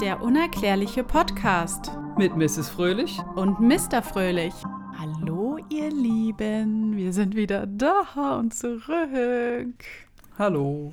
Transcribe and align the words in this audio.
Der 0.00 0.22
unerklärliche 0.22 1.02
Podcast 1.02 1.90
Mit 2.16 2.36
Mrs. 2.36 2.68
Fröhlich. 2.68 3.18
und 3.34 3.60
Mr. 3.60 4.02
Fröhlich. 4.02 4.54
Hallo, 4.98 5.58
ihr 5.70 5.90
Lieben. 5.90 6.96
Wir 6.96 7.12
sind 7.12 7.34
wieder 7.34 7.66
da 7.66 8.36
und 8.38 8.54
zurück. 8.54 9.84
Hallo. 10.38 10.92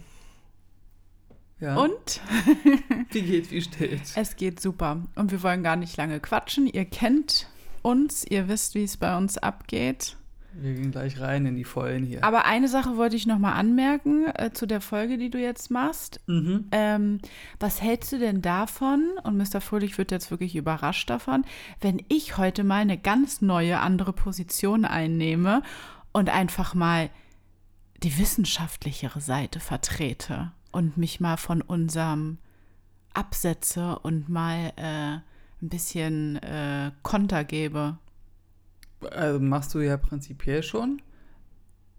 Ja. 1.60 1.76
Und 1.78 2.22
wie 3.12 3.22
geht's, 3.22 3.52
wie 3.52 3.62
steht's? 3.62 4.14
es 4.16 4.36
geht 4.36 4.60
super. 4.60 5.04
Und 5.16 5.32
wir 5.32 5.42
wollen 5.44 5.64
gar 5.64 5.76
nicht 5.76 5.96
lange 5.98 6.20
quatschen. 6.20 6.68
Ihr 6.68 6.86
kennt 6.86 7.48
uns, 7.82 8.26
ihr 8.26 8.48
wisst, 8.48 8.76
wie 8.76 8.84
es 8.84 8.98
bei 8.98 9.16
uns 9.18 9.38
abgeht. 9.38 10.18
Wir 10.58 10.74
gehen 10.74 10.92
gleich 10.92 11.20
rein 11.20 11.46
in 11.46 11.56
die 11.56 11.64
Vollen 11.64 12.04
hier. 12.06 12.24
Aber 12.24 12.46
eine 12.46 12.68
Sache 12.68 12.98
wollte 12.98 13.16
ich 13.16 13.28
noch 13.28 13.40
mal 13.40 13.54
anmerken 13.54 14.28
äh, 14.36 14.52
zu 14.54 14.66
der 14.66 14.82
Folge, 14.82 15.18
die 15.18 15.30
du 15.30 15.40
jetzt 15.40 15.70
machst. 15.70 16.22
Mhm. 16.28 16.66
Ähm, 16.72 17.20
was 17.60 17.82
hältst 17.82 18.12
du 18.14 18.20
denn 18.20 18.42
davon, 18.42 19.12
und 19.24 19.38
Mr. 19.38 19.60
Fröhlich 19.60 19.98
wird 19.98 20.12
jetzt 20.12 20.32
wirklich 20.32 20.56
überrascht 20.56 21.10
davon, 21.10 21.44
wenn 21.82 22.02
ich 22.08 22.38
heute 22.38 22.64
mal 22.64 22.82
eine 22.82 22.98
ganz 22.98 23.42
neue, 23.42 23.80
andere 23.80 24.14
Position 24.14 24.86
einnehme 24.86 25.62
und 26.14 26.30
einfach 26.30 26.74
mal 26.74 27.10
die 28.04 28.18
wissenschaftlichere 28.18 29.22
Seite 29.22 29.60
vertrete 29.60 30.52
und 30.72 30.98
mich 30.98 31.20
mal 31.20 31.38
von 31.38 31.62
unserem 31.62 32.38
absetze 33.14 34.00
und 34.00 34.30
mal 34.30 34.74
äh, 34.76 35.20
ein 35.62 35.70
bisschen 35.70 36.38
äh, 36.38 36.92
Konter 37.02 37.44
gebe? 37.44 37.98
Also 39.06 39.40
machst 39.40 39.74
du 39.74 39.80
ja 39.80 39.98
prinzipiell 39.98 40.64
schon. 40.64 41.02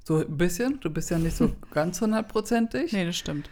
So 0.05 0.19
ein 0.19 0.37
bisschen. 0.37 0.81
Du 0.81 0.91
bist 0.91 1.11
ja 1.11 1.19
nicht 1.19 1.37
so 1.37 1.53
ganz 1.73 2.01
hundertprozentig. 2.01 2.93
Nee, 2.93 3.07
das 3.07 3.17
stimmt. 3.17 3.51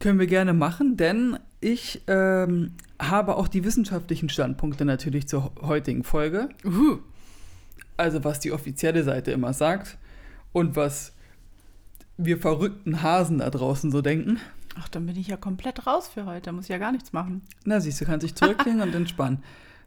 Können 0.00 0.18
wir 0.18 0.26
gerne 0.26 0.52
machen, 0.52 0.96
denn 0.96 1.38
ich 1.60 2.02
ähm, 2.08 2.72
habe 3.00 3.36
auch 3.36 3.48
die 3.48 3.64
wissenschaftlichen 3.64 4.28
Standpunkte 4.28 4.84
natürlich 4.84 5.28
zur 5.28 5.52
heutigen 5.62 6.04
Folge. 6.04 6.48
Uhu. 6.64 6.98
Also 7.96 8.24
was 8.24 8.40
die 8.40 8.52
offizielle 8.52 9.04
Seite 9.04 9.30
immer 9.30 9.52
sagt 9.52 9.98
und 10.52 10.76
was 10.76 11.12
wir 12.16 12.38
verrückten 12.38 13.02
Hasen 13.02 13.38
da 13.38 13.50
draußen 13.50 13.90
so 13.90 14.02
denken. 14.02 14.38
Ach, 14.76 14.88
dann 14.88 15.06
bin 15.06 15.16
ich 15.16 15.28
ja 15.28 15.36
komplett 15.36 15.86
raus 15.86 16.08
für 16.08 16.26
heute. 16.26 16.52
Muss 16.52 16.64
ich 16.64 16.70
ja 16.70 16.78
gar 16.78 16.92
nichts 16.92 17.12
machen. 17.12 17.42
Na, 17.64 17.80
siehst 17.80 18.00
du, 18.00 18.04
kannst 18.04 18.24
dich 18.24 18.34
zurücklehnen 18.34 18.80
und 18.88 18.94
entspannen. 18.94 19.42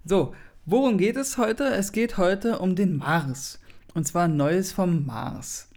So, 0.05 0.33
worum 0.67 0.99
geht 0.99 1.17
es 1.17 1.39
heute? 1.39 1.63
Es 1.63 1.91
geht 1.91 2.17
heute 2.17 2.59
um 2.59 2.75
den 2.75 2.97
Mars. 2.97 3.59
Und 3.95 4.05
zwar 4.05 4.27
Neues 4.27 4.71
vom 4.71 5.07
Mars. 5.07 5.69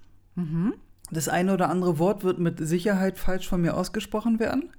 Das 1.10 1.28
eine 1.28 1.54
oder 1.54 1.70
andere 1.70 1.98
Wort 1.98 2.22
wird 2.22 2.38
mit 2.38 2.58
Sicherheit 2.58 3.18
falsch 3.18 3.48
von 3.48 3.62
mir 3.62 3.76
ausgesprochen 3.76 4.38
werden. 4.38 4.70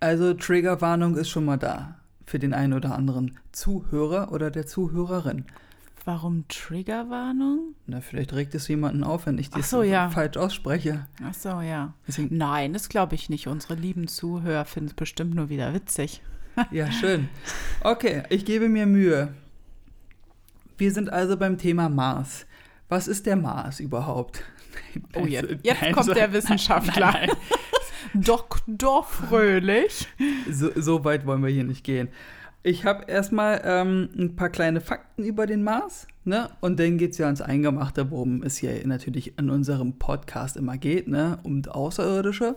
Also 0.00 0.34
Triggerwarnung 0.34 1.16
ist 1.16 1.28
schon 1.28 1.44
mal 1.44 1.56
da 1.56 2.00
für 2.26 2.38
den 2.38 2.54
einen 2.54 2.72
oder 2.72 2.94
anderen 2.94 3.38
Zuhörer 3.52 4.32
oder 4.32 4.50
der 4.50 4.66
Zuhörerin. 4.66 5.44
Warum 6.04 6.44
Triggerwarnung? 6.48 7.74
Na, 7.86 8.02
vielleicht 8.02 8.34
regt 8.34 8.54
es 8.54 8.68
jemanden 8.68 9.04
auf, 9.04 9.24
wenn 9.24 9.38
ich 9.38 9.48
das 9.48 9.70
so, 9.70 9.82
ja. 9.82 10.10
falsch 10.10 10.36
ausspreche. 10.36 11.06
Ach 11.22 11.32
so, 11.32 11.62
ja. 11.62 11.94
Deswegen, 12.06 12.36
Nein, 12.36 12.74
das 12.74 12.90
glaube 12.90 13.14
ich 13.14 13.30
nicht. 13.30 13.46
Unsere 13.46 13.74
lieben 13.74 14.06
Zuhörer 14.06 14.66
finden 14.66 14.88
es 14.88 14.94
bestimmt 14.94 15.34
nur 15.34 15.48
wieder 15.48 15.72
witzig. 15.72 16.22
Ja, 16.70 16.90
schön. 16.92 17.28
Okay, 17.82 18.22
ich 18.28 18.44
gebe 18.44 18.68
mir 18.68 18.86
Mühe. 18.86 19.34
Wir 20.78 20.90
sind 20.92 21.10
also 21.12 21.36
beim 21.36 21.58
Thema 21.58 21.88
Mars. 21.88 22.46
Was 22.88 23.08
ist 23.08 23.26
der 23.26 23.36
Mars 23.36 23.80
überhaupt? 23.80 24.42
Oh, 25.14 25.26
jetzt, 25.26 25.48
jetzt 25.62 25.82
nein, 25.82 25.92
kommt 25.92 26.06
so- 26.06 26.14
der 26.14 26.32
Wissenschaftler. 26.32 27.12
Nein, 27.12 27.30
Doktor 28.14 29.04
Fröhlich. 29.04 30.06
So, 30.50 30.70
so 30.76 31.04
weit 31.04 31.26
wollen 31.26 31.42
wir 31.42 31.50
hier 31.50 31.64
nicht 31.64 31.84
gehen. 31.84 32.08
Ich 32.62 32.84
habe 32.84 33.04
erstmal 33.10 33.60
ähm, 33.64 34.08
ein 34.16 34.36
paar 34.36 34.48
kleine 34.48 34.80
Fakten 34.80 35.22
über 35.24 35.46
den 35.46 35.62
Mars, 35.64 36.06
ne? 36.24 36.48
Und 36.60 36.78
dann 36.80 36.96
geht 36.96 37.10
es 37.12 37.18
ja 37.18 37.26
ans 37.26 37.40
Eingemachte, 37.42 38.10
worum 38.10 38.42
es 38.42 38.56
hier 38.56 38.86
natürlich 38.86 39.38
in 39.38 39.50
unserem 39.50 39.98
Podcast 39.98 40.56
immer 40.56 40.78
geht, 40.78 41.08
ne? 41.08 41.38
Um 41.42 41.62
Außerirdische. 41.66 42.56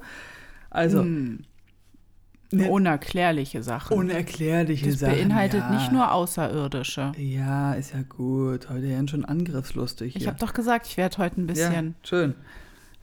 Also, 0.70 1.02
Hm, 1.02 1.40
ne, 2.52 2.70
unerklärliche 2.70 3.64
Sachen. 3.64 3.98
unerklärliche 3.98 4.92
das 4.92 5.00
Sachen. 5.00 5.14
beinhaltet 5.14 5.62
ja. 5.62 5.70
nicht 5.72 5.92
nur 5.92 6.12
Außerirdische. 6.12 7.12
Ja, 7.18 7.74
ist 7.74 7.94
ja 7.94 8.02
gut. 8.04 8.70
Heute 8.70 8.88
ja 8.88 9.08
schon 9.08 9.26
angriffslustig. 9.26 10.16
Ich 10.16 10.24
hier. 10.24 10.28
habe 10.28 10.40
doch 10.40 10.54
gesagt, 10.54 10.88
ich 10.88 10.98
werde 10.98 11.18
heute 11.18 11.42
ein 11.42 11.48
bisschen. 11.48 11.88
Ja, 11.88 12.08
schön. 12.08 12.36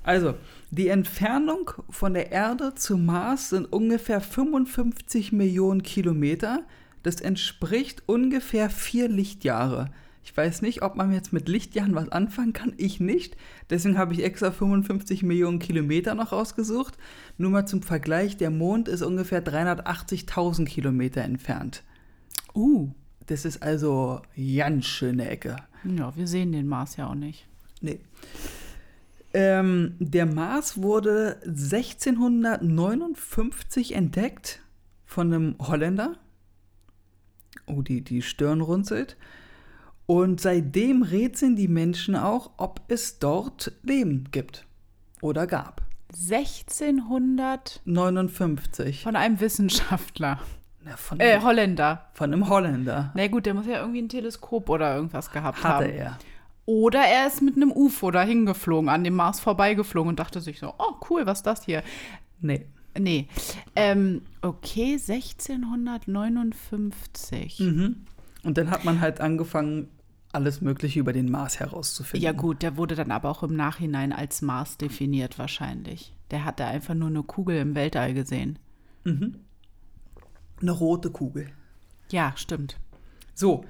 Also, 0.03 0.34
die 0.71 0.88
Entfernung 0.88 1.71
von 1.88 2.15
der 2.15 2.31
Erde 2.31 2.75
zum 2.75 3.06
Mars 3.06 3.50
sind 3.50 3.72
ungefähr 3.72 4.21
55 4.21 5.32
Millionen 5.32 5.82
Kilometer. 5.82 6.61
Das 7.03 7.21
entspricht 7.21 8.03
ungefähr 8.06 8.71
vier 8.71 9.09
Lichtjahre. 9.09 9.91
Ich 10.25 10.37
weiß 10.37 10.62
nicht, 10.62 10.83
ob 10.83 10.97
man 10.97 11.12
jetzt 11.12 11.33
mit 11.35 11.49
Lichtjahren 11.49 11.95
was 11.95 12.09
anfangen 12.09 12.55
kann. 12.55 12.73
Ich 12.79 12.99
nicht. 12.99 13.37
Deswegen 13.69 13.99
habe 13.99 14.15
ich 14.15 14.25
extra 14.25 14.51
55 14.51 15.23
Millionen 15.23 15.59
Kilometer 15.59 16.15
noch 16.15 16.33
rausgesucht. 16.33 16.97
Nur 17.37 17.51
mal 17.51 17.67
zum 17.67 17.83
Vergleich, 17.83 18.39
der 18.39 18.51
Mond 18.51 18.89
ist 18.89 19.03
ungefähr 19.03 19.45
380.000 19.45 20.65
Kilometer 20.65 21.21
entfernt. 21.21 21.83
Uh, 22.55 22.89
Das 23.27 23.45
ist 23.45 23.62
also 23.62 24.23
ganz 24.37 24.87
schöne 24.87 25.29
Ecke. 25.29 25.57
ja, 25.85 26.17
wir 26.17 26.27
sehen 26.27 26.53
den 26.53 26.69
Mars 26.69 26.97
ja 26.97 27.09
auch 27.09 27.15
nicht. 27.15 27.47
Nee. 27.83 28.01
Ähm, 29.35 29.97
der 29.99 30.25
Mars 30.27 30.81
wurde 30.81 31.39
1659 31.45 33.95
entdeckt 33.95 34.62
von 35.05 35.31
einem 35.33 35.56
Holländer. 35.59 36.17
Oh, 37.67 37.83
die, 37.83 38.01
die 38.03 38.23
Stirn 38.23 38.62
runzelt. 38.62 39.17
Und 40.07 40.41
seitdem 40.41 41.03
rätseln 41.03 41.57
die 41.57 41.69
Menschen 41.69 42.15
auch, 42.17 42.51
ob 42.59 42.81
es 42.89 43.19
dort 43.19 43.73
Leben 43.83 44.29
gibt 44.33 44.67
oder 45.23 45.47
gab. 45.47 45.83
1600 46.13 47.81
59. 47.85 49.03
von 49.03 49.17
einem 49.17 49.41
Wissenschaftler. 49.41 50.39
Na, 50.85 50.97
von, 50.97 51.19
Äh, 51.21 51.41
Holländer. 51.41 52.07
von 52.13 52.33
einem 52.33 52.49
Holländer. 52.49 53.11
Na 53.15 53.27
gut, 53.29 53.47
der 53.47 53.55
muss 53.55 53.67
ja 53.67 53.81
irgendwie 53.81 54.03
ein 54.03 54.09
Teleskop 54.11 54.69
oder 54.69 54.95
irgendwas 54.95 55.31
gehabt 55.31 55.65
Hatte 55.65 55.85
haben. 55.87 55.91
er. 55.91 56.19
Oder 56.67 57.01
er 57.01 57.27
ist 57.27 57.41
mit 57.43 57.57
einem 57.57 57.73
UFO 57.73 58.11
dahin 58.11 58.45
geflogen, 58.47 58.89
an 58.91 59.05
dem 59.05 59.15
Mars 59.15 59.41
vorbeigeflogen 59.41 60.11
und 60.11 60.19
dachte 60.19 60.41
sich 60.41 60.59
so, 60.59 60.73
oh 60.79 60.95
cool, 61.11 61.27
was 61.27 61.39
ist 61.39 61.47
das 61.47 61.65
hier? 61.65 61.83
Nee. 62.41 62.67
Nee. 62.99 63.29
Ähm, 63.75 64.23
okay, 64.43 64.93
1659. 64.95 67.61
Mhm. 67.61 68.05
Und 68.44 68.59
dann 68.59 68.71
hat 68.71 68.84
man 68.84 69.00
halt 69.00 69.21
angefangen, 69.21 69.88
alles 70.32 70.60
Mögliche 70.60 71.00
über 71.00 71.12
den 71.12 71.31
Mars 71.31 71.60
herauszufinden. 71.60 72.25
Ja 72.25 72.32
gut, 72.32 72.62
der 72.62 72.77
wurde 72.77 72.94
dann 72.94 73.10
aber 73.10 73.31
auch 73.31 73.43
im 73.43 73.55
Nachhinein 73.55 74.12
als 74.12 74.43
Mars 74.43 74.77
definiert 74.77 75.38
wahrscheinlich. 75.38 76.12
Der 76.31 76.44
hatte 76.44 76.65
einfach 76.65 76.94
nur 76.94 77.09
eine 77.09 77.22
Kugel 77.22 77.59
im 77.59 77.75
Weltall 77.75 78.15
gesehen. 78.15 78.59
Eine 79.05 80.71
rote 80.71 81.10
Kugel. 81.10 81.50
Ja, 82.10 82.32
stimmt. 82.37 82.78
So, 83.34 83.65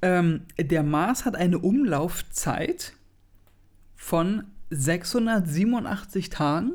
ähm, 0.00 0.42
der 0.58 0.82
Mars 0.82 1.24
hat 1.24 1.36
eine 1.36 1.58
Umlaufzeit 1.58 2.94
von 3.94 4.44
687 4.70 6.30
Tagen. 6.30 6.72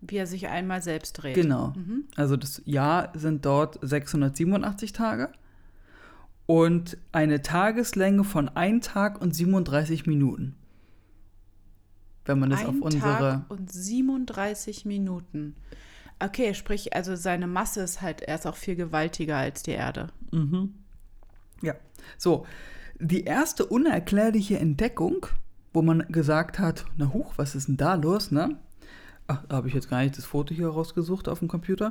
Wie 0.00 0.16
er 0.16 0.26
sich 0.26 0.48
einmal 0.48 0.82
selbst 0.82 1.14
dreht. 1.14 1.34
Genau. 1.34 1.72
Also 2.16 2.36
das 2.36 2.60
Jahr 2.66 3.12
sind 3.14 3.46
dort 3.46 3.78
687 3.80 4.92
Tage. 4.92 5.32
Und 6.46 6.98
eine 7.12 7.42
Tageslänge 7.42 8.24
von 8.24 8.48
1 8.48 8.86
Tag 8.86 9.20
und 9.20 9.34
37 9.34 10.06
Minuten. 10.06 10.56
Wenn 12.26 12.38
man 12.38 12.50
das 12.50 12.60
Ein 12.60 12.66
auf 12.66 12.80
unsere. 12.80 13.02
Tag 13.02 13.50
und 13.50 13.72
37 13.72 14.84
Minuten. 14.84 15.56
Okay, 16.18 16.54
sprich, 16.54 16.94
also 16.94 17.16
seine 17.16 17.46
Masse 17.46 17.82
ist 17.82 18.00
halt, 18.00 18.22
er 18.22 18.36
ist 18.36 18.46
auch 18.46 18.56
viel 18.56 18.76
gewaltiger 18.76 19.36
als 19.36 19.62
die 19.62 19.72
Erde. 19.72 20.08
Ja. 21.60 21.74
So, 22.18 22.46
die 23.00 23.24
erste 23.24 23.66
unerklärliche 23.66 24.58
Entdeckung, 24.58 25.26
wo 25.72 25.82
man 25.82 26.06
gesagt 26.08 26.58
hat, 26.58 26.84
na 26.96 27.12
huch, 27.12 27.32
was 27.36 27.54
ist 27.54 27.68
denn 27.68 27.76
da 27.76 27.94
los, 27.94 28.30
ne? 28.30 28.56
Ach, 29.26 29.44
da 29.48 29.56
habe 29.56 29.68
ich 29.68 29.74
jetzt 29.74 29.88
gar 29.88 30.02
nicht 30.02 30.16
das 30.16 30.24
Foto 30.24 30.54
hier 30.54 30.68
rausgesucht 30.68 31.28
auf 31.28 31.38
dem 31.38 31.48
Computer. 31.48 31.90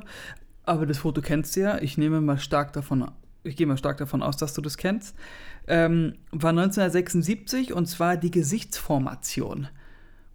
Aber 0.64 0.86
das 0.86 0.98
Foto 0.98 1.20
kennst 1.20 1.56
du 1.56 1.60
ja. 1.60 1.78
Ich 1.78 1.98
nehme 1.98 2.20
mal 2.20 2.38
stark 2.38 2.72
davon, 2.72 3.10
ich 3.44 3.56
gehe 3.56 3.66
mal 3.66 3.76
stark 3.76 3.98
davon 3.98 4.22
aus, 4.22 4.36
dass 4.36 4.54
du 4.54 4.60
das 4.60 4.76
kennst. 4.76 5.14
Ähm, 5.66 6.14
war 6.32 6.50
1976 6.50 7.72
und 7.72 7.86
zwar 7.86 8.16
die 8.16 8.30
Gesichtsformation, 8.30 9.68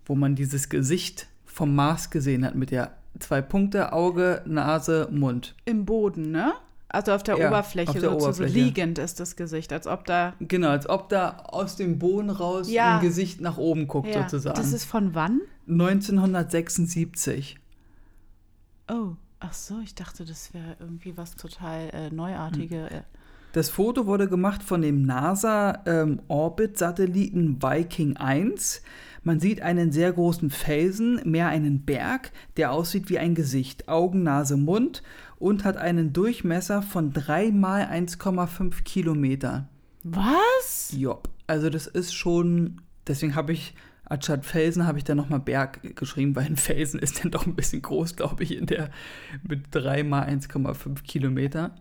wo 0.05 0.15
man 0.15 0.35
dieses 0.35 0.69
Gesicht 0.69 1.27
vom 1.45 1.75
Mars 1.75 2.09
gesehen 2.09 2.45
hat 2.45 2.55
mit 2.55 2.71
der 2.71 2.93
zwei 3.19 3.41
Punkte, 3.41 3.91
Auge, 3.93 4.41
Nase, 4.45 5.07
Mund. 5.11 5.55
Im 5.65 5.85
Boden, 5.85 6.31
ne? 6.31 6.53
Also 6.91 7.11
auf 7.11 7.21
der 7.21 7.37
Ja, 7.37 7.47
Oberfläche, 7.49 7.89
auf 7.91 7.99
der 7.99 8.09
so, 8.11 8.19
so 8.19 8.25
Oberfläche. 8.25 8.53
liegend 8.53 8.97
ist 8.97 9.19
das 9.19 9.35
Gesicht, 9.35 9.71
als 9.73 9.85
ob 9.85 10.05
da. 10.05 10.33
Genau, 10.39 10.69
als 10.69 10.89
ob 10.89 11.09
da 11.09 11.37
aus 11.47 11.75
dem 11.75 11.99
Boden 11.99 12.29
raus 12.31 12.69
Ja. 12.71 12.95
ein 12.97 13.01
Gesicht 13.01 13.41
nach 13.41 13.57
oben 13.57 13.87
guckt, 13.87 14.07
Ja, 14.07 14.23
sozusagen. 14.23 14.55
das 14.55 14.73
ist 14.73 14.85
von 14.85 15.13
wann? 15.13 15.41
1976. 15.67 17.57
Oh. 18.89 19.11
Ach 19.39 19.53
so, 19.53 19.79
ich 19.81 19.95
dachte, 19.95 20.25
das 20.25 20.53
wäre 20.53 20.75
irgendwie 20.79 21.17
was 21.17 21.35
total 21.35 21.89
äh, 21.93 22.09
Neuartiges. 22.09 22.91
Hm. 22.91 23.03
Das 23.51 23.71
Foto 23.71 24.05
wurde 24.05 24.27
gemacht 24.27 24.61
von 24.61 24.83
dem 24.83 25.01
NASA-Orbit-Satelliten 25.03 27.45
ähm, 27.45 27.63
Viking 27.63 28.17
1. 28.17 28.83
Man 29.23 29.39
sieht 29.39 29.63
einen 29.63 29.91
sehr 29.91 30.13
großen 30.13 30.51
Felsen, 30.51 31.19
mehr 31.25 31.47
einen 31.47 31.83
Berg, 31.83 32.31
der 32.57 32.71
aussieht 32.71 33.09
wie 33.09 33.17
ein 33.17 33.33
Gesicht, 33.33 33.87
Augen, 33.87 34.21
Nase, 34.21 34.55
Mund 34.55 35.01
und 35.39 35.63
hat 35.63 35.77
einen 35.77 36.13
Durchmesser 36.13 36.83
von 36.83 37.11
3 37.11 37.49
mal 37.51 37.85
1,5 37.85 38.83
Kilometer. 38.83 39.67
Was? 40.03 40.93
Jopp. 40.95 41.29
Also 41.47 41.71
das 41.71 41.87
ist 41.87 42.13
schon, 42.13 42.81
deswegen 43.07 43.33
habe 43.35 43.53
ich 43.53 43.73
anstatt 44.09 44.45
Felsen 44.45 44.85
habe 44.85 44.97
ich 44.97 45.03
dann 45.03 45.17
nochmal 45.17 45.39
Berg 45.39 45.95
geschrieben, 45.95 46.35
weil 46.35 46.45
ein 46.45 46.57
Felsen 46.57 46.99
ist 46.99 47.23
dann 47.23 47.31
doch 47.31 47.45
ein 47.45 47.55
bisschen 47.55 47.81
groß, 47.81 48.15
glaube 48.15 48.43
ich, 48.43 48.57
in 48.57 48.65
der 48.65 48.89
mit 49.47 49.67
3 49.71 50.03
mal 50.03 50.27
1,5 50.27 51.03
Kilometer. 51.03 51.75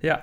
Ja, 0.00 0.22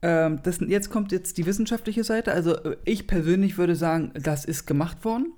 ähm, 0.00 0.40
das, 0.42 0.60
jetzt 0.60 0.90
kommt 0.90 1.12
jetzt 1.12 1.38
die 1.38 1.46
wissenschaftliche 1.46 2.04
Seite. 2.04 2.32
Also 2.32 2.56
äh, 2.56 2.76
ich 2.84 3.06
persönlich 3.06 3.58
würde 3.58 3.74
sagen, 3.74 4.12
das 4.14 4.44
ist 4.44 4.66
gemacht 4.66 5.04
worden. 5.04 5.32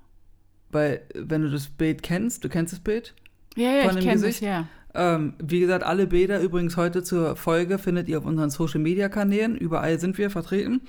Weil, 0.69 1.01
wenn 1.13 1.41
du 1.41 1.49
das 1.49 1.67
Bild 1.67 2.01
kennst, 2.01 2.43
du 2.43 2.49
kennst 2.49 2.71
das 2.71 2.79
Bild? 2.79 3.13
Ja, 3.55 3.71
ja, 3.71 3.91
ich 3.91 3.99
kenne 3.99 4.25
es, 4.25 4.39
ja. 4.39 4.67
Ähm, 4.93 5.33
wie 5.39 5.59
gesagt, 5.59 5.83
alle 5.83 6.07
Bilder 6.07 6.39
übrigens 6.39 6.77
heute 6.77 7.03
zur 7.03 7.35
Folge 7.35 7.77
findet 7.77 8.07
ihr 8.07 8.17
auf 8.17 8.25
unseren 8.25 8.49
Social 8.49 8.79
Media 8.79 9.09
Kanälen. 9.09 9.57
Überall 9.57 9.99
sind 9.99 10.17
wir 10.17 10.29
vertreten. 10.29 10.81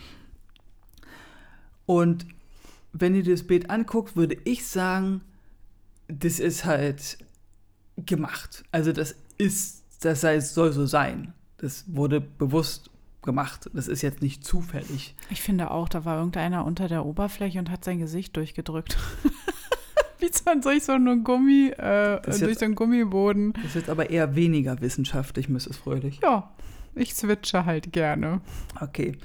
Und 1.86 2.26
wenn 2.92 3.14
ihr 3.14 3.24
das 3.24 3.46
Bild 3.46 3.70
anguckt, 3.70 4.16
würde 4.16 4.36
ich 4.44 4.66
sagen, 4.66 5.22
das 6.08 6.38
ist 6.38 6.64
halt 6.64 7.18
gemacht. 7.96 8.64
Also 8.72 8.92
das 8.92 9.14
ist, 9.38 9.84
das 10.00 10.20
soll 10.20 10.72
so 10.72 10.86
sein. 10.86 11.32
Das 11.58 11.84
wurde 11.86 12.20
bewusst 12.20 12.90
gemacht. 13.22 13.70
Das 13.72 13.88
ist 13.88 14.02
jetzt 14.02 14.20
nicht 14.20 14.44
zufällig. 14.44 15.14
Ich 15.30 15.42
finde 15.42 15.70
auch, 15.70 15.88
da 15.88 16.04
war 16.04 16.18
irgendeiner 16.18 16.64
unter 16.64 16.88
der 16.88 17.06
Oberfläche 17.06 17.58
und 17.58 17.70
hat 17.70 17.84
sein 17.84 17.98
Gesicht 17.98 18.36
durchgedrückt. 18.36 18.96
Wie 20.18 20.30
durch 20.60 20.84
so 20.84 20.92
einen 20.92 21.24
Gummi, 21.24 21.72
äh, 21.76 22.20
durch 22.22 22.38
jetzt, 22.38 22.60
so 22.60 22.64
einen 22.64 22.76
Gummiboden. 22.76 23.54
Das 23.54 23.64
ist 23.64 23.74
jetzt 23.74 23.90
aber 23.90 24.10
eher 24.10 24.36
weniger 24.36 24.80
wissenschaftlich, 24.80 25.48
Mrs. 25.48 25.76
Fröhlich. 25.76 26.20
Ja, 26.22 26.52
ich 26.94 27.14
switche 27.14 27.64
halt 27.64 27.92
gerne. 27.92 28.40
Okay. 28.80 29.18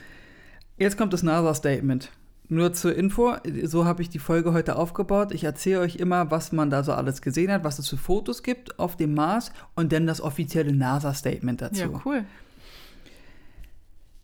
Jetzt 0.78 0.98
kommt 0.98 1.14
das 1.14 1.22
NASA-Statement. 1.22 2.12
Nur 2.50 2.72
zur 2.74 2.96
Info, 2.96 3.36
so 3.64 3.86
habe 3.86 4.02
ich 4.02 4.10
die 4.10 4.20
Folge 4.20 4.54
heute 4.54 4.78
aufgebaut. 4.78 5.34
Ich 5.34 5.44
erzähle 5.44 5.82
euch 5.82 5.98
immer, 5.98 6.32
was 6.32 6.54
man 6.54 6.70
da 6.70 6.84
so 6.84 6.94
alles 6.94 7.22
gesehen 7.22 7.52
hat, 7.52 7.66
was 7.66 7.78
es 7.78 7.90
für 7.90 7.98
Fotos 7.98 8.42
gibt 8.42 8.80
auf 8.80 8.96
dem 8.96 9.14
Mars 9.14 9.52
und 9.76 9.92
dann 9.92 10.08
das 10.08 10.22
offizielle 10.22 10.74
NASA-Statement 10.74 11.62
dazu. 11.62 11.82
Ja, 11.82 12.02
cool. 12.06 12.24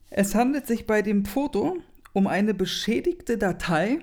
Es 0.09 0.35
handelt 0.35 0.67
sich 0.67 0.87
bei 0.87 1.01
dem 1.01 1.25
Foto 1.25 1.77
um 2.13 2.27
eine 2.27 2.53
beschädigte 2.53 3.37
Datei 3.37 3.99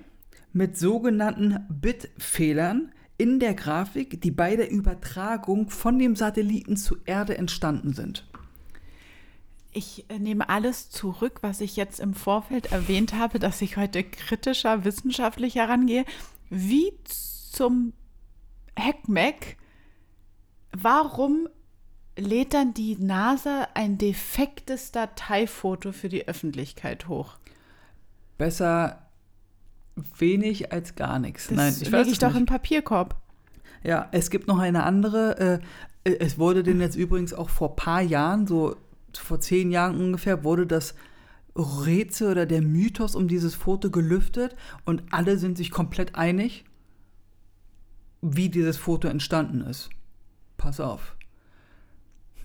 mit 0.53 0.77
sogenannten 0.77 1.65
Bitfehlern 1.69 2.91
in 3.17 3.39
der 3.39 3.53
Grafik, 3.53 4.21
die 4.21 4.31
bei 4.31 4.55
der 4.55 4.69
Übertragung 4.69 5.69
von 5.69 5.97
dem 5.97 6.15
Satelliten 6.15 6.75
zur 6.75 6.97
Erde 7.05 7.37
entstanden 7.37 7.93
sind. 7.93 8.27
Ich 9.73 10.09
äh, 10.09 10.19
nehme 10.19 10.49
alles 10.49 10.89
zurück, 10.89 11.39
was 11.41 11.61
ich 11.61 11.75
jetzt 11.75 11.99
im 11.99 12.13
Vorfeld 12.13 12.71
erwähnt 12.71 13.13
habe, 13.13 13.39
dass 13.39 13.61
ich 13.61 13.77
heute 13.77 14.03
kritischer, 14.03 14.83
wissenschaftlich 14.83 15.55
herangehe. 15.55 16.05
Wie 16.49 16.91
zum 17.05 17.93
Heckmeck, 18.75 19.57
warum 20.71 21.47
lädt 22.17 22.53
dann 22.53 22.73
die 22.73 22.95
NASA 22.97 23.67
ein 23.73 23.97
defektes 23.97 24.91
Dateifoto 24.91 25.91
für 25.91 26.09
die 26.09 26.27
Öffentlichkeit 26.27 27.07
hoch. 27.07 27.37
Besser 28.37 29.07
wenig 30.17 30.71
als 30.71 30.95
gar 30.95 31.19
nichts. 31.19 31.47
Das 31.47 31.55
Nein, 31.57 31.75
ich 31.81 31.89
lege 31.89 32.09
ich 32.09 32.19
doch 32.19 32.29
nicht. 32.29 32.39
im 32.39 32.45
Papierkorb. 32.45 33.15
Ja, 33.83 34.09
es 34.11 34.29
gibt 34.29 34.47
noch 34.47 34.59
eine 34.59 34.83
andere. 34.83 35.61
Äh, 36.05 36.09
äh, 36.09 36.17
es 36.19 36.37
wurde 36.37 36.63
denn 36.63 36.79
jetzt 36.81 36.95
übrigens 36.95 37.33
auch 37.33 37.49
vor 37.49 37.71
ein 37.71 37.75
paar 37.75 38.01
Jahren, 38.01 38.47
so 38.47 38.75
vor 39.17 39.39
zehn 39.39 39.71
Jahren 39.71 39.99
ungefähr, 39.99 40.43
wurde 40.43 40.67
das 40.67 40.95
Rätsel 41.55 42.31
oder 42.31 42.45
der 42.45 42.61
Mythos 42.61 43.15
um 43.15 43.27
dieses 43.27 43.55
Foto 43.55 43.89
gelüftet 43.91 44.55
und 44.85 45.03
alle 45.11 45.37
sind 45.37 45.57
sich 45.57 45.71
komplett 45.71 46.15
einig, 46.15 46.63
wie 48.21 48.49
dieses 48.49 48.77
Foto 48.77 49.07
entstanden 49.07 49.61
ist. 49.61 49.89
Pass 50.57 50.79
auf. 50.79 51.15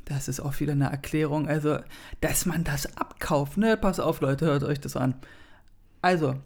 Das 0.07 0.29
ist 0.29 0.41
auch 0.41 0.59
wieder 0.61 0.73
eine 0.73 0.91
Erklärung. 0.91 1.49
Also, 1.49 1.79
dass 2.21 2.47
man 2.47 2.65
das 2.65 2.97
abkauft, 2.97 3.59
ne? 3.59 3.77
Pass 3.77 4.01
auf, 4.01 4.21
Leute, 4.21 4.47
hört 4.47 4.63
euch 4.63 4.81
das 4.81 4.97
an. 4.97 5.17
Also, 6.01 6.37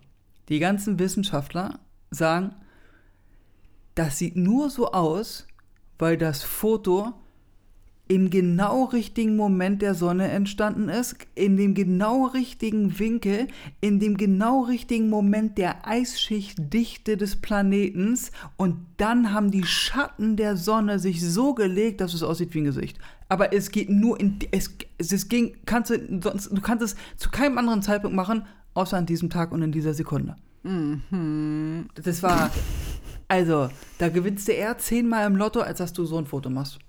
die 0.49 0.58
ganzen 0.58 0.99
Wissenschaftler 0.99 1.78
sagen, 2.11 2.55
das 3.94 4.19
sieht 4.19 4.37
nur 4.37 4.70
so 4.70 4.93
aus, 4.93 5.46
weil 5.99 6.17
das 6.17 6.43
Foto 6.43 7.12
im 8.10 8.28
genau 8.28 8.86
richtigen 8.86 9.36
Moment 9.36 9.82
der 9.82 9.94
Sonne 9.94 10.26
entstanden 10.26 10.88
ist, 10.88 11.14
in 11.36 11.56
dem 11.56 11.74
genau 11.74 12.26
richtigen 12.26 12.98
Winkel, 12.98 13.46
in 13.80 14.00
dem 14.00 14.16
genau 14.16 14.62
richtigen 14.64 15.08
Moment 15.08 15.56
der 15.58 15.86
Eisschichtdichte 15.86 17.16
des 17.16 17.36
Planetens 17.36 18.32
und 18.56 18.84
dann 18.96 19.32
haben 19.32 19.52
die 19.52 19.62
Schatten 19.62 20.34
der 20.34 20.56
Sonne 20.56 20.98
sich 20.98 21.24
so 21.24 21.54
gelegt, 21.54 22.00
dass 22.00 22.12
es 22.12 22.24
aussieht 22.24 22.52
wie 22.52 22.62
ein 22.62 22.64
Gesicht. 22.64 22.98
Aber 23.28 23.52
es 23.52 23.70
geht 23.70 23.88
nur 23.88 24.18
in 24.18 24.40
es, 24.50 24.74
es 24.98 25.28
ging 25.28 25.56
kannst 25.64 25.90
du 25.92 26.20
sonst 26.20 26.50
du 26.50 26.60
kannst 26.60 26.82
es 26.82 26.96
zu 27.16 27.30
keinem 27.30 27.58
anderen 27.58 27.80
Zeitpunkt 27.80 28.16
machen, 28.16 28.42
außer 28.74 28.96
an 28.96 29.06
diesem 29.06 29.30
Tag 29.30 29.52
und 29.52 29.62
in 29.62 29.70
dieser 29.70 29.94
Sekunde. 29.94 30.34
Mhm. 30.64 31.86
Das 31.94 32.24
war 32.24 32.50
also, 33.28 33.68
da 33.98 34.08
gewinnst 34.08 34.48
du 34.48 34.52
eher 34.52 34.76
zehnmal 34.78 35.28
im 35.28 35.36
Lotto, 35.36 35.60
als 35.60 35.78
dass 35.78 35.92
du 35.92 36.04
so 36.04 36.18
ein 36.18 36.26
Foto 36.26 36.50
machst. 36.50 36.80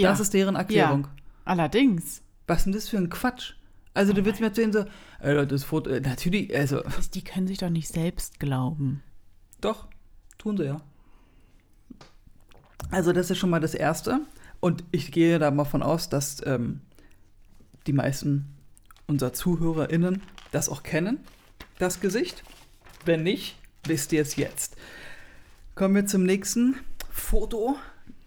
Ja. 0.00 0.10
Das 0.10 0.20
ist 0.20 0.34
deren 0.34 0.56
Erklärung. 0.56 1.04
Ja. 1.04 1.10
Allerdings. 1.44 2.22
Was 2.46 2.58
ist 2.58 2.64
denn 2.64 2.72
das 2.72 2.88
für 2.88 2.96
ein 2.96 3.10
Quatsch? 3.10 3.54
Also, 3.94 4.12
oh 4.12 4.14
du 4.14 4.24
willst 4.24 4.40
mir 4.40 4.46
erzählen, 4.46 4.72
so, 4.72 4.84
äh, 5.20 5.46
das 5.46 5.64
Foto, 5.64 5.90
äh, 5.90 6.00
natürlich, 6.00 6.54
also. 6.54 6.82
Die 7.14 7.24
können 7.24 7.46
sich 7.46 7.58
doch 7.58 7.70
nicht 7.70 7.88
selbst 7.88 8.38
glauben. 8.38 9.02
Doch, 9.60 9.88
tun 10.38 10.56
sie 10.56 10.64
ja. 10.64 10.80
Also, 12.90 13.12
das 13.12 13.30
ist 13.30 13.38
schon 13.38 13.50
mal 13.50 13.60
das 13.60 13.74
Erste. 13.74 14.20
Und 14.60 14.84
ich 14.92 15.12
gehe 15.12 15.38
da 15.38 15.50
mal 15.50 15.64
von 15.64 15.82
aus, 15.82 16.08
dass 16.08 16.44
ähm, 16.46 16.80
die 17.86 17.92
meisten 17.92 18.54
unserer 19.06 19.32
ZuhörerInnen 19.32 20.22
das 20.52 20.68
auch 20.68 20.82
kennen, 20.82 21.18
das 21.78 22.00
Gesicht. 22.00 22.42
Wenn 23.04 23.22
nicht, 23.22 23.56
wisst 23.84 24.12
ihr 24.12 24.22
es 24.22 24.36
jetzt. 24.36 24.76
Kommen 25.74 25.94
wir 25.94 26.06
zum 26.06 26.24
nächsten 26.24 26.76
Foto. 27.10 27.76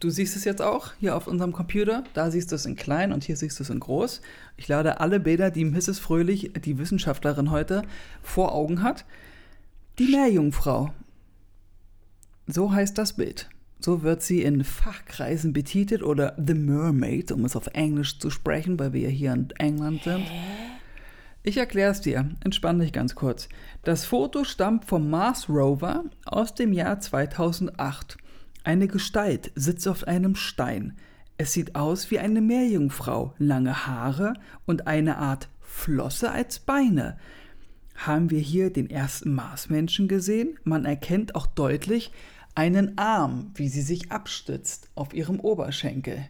Du 0.01 0.09
siehst 0.09 0.35
es 0.35 0.45
jetzt 0.45 0.63
auch 0.63 0.93
hier 0.99 1.15
auf 1.15 1.27
unserem 1.27 1.53
Computer. 1.53 2.03
Da 2.15 2.31
siehst 2.31 2.51
du 2.51 2.55
es 2.55 2.65
in 2.65 2.75
klein 2.75 3.13
und 3.13 3.23
hier 3.23 3.37
siehst 3.37 3.59
du 3.59 3.63
es 3.63 3.69
in 3.69 3.79
groß. 3.79 4.21
Ich 4.57 4.67
lade 4.67 4.99
alle 4.99 5.19
Bilder, 5.19 5.51
die 5.51 5.63
Mrs. 5.63 5.99
Fröhlich, 5.99 6.53
die 6.65 6.79
Wissenschaftlerin 6.79 7.51
heute, 7.51 7.83
vor 8.23 8.55
Augen 8.55 8.81
hat. 8.81 9.05
Die 9.99 10.07
Meerjungfrau. 10.07 10.91
So 12.47 12.73
heißt 12.73 12.97
das 12.97 13.13
Bild. 13.13 13.47
So 13.79 14.01
wird 14.01 14.23
sie 14.23 14.41
in 14.41 14.63
Fachkreisen 14.63 15.53
betitelt 15.53 16.01
oder 16.01 16.35
The 16.43 16.55
Mermaid, 16.55 17.31
um 17.31 17.45
es 17.45 17.55
auf 17.55 17.67
Englisch 17.67 18.17
zu 18.17 18.31
sprechen, 18.31 18.79
weil 18.79 18.93
wir 18.93 19.01
ja 19.01 19.09
hier 19.09 19.33
in 19.33 19.51
England 19.59 20.01
sind. 20.01 20.25
Ich 21.43 21.57
erkläre 21.57 21.91
es 21.91 22.01
dir. 22.01 22.27
Entspann 22.43 22.79
dich 22.79 22.91
ganz 22.91 23.13
kurz. 23.13 23.49
Das 23.83 24.05
Foto 24.05 24.45
stammt 24.45 24.85
vom 24.85 25.11
Mars 25.11 25.47
Rover 25.47 26.05
aus 26.25 26.55
dem 26.55 26.73
Jahr 26.73 26.99
2008. 26.99 28.17
Eine 28.63 28.87
Gestalt 28.87 29.51
sitzt 29.55 29.87
auf 29.87 30.07
einem 30.07 30.35
Stein. 30.35 30.97
Es 31.37 31.53
sieht 31.53 31.75
aus 31.75 32.11
wie 32.11 32.19
eine 32.19 32.41
Meerjungfrau, 32.41 33.33
lange 33.39 33.87
Haare 33.87 34.33
und 34.67 34.85
eine 34.85 35.17
Art 35.17 35.49
Flosse 35.59 36.31
als 36.31 36.59
Beine. 36.59 37.17
Haben 37.95 38.29
wir 38.29 38.39
hier 38.39 38.71
den 38.71 38.89
ersten 38.89 39.33
Marsmenschen 39.33 40.07
gesehen? 40.07 40.59
Man 40.63 40.85
erkennt 40.85 41.33
auch 41.33 41.47
deutlich 41.47 42.11
einen 42.53 42.97
Arm, 42.97 43.51
wie 43.55 43.69
sie 43.69 43.81
sich 43.81 44.11
abstützt 44.11 44.89
auf 44.93 45.13
ihrem 45.13 45.39
Oberschenkel. 45.39 46.27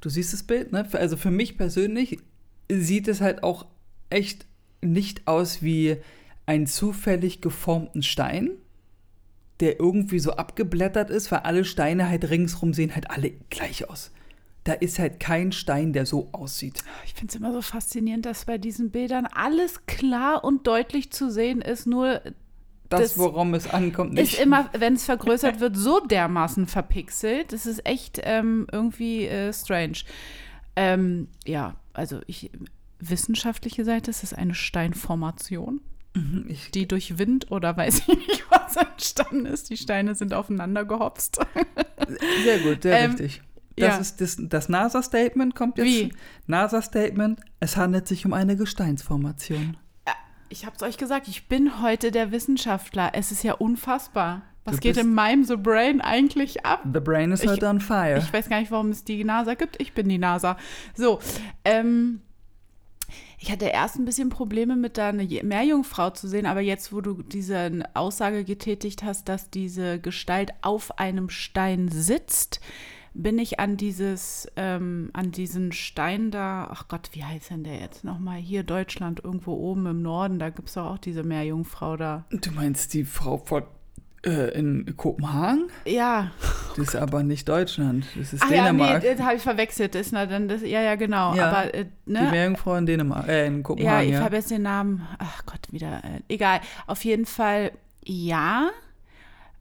Du 0.00 0.08
siehst 0.08 0.32
das 0.32 0.44
Bild, 0.44 0.70
ne? 0.70 0.86
Also 0.92 1.16
für 1.16 1.32
mich 1.32 1.56
persönlich 1.58 2.18
sieht 2.70 3.08
es 3.08 3.20
halt 3.20 3.42
auch 3.42 3.66
echt 4.10 4.46
nicht 4.80 5.26
aus 5.26 5.62
wie 5.62 5.96
einen 6.46 6.66
zufällig 6.66 7.40
geformten 7.40 8.02
Stein, 8.02 8.50
der 9.60 9.80
irgendwie 9.80 10.18
so 10.18 10.32
abgeblättert 10.32 11.10
ist, 11.10 11.30
weil 11.32 11.40
alle 11.40 11.64
Steine 11.64 12.08
halt 12.08 12.30
ringsrum 12.30 12.74
sehen 12.74 12.94
halt 12.94 13.10
alle 13.10 13.32
gleich 13.50 13.88
aus. 13.88 14.12
Da 14.64 14.72
ist 14.74 14.98
halt 14.98 15.18
kein 15.18 15.52
Stein, 15.52 15.92
der 15.92 16.04
so 16.04 16.28
aussieht. 16.32 16.82
Ich 17.06 17.14
finde 17.14 17.32
es 17.32 17.36
immer 17.36 17.52
so 17.52 17.62
faszinierend, 17.62 18.26
dass 18.26 18.44
bei 18.44 18.58
diesen 18.58 18.90
Bildern 18.90 19.26
alles 19.26 19.86
klar 19.86 20.44
und 20.44 20.66
deutlich 20.66 21.10
zu 21.10 21.30
sehen 21.30 21.60
ist, 21.62 21.86
nur 21.86 22.20
das, 22.88 23.00
Das 23.00 23.18
worum 23.18 23.54
es 23.54 23.68
ankommt, 23.68 24.14
nicht. 24.14 24.34
ist 24.34 24.40
immer, 24.40 24.70
wenn 24.76 24.94
es 24.94 25.04
vergrößert 25.06 25.60
wird, 25.60 25.76
so 25.76 26.00
dermaßen 26.00 26.66
verpixelt. 26.66 27.52
Das 27.52 27.66
ist 27.66 27.84
echt 27.86 28.20
ähm, 28.22 28.66
irgendwie 28.72 29.26
äh, 29.26 29.52
strange. 29.52 29.98
Ähm, 30.76 31.28
ja, 31.46 31.76
also 31.92 32.20
ich, 32.26 32.50
wissenschaftliche 33.00 33.84
Seite, 33.84 34.10
es 34.10 34.22
ist 34.22 34.34
eine 34.36 34.54
Steinformation, 34.54 35.80
ich, 36.48 36.70
die 36.70 36.86
durch 36.88 37.18
Wind 37.18 37.50
oder 37.50 37.76
weiß 37.76 38.00
ich 38.00 38.08
nicht 38.08 38.44
was 38.50 38.76
entstanden 38.76 39.46
ist. 39.46 39.70
Die 39.70 39.76
Steine 39.76 40.14
sind 40.14 40.34
aufeinander 40.34 40.84
gehopst. 40.84 41.38
sehr 42.44 42.58
gut, 42.60 42.82
sehr 42.82 42.98
Ähm, 43.00 43.10
richtig. 43.12 43.42
Das 43.76 43.88
ja. 43.94 43.96
ist 43.98 44.20
das, 44.20 44.36
das 44.40 44.68
NASA-Statement 44.68 45.54
kommt 45.54 45.78
jetzt. 45.78 45.86
Wie? 45.86 46.12
NASA-Statement, 46.48 47.40
es 47.60 47.76
handelt 47.76 48.08
sich 48.08 48.26
um 48.26 48.32
eine 48.32 48.56
Gesteinsformation. 48.56 49.76
Ich 50.50 50.64
hab's 50.64 50.82
euch 50.82 50.96
gesagt, 50.96 51.28
ich 51.28 51.46
bin 51.46 51.82
heute 51.82 52.10
der 52.10 52.32
Wissenschaftler. 52.32 53.10
Es 53.12 53.30
ist 53.32 53.44
ja 53.44 53.52
unfassbar. 53.52 54.42
Was 54.64 54.76
Du 54.76 54.80
geht 54.80 54.96
in 54.96 55.12
meinem 55.14 55.44
The 55.44 55.56
Brain 55.56 56.00
eigentlich 56.00 56.64
ab? 56.64 56.82
The 56.92 57.00
brain 57.00 57.32
is 57.32 57.42
Ich- 57.42 57.50
heute 57.50 57.66
on 57.68 57.80
fire. 57.80 58.16
Ich 58.18 58.32
weiß 58.32 58.48
gar 58.48 58.58
nicht, 58.60 58.70
warum 58.70 58.88
es 58.90 59.04
die 59.04 59.22
NASA 59.24 59.54
gibt. 59.54 59.80
Ich 59.80 59.92
bin 59.92 60.08
die 60.08 60.18
NASA. 60.18 60.56
So, 60.94 61.20
ähm, 61.64 62.22
ich 63.38 63.50
hatte 63.52 63.66
erst 63.66 63.96
ein 63.96 64.04
bisschen 64.04 64.28
Probleme 64.30 64.76
mit 64.76 64.98
da 64.98 65.08
eine 65.10 65.22
Je- 65.22 65.42
Meerjungfrau 65.42 66.10
zu 66.10 66.26
sehen, 66.28 66.46
aber 66.46 66.60
jetzt, 66.60 66.92
wo 66.92 67.00
du 67.00 67.22
diese 67.22 67.84
Aussage 67.94 68.44
getätigt 68.44 69.02
hast, 69.04 69.28
dass 69.28 69.50
diese 69.50 70.00
Gestalt 70.00 70.50
auf 70.62 70.98
einem 70.98 71.30
Stein 71.30 71.88
sitzt, 71.88 72.60
bin 73.14 73.38
ich 73.38 73.58
an 73.58 73.76
dieses, 73.76 74.46
ähm, 74.56 75.10
an 75.12 75.32
diesen 75.32 75.72
Stein 75.72 76.30
da, 76.30 76.68
ach 76.70 76.86
Gott, 76.88 77.10
wie 77.12 77.24
heißt 77.24 77.50
denn 77.50 77.64
der 77.64 77.80
jetzt 77.80 78.04
nochmal? 78.04 78.38
Hier 78.38 78.62
Deutschland, 78.62 79.24
irgendwo 79.24 79.54
oben 79.54 79.86
im 79.86 80.02
Norden, 80.02 80.38
da 80.38 80.50
gibt 80.50 80.68
es 80.68 80.74
doch 80.74 80.86
auch 80.86 80.98
diese 80.98 81.24
Meerjungfrau 81.24 81.96
da. 81.96 82.26
Du 82.30 82.50
meinst 82.52 82.94
die 82.94 83.04
Frau 83.04 83.38
von, 83.38 83.64
in 84.30 84.94
Kopenhagen? 84.96 85.68
Ja, 85.86 86.30
Das 86.76 86.88
ist 86.88 86.96
aber 86.96 87.22
nicht 87.22 87.48
Deutschland, 87.48 88.04
das 88.16 88.32
ist 88.32 88.42
ach 88.42 88.50
ja, 88.50 88.64
Dänemark. 88.66 89.02
nee, 89.02 89.14
das 89.14 89.24
habe 89.24 89.36
ich 89.36 89.42
verwechselt. 89.42 89.94
Das 89.94 90.02
ist 90.06 90.12
na, 90.12 90.26
dann 90.26 90.48
das, 90.48 90.62
ja, 90.62 90.80
ja, 90.80 90.94
genau. 90.94 91.34
Ja, 91.34 91.50
aber, 91.50 91.74
äh, 91.74 91.86
ne? 92.06 92.20
Die 92.24 92.30
Meerjungfrau 92.30 92.76
in 92.76 92.86
Dänemark, 92.86 93.28
äh, 93.28 93.46
in 93.46 93.56
Ja, 93.56 93.62
Kopenhagen, 93.62 94.08
ich 94.08 94.14
ja. 94.14 94.20
habe 94.20 94.36
jetzt 94.36 94.50
den 94.50 94.62
Namen. 94.62 95.06
Ach 95.18 95.44
Gott, 95.46 95.60
wieder. 95.70 96.02
Äh, 96.04 96.20
egal. 96.28 96.60
Auf 96.86 97.04
jeden 97.04 97.26
Fall 97.26 97.72
ja. 98.04 98.70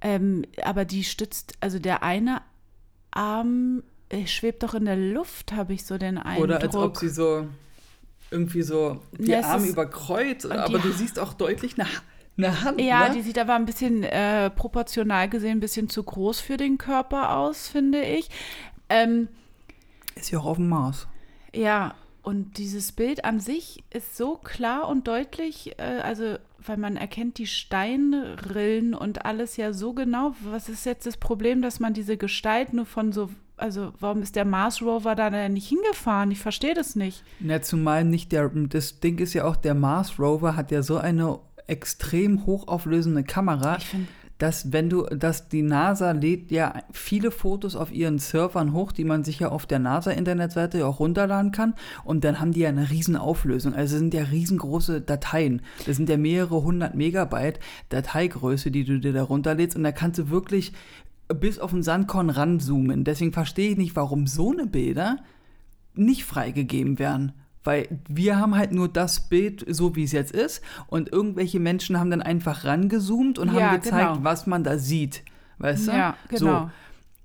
Ähm, 0.01 0.43
aber 0.63 0.85
die 0.85 1.03
stützt, 1.03 1.53
also 1.59 1.79
der 1.79 2.03
eine 2.03 2.41
Arm 3.11 3.83
äh, 4.09 4.27
schwebt 4.27 4.63
doch 4.63 4.73
in 4.75 4.85
der 4.85 4.95
Luft, 4.95 5.53
habe 5.53 5.73
ich 5.73 5.85
so 5.85 5.97
den 5.97 6.17
Eindruck. 6.17 6.43
Oder 6.43 6.61
als 6.61 6.75
ob 6.75 6.97
sie 6.97 7.09
so 7.09 7.47
irgendwie 8.29 8.61
so 8.61 9.01
die 9.17 9.31
Ja, 9.31 9.41
Arme 9.41 9.67
überkreuzt, 9.67 10.49
aber 10.51 10.79
du 10.79 10.91
siehst 10.91 11.19
auch 11.19 11.33
deutlich 11.33 11.79
eine, 11.79 11.87
eine 12.45 12.63
Hand. 12.63 12.81
ja, 12.81 13.09
ne? 13.09 13.15
die 13.15 13.21
sieht 13.21 13.39
aber 13.39 13.55
ein 13.55 13.65
bisschen 13.65 14.03
äh, 14.03 14.49
proportional 14.49 15.29
gesehen 15.29 15.57
ein 15.57 15.59
bisschen 15.59 15.89
zu 15.89 16.03
groß 16.03 16.39
für 16.39 16.57
den 16.57 16.77
Körper 16.77 17.37
aus, 17.37 17.67
finde 17.67 18.03
ich. 18.03 18.29
Ähm, 18.89 19.27
ist 20.15 20.31
ja 20.31 20.39
auch 20.39 20.45
auf 20.45 20.57
dem 20.57 20.69
Mars. 20.69 21.07
Ja, 21.53 21.95
und 22.23 22.57
dieses 22.57 22.91
Bild 22.91 23.23
an 23.23 23.39
sich 23.39 23.83
ist 23.89 24.17
so 24.17 24.35
klar 24.35 24.89
und 24.89 25.07
deutlich, 25.07 25.79
äh, 25.79 26.01
also 26.01 26.35
weil 26.59 26.77
man 26.77 26.97
erkennt 26.97 27.37
die 27.37 27.47
Steinrillen 27.47 28.93
und 28.93 29.25
alles 29.25 29.57
ja 29.57 29.71
so 29.71 29.93
genau. 29.93 30.35
Was 30.43 30.67
ist 30.67 30.85
jetzt 30.85 31.05
das 31.05 31.17
Problem, 31.17 31.61
dass 31.61 31.79
man 31.79 31.93
diese 31.93 32.17
Gestalt 32.17 32.73
nur 32.73 32.85
von 32.85 33.13
so, 33.13 33.29
also 33.55 33.93
warum 33.99 34.21
ist 34.21 34.35
der 34.35 34.43
Mars 34.43 34.81
Rover 34.81 35.15
da 35.15 35.29
denn 35.29 35.53
nicht 35.53 35.69
hingefahren? 35.69 36.31
Ich 36.31 36.39
verstehe 36.39 36.73
das 36.73 36.95
nicht. 36.95 37.23
Na, 37.39 37.61
zumal 37.61 38.03
nicht 38.03 38.31
der, 38.31 38.49
das 38.49 38.99
Ding 38.99 39.19
ist 39.19 39.33
ja 39.33 39.45
auch, 39.45 39.55
der 39.55 39.73
Mars 39.73 40.19
Rover 40.19 40.55
hat 40.55 40.71
ja 40.71 40.83
so 40.83 40.97
eine 40.97 41.39
extrem 41.67 42.45
hochauflösende 42.45 43.23
Kamera, 43.23 43.77
dass 44.37 44.71
wenn 44.71 44.89
du, 44.89 45.03
dass 45.05 45.49
die 45.49 45.63
NASA 45.63 46.11
lädt 46.11 46.51
ja 46.51 46.73
viele 46.91 47.31
Fotos 47.31 47.75
auf 47.75 47.91
ihren 47.91 48.19
Servern 48.19 48.71
hoch, 48.71 48.91
die 48.91 49.03
man 49.03 49.23
sich 49.23 49.39
ja 49.39 49.49
auf 49.49 49.65
der 49.65 49.79
NASA-Internetseite 49.79 50.85
auch 50.85 50.99
runterladen 50.99 51.51
kann. 51.51 51.73
Und 52.03 52.23
dann 52.23 52.39
haben 52.39 52.51
die 52.51 52.59
ja 52.61 52.69
eine 52.69 52.89
riesen 52.91 53.15
Auflösung. 53.15 53.73
Also 53.73 53.95
es 53.95 53.99
sind 53.99 54.13
ja 54.13 54.23
riesengroße 54.23 55.01
Dateien. 55.01 55.61
Das 55.85 55.97
sind 55.97 56.07
ja 56.07 56.17
mehrere 56.17 56.63
hundert 56.63 56.93
Megabyte 56.93 57.59
Dateigröße, 57.89 58.69
die 58.69 58.83
du 58.83 58.99
dir 58.99 59.13
da 59.13 59.23
runterlädst. 59.23 59.75
Und 59.75 59.83
da 59.83 59.91
kannst 59.91 60.19
du 60.19 60.29
wirklich 60.29 60.71
bis 61.27 61.57
auf 61.59 61.71
den 61.71 61.83
Sandkorn 61.83 62.29
ranzoomen. 62.29 63.03
Deswegen 63.03 63.33
verstehe 63.33 63.71
ich 63.71 63.77
nicht, 63.77 63.95
warum 63.95 64.27
so 64.27 64.51
eine 64.51 64.67
Bilder 64.67 65.17
nicht 65.95 66.25
freigegeben 66.25 66.99
werden. 66.99 67.33
Weil 67.67 67.89
wir 68.07 68.39
haben 68.39 68.55
halt 68.55 68.71
nur 68.71 68.87
das 68.87 69.27
Bild, 69.27 69.65
so 69.67 69.97
wie 69.97 70.05
es 70.05 70.13
jetzt 70.13 70.31
ist, 70.31 70.61
und 70.87 71.11
irgendwelche 71.11 71.59
Menschen 71.59 71.99
haben 71.99 72.09
dann 72.09 72.21
einfach 72.21 72.63
rangezoomt 72.63 73.37
und 73.37 73.53
Ja, 73.53 73.71
haben 73.71 73.81
gezeigt, 73.81 74.13
genau. 74.13 74.23
was 74.23 74.47
man 74.47 74.63
da 74.63 74.77
sieht. 74.77 75.23
Weißt 75.57 75.89
du? 75.89 75.91
ja, 75.91 76.15
genau. 76.29 76.59
So. 76.61 76.71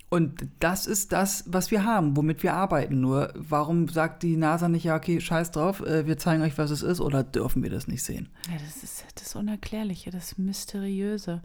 Und 0.08 0.48
das 0.58 0.88
ist 0.88 1.12
das, 1.12 1.44
was 1.46 1.70
wir 1.70 1.84
haben, 1.84 2.16
womit 2.16 2.42
wir 2.42 2.54
arbeiten. 2.54 3.00
Nur, 3.00 3.32
warum 3.36 3.86
sagt 3.86 4.24
die 4.24 4.36
NASA 4.36 4.68
nicht, 4.68 4.82
ja, 4.82 4.96
okay, 4.96 5.20
scheiß 5.20 5.52
drauf, 5.52 5.80
äh, 5.80 6.08
wir 6.08 6.18
zeigen 6.18 6.42
euch, 6.42 6.58
was 6.58 6.72
es 6.72 6.82
ist, 6.82 7.00
oder 7.00 7.22
dürfen 7.22 7.62
wir 7.62 7.70
das 7.70 7.86
nicht 7.86 8.02
sehen? 8.02 8.28
Ja, 8.48 8.58
das 8.58 8.82
ist 8.82 9.04
das 9.14 9.36
Unerklärliche, 9.36 10.10
das 10.10 10.38
Mysteriöse. 10.38 11.40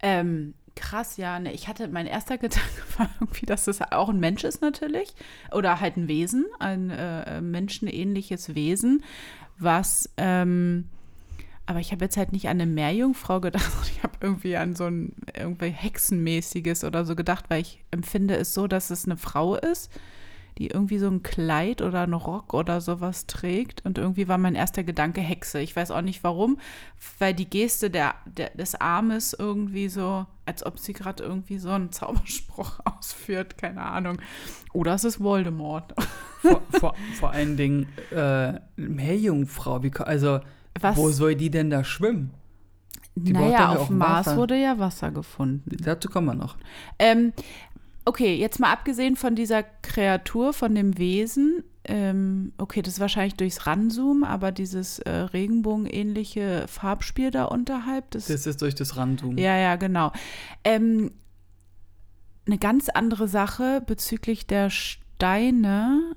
Ähm, 0.00 0.54
krass, 0.76 1.16
ja. 1.16 1.38
Ne, 1.38 1.52
ich 1.52 1.68
hatte, 1.68 1.88
mein 1.88 2.06
erster 2.06 2.38
Gedanke 2.38 2.82
war 2.96 3.08
irgendwie, 3.20 3.46
dass 3.46 3.64
das 3.64 3.80
auch 3.92 4.08
ein 4.08 4.20
Mensch 4.20 4.44
ist 4.44 4.62
natürlich. 4.62 5.14
Oder 5.52 5.80
halt 5.80 5.96
ein 5.96 6.08
Wesen, 6.08 6.46
ein 6.58 6.90
äh, 6.90 7.40
menschenähnliches 7.40 8.54
Wesen, 8.54 9.02
was, 9.58 10.10
ähm, 10.16 10.88
aber 11.66 11.80
ich 11.80 11.92
habe 11.92 12.04
jetzt 12.04 12.16
halt 12.16 12.32
nicht 12.32 12.48
an 12.48 12.60
eine 12.60 12.66
Meerjungfrau 12.66 13.40
gedacht, 13.40 13.72
ich 13.90 14.02
habe 14.02 14.14
irgendwie 14.20 14.56
an 14.56 14.74
so 14.74 14.84
ein 14.84 15.14
irgendwie 15.34 15.70
Hexenmäßiges 15.70 16.84
oder 16.84 17.04
so 17.04 17.14
gedacht, 17.14 17.46
weil 17.48 17.62
ich 17.62 17.84
empfinde 17.90 18.36
es 18.36 18.54
so, 18.54 18.66
dass 18.66 18.90
es 18.90 19.04
eine 19.04 19.16
Frau 19.16 19.56
ist, 19.56 19.90
die 20.58 20.66
irgendwie 20.66 20.98
so 20.98 21.08
ein 21.08 21.22
Kleid 21.22 21.80
oder 21.80 22.02
einen 22.02 22.12
Rock 22.12 22.52
oder 22.52 22.80
sowas 22.80 23.26
trägt. 23.26 23.84
Und 23.86 23.98
irgendwie 23.98 24.28
war 24.28 24.38
mein 24.38 24.54
erster 24.54 24.84
Gedanke 24.84 25.20
Hexe. 25.20 25.60
Ich 25.60 25.74
weiß 25.74 25.90
auch 25.90 26.02
nicht 26.02 26.22
warum, 26.24 26.58
weil 27.18 27.32
die 27.32 27.48
Geste 27.48 27.90
der, 27.90 28.14
der, 28.26 28.50
des 28.50 28.74
Armes 28.74 29.34
irgendwie 29.38 29.88
so, 29.88 30.26
als 30.44 30.64
ob 30.64 30.78
sie 30.78 30.92
gerade 30.92 31.22
irgendwie 31.22 31.58
so 31.58 31.70
einen 31.70 31.92
Zauberspruch 31.92 32.80
ausführt, 32.84 33.58
keine 33.58 33.82
Ahnung. 33.82 34.18
Oder 34.72 34.94
es 34.94 35.04
ist 35.04 35.20
Voldemort. 35.20 35.94
Vor, 36.42 36.60
vor, 36.72 36.94
vor 37.20 37.30
allen 37.30 37.56
Dingen, 37.56 37.86
äh, 38.10 38.54
Meerjungfrau, 38.74 39.84
wie, 39.84 39.92
also, 39.98 40.40
Was? 40.80 40.96
wo 40.96 41.10
soll 41.10 41.36
die 41.36 41.50
denn 41.50 41.70
da 41.70 41.84
schwimmen? 41.84 42.34
Die 43.14 43.32
naja, 43.32 43.76
auf 43.76 43.86
dem 43.86 43.98
Mars 43.98 44.26
Wasser. 44.26 44.36
wurde 44.38 44.60
ja 44.60 44.76
Wasser 44.80 45.12
gefunden. 45.12 45.76
Dazu 45.84 46.08
kommen 46.08 46.26
wir 46.26 46.34
noch. 46.34 46.56
Ähm, 46.98 47.32
okay, 48.04 48.34
jetzt 48.34 48.58
mal 48.58 48.72
abgesehen 48.72 49.14
von 49.14 49.36
dieser 49.36 49.62
Kreatur, 49.62 50.52
von 50.52 50.74
dem 50.74 50.98
Wesen. 50.98 51.62
Ähm, 51.84 52.52
okay, 52.58 52.80
das 52.82 52.94
ist 52.94 53.00
wahrscheinlich 53.00 53.34
durchs 53.34 53.66
Ranzoomen, 53.66 54.22
aber 54.24 54.52
dieses 54.52 55.00
äh, 55.00 55.10
regenbogenähnliche 55.10 56.66
Farbspiel 56.68 57.30
da 57.32 57.44
unterhalb, 57.46 58.10
das, 58.12 58.26
Das 58.26 58.46
ist 58.46 58.62
durch 58.62 58.74
das 58.76 58.96
Ranzoomen. 58.96 59.36
ja, 59.38 59.56
ja, 59.56 59.74
genau. 59.76 60.12
Ähm, 60.62 61.10
eine 62.46 62.58
ganz 62.58 62.88
andere 62.88 63.26
Sache 63.28 63.82
bezüglich 63.86 64.46
der 64.46 64.70
Steine. 64.70 66.14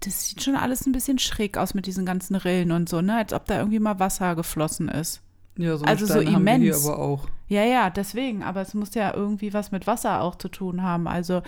Das 0.00 0.28
sieht 0.28 0.42
schon 0.42 0.56
alles 0.56 0.86
ein 0.86 0.92
bisschen 0.92 1.18
schräg 1.18 1.58
aus 1.58 1.74
mit 1.74 1.86
diesen 1.86 2.06
ganzen 2.06 2.36
Rillen 2.36 2.72
und 2.72 2.88
so, 2.88 3.00
ne? 3.00 3.16
Als 3.16 3.32
ob 3.32 3.44
da 3.46 3.58
irgendwie 3.58 3.78
mal 3.80 3.98
Wasser 3.98 4.34
geflossen 4.34 4.88
ist. 4.88 5.20
Ja, 5.58 5.76
so 5.76 5.84
Also 5.84 6.06
so 6.06 6.20
Steine 6.20 6.36
immens. 6.36 6.86
aber 6.86 6.98
auch. 6.98 7.28
Ja, 7.48 7.64
ja, 7.64 7.90
deswegen. 7.90 8.42
Aber 8.42 8.62
es 8.62 8.72
muss 8.74 8.94
ja 8.94 9.12
irgendwie 9.14 9.52
was 9.52 9.70
mit 9.72 9.86
Wasser 9.86 10.22
auch 10.22 10.36
zu 10.36 10.48
tun 10.48 10.82
haben. 10.82 11.06
Also, 11.06 11.42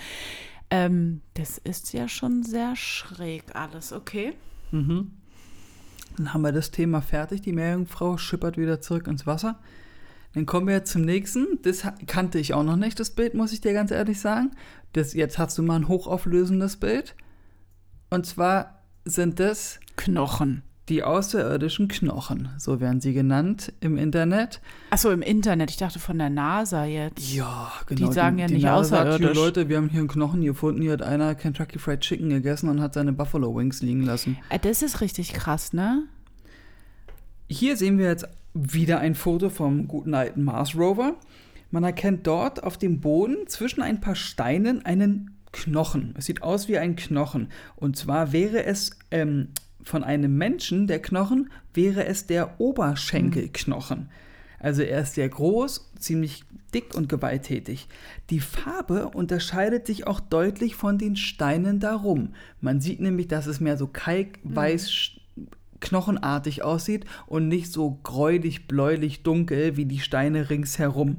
ähm, 0.75 1.21
das 1.35 1.59
ist 1.59 1.93
ja 1.93 2.09
schon 2.09 2.43
sehr 2.43 2.75
schräg 2.75 3.55
alles, 3.55 3.93
okay? 3.93 4.35
Mhm. 4.73 5.13
Dann 6.17 6.35
haben 6.35 6.43
wir 6.43 6.51
das 6.51 6.73
Thema 6.73 7.01
fertig. 7.01 7.43
Die 7.43 7.53
Meerjungfrau 7.53 8.19
schippert 8.19 8.57
wieder 8.57 8.81
zurück 8.81 9.07
ins 9.07 9.25
Wasser. 9.25 9.61
Dann 10.35 10.47
kommen 10.47 10.67
wir 10.67 10.75
jetzt 10.75 10.91
zum 10.91 11.03
nächsten. 11.03 11.63
Das 11.63 11.85
kannte 12.09 12.41
ich 12.41 12.55
auch 12.55 12.65
noch 12.65 12.75
nicht, 12.75 12.99
das 12.99 13.11
Bild, 13.11 13.35
muss 13.35 13.53
ich 13.53 13.61
dir 13.61 13.73
ganz 13.73 13.93
ehrlich 13.93 14.21
sagen. 14.21 14.51
Das, 14.95 15.15
jetzt 15.15 15.39
hast 15.39 15.57
du 15.59 15.63
mal 15.63 15.77
ein 15.77 15.87
hochauflösendes 15.87 16.79
Bild. 16.79 17.15
Und 18.11 18.27
zwar 18.27 18.83
sind 19.05 19.39
das 19.39 19.79
Knochen. 19.95 20.65
Die 20.89 21.03
außerirdischen 21.03 21.89
Knochen, 21.89 22.51
so 22.59 22.79
werden 22.79 23.01
sie 23.01 23.15
genannt 23.15 23.73
im 23.81 23.97
Internet. 23.97 24.61
Achso, 24.91 25.11
im 25.11 25.23
Internet. 25.23 25.71
Ich 25.71 25.79
dachte 25.79 25.99
von 25.99 26.19
der 26.19 26.29
NASA 26.29 26.85
jetzt. 26.85 27.33
Ja, 27.33 27.73
genau. 27.87 28.13
sagen 28.13 28.39
ja 28.39 28.47
nicht 28.47 28.63
NASA 28.63 28.85
sagt, 28.97 29.09
außerirdisch. 29.09 29.37
Leute, 29.37 29.69
wir 29.71 29.79
haben 29.79 29.89
hier 29.89 30.01
einen 30.01 30.09
Knochen 30.09 30.43
gefunden. 30.43 30.83
Hier 30.83 30.93
hat 30.93 31.03
einer 31.03 31.35
Kentucky 31.35 31.79
Fried 31.79 32.01
Chicken 32.01 32.29
gegessen 32.29 32.69
und 32.69 32.83
hat 32.83 32.93
seine 32.93 33.15
Buffalo 33.15 33.57
Wings 33.57 33.81
liegen 33.81 34.03
lassen. 34.03 34.37
Äh, 34.51 34.59
Das 34.59 34.83
ist 34.83 35.01
richtig 35.01 35.33
krass, 35.33 35.73
ne? 35.73 36.03
Hier 37.49 37.77
sehen 37.77 37.97
wir 37.99 38.07
jetzt 38.07 38.27
wieder 38.53 39.01
ein 39.01 39.15
Foto 39.15 39.49
vom 39.49 39.89
guten 39.89 40.15
alten 40.15 40.45
Mars 40.45 40.77
Rover. 40.77 41.15
Man 41.71 41.83
erkennt 41.83 42.27
dort 42.27 42.63
auf 42.63 42.77
dem 42.79 43.01
Boden 43.01 43.47
zwischen 43.47 43.81
ein 43.83 44.01
paar 44.01 44.15
Steinen 44.15 44.85
einen 44.85 45.31
Knochen. 45.51 46.15
Es 46.19 46.27
sieht 46.27 46.43
aus 46.43 46.69
wie 46.69 46.79
ein 46.79 46.95
Knochen. 46.95 47.49
Und 47.77 47.97
zwar 47.97 48.33
wäre 48.33 48.65
es 48.65 48.91
ähm, 49.11 49.49
von 49.85 50.05
einem 50.05 50.37
Menschen, 50.37 50.87
der 50.87 51.01
Knochen, 51.01 51.51
wäre 51.73 52.07
es 52.07 52.27
der 52.27 52.61
Oberschenkelknochen. 52.61 54.09
Also 54.59 54.83
er 54.83 55.03
ist 55.03 55.15
sehr 55.15 55.29
groß, 55.29 55.93
ziemlich 55.99 56.45
dick 56.73 56.95
und 56.95 57.09
gewalttätig. 57.09 57.87
Die 58.31 58.41
Farbe 58.41 59.09
unterscheidet 59.09 59.87
sich 59.87 60.07
auch 60.07 60.21
deutlich 60.21 60.75
von 60.75 60.97
den 60.97 61.17
Steinen 61.17 61.81
darum. 61.81 62.31
Man 62.61 62.81
sieht 62.81 63.01
nämlich, 63.01 63.29
dass 63.29 63.47
es 63.47 63.61
mehr 63.61 63.77
so 63.77 63.87
kalkweiß 63.87 65.11
knochenartig 65.81 66.63
aussieht 66.63 67.05
und 67.27 67.49
nicht 67.49 67.71
so 67.71 68.01
gräulich, 68.03 68.67
bläulich, 68.67 69.23
dunkel 69.23 69.77
wie 69.77 69.85
die 69.85 70.01
Steine 70.01 70.49
ringsherum. 70.51 71.19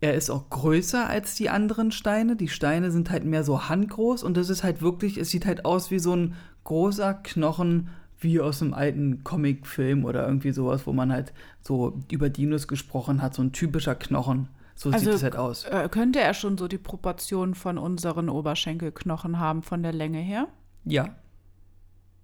Er 0.00 0.14
ist 0.14 0.30
auch 0.30 0.48
größer 0.50 1.08
als 1.08 1.34
die 1.34 1.50
anderen 1.50 1.90
Steine. 1.90 2.36
Die 2.36 2.48
Steine 2.48 2.90
sind 2.90 3.10
halt 3.10 3.24
mehr 3.24 3.44
so 3.44 3.68
handgroß 3.68 4.22
und 4.22 4.36
das 4.36 4.50
ist 4.50 4.62
halt 4.62 4.82
wirklich, 4.82 5.16
es 5.16 5.30
sieht 5.30 5.46
halt 5.46 5.64
aus 5.64 5.90
wie 5.90 5.98
so 5.98 6.14
ein 6.14 6.34
großer 6.66 7.14
Knochen 7.14 7.88
wie 8.18 8.40
aus 8.40 8.62
einem 8.62 8.74
alten 8.74 9.24
Comicfilm 9.24 10.04
oder 10.04 10.26
irgendwie 10.26 10.52
sowas, 10.52 10.86
wo 10.86 10.92
man 10.92 11.12
halt 11.12 11.32
so 11.60 11.98
über 12.10 12.28
Dinos 12.28 12.66
gesprochen 12.66 13.22
hat, 13.22 13.34
so 13.34 13.42
ein 13.42 13.52
typischer 13.52 13.94
Knochen. 13.94 14.48
So 14.74 14.90
Also, 14.90 15.06
sieht 15.06 15.14
es 15.14 15.22
halt 15.22 15.36
aus. 15.36 15.64
Äh, 15.64 15.88
könnte 15.90 16.20
er 16.20 16.34
schon 16.34 16.58
so 16.58 16.68
die 16.68 16.78
Proportionen 16.78 17.54
von 17.54 17.78
unseren 17.78 18.28
Oberschenkelknochen 18.28 19.38
haben, 19.38 19.62
von 19.62 19.82
der 19.82 19.92
Länge 19.92 20.18
her? 20.18 20.48
Ja. 20.84 21.14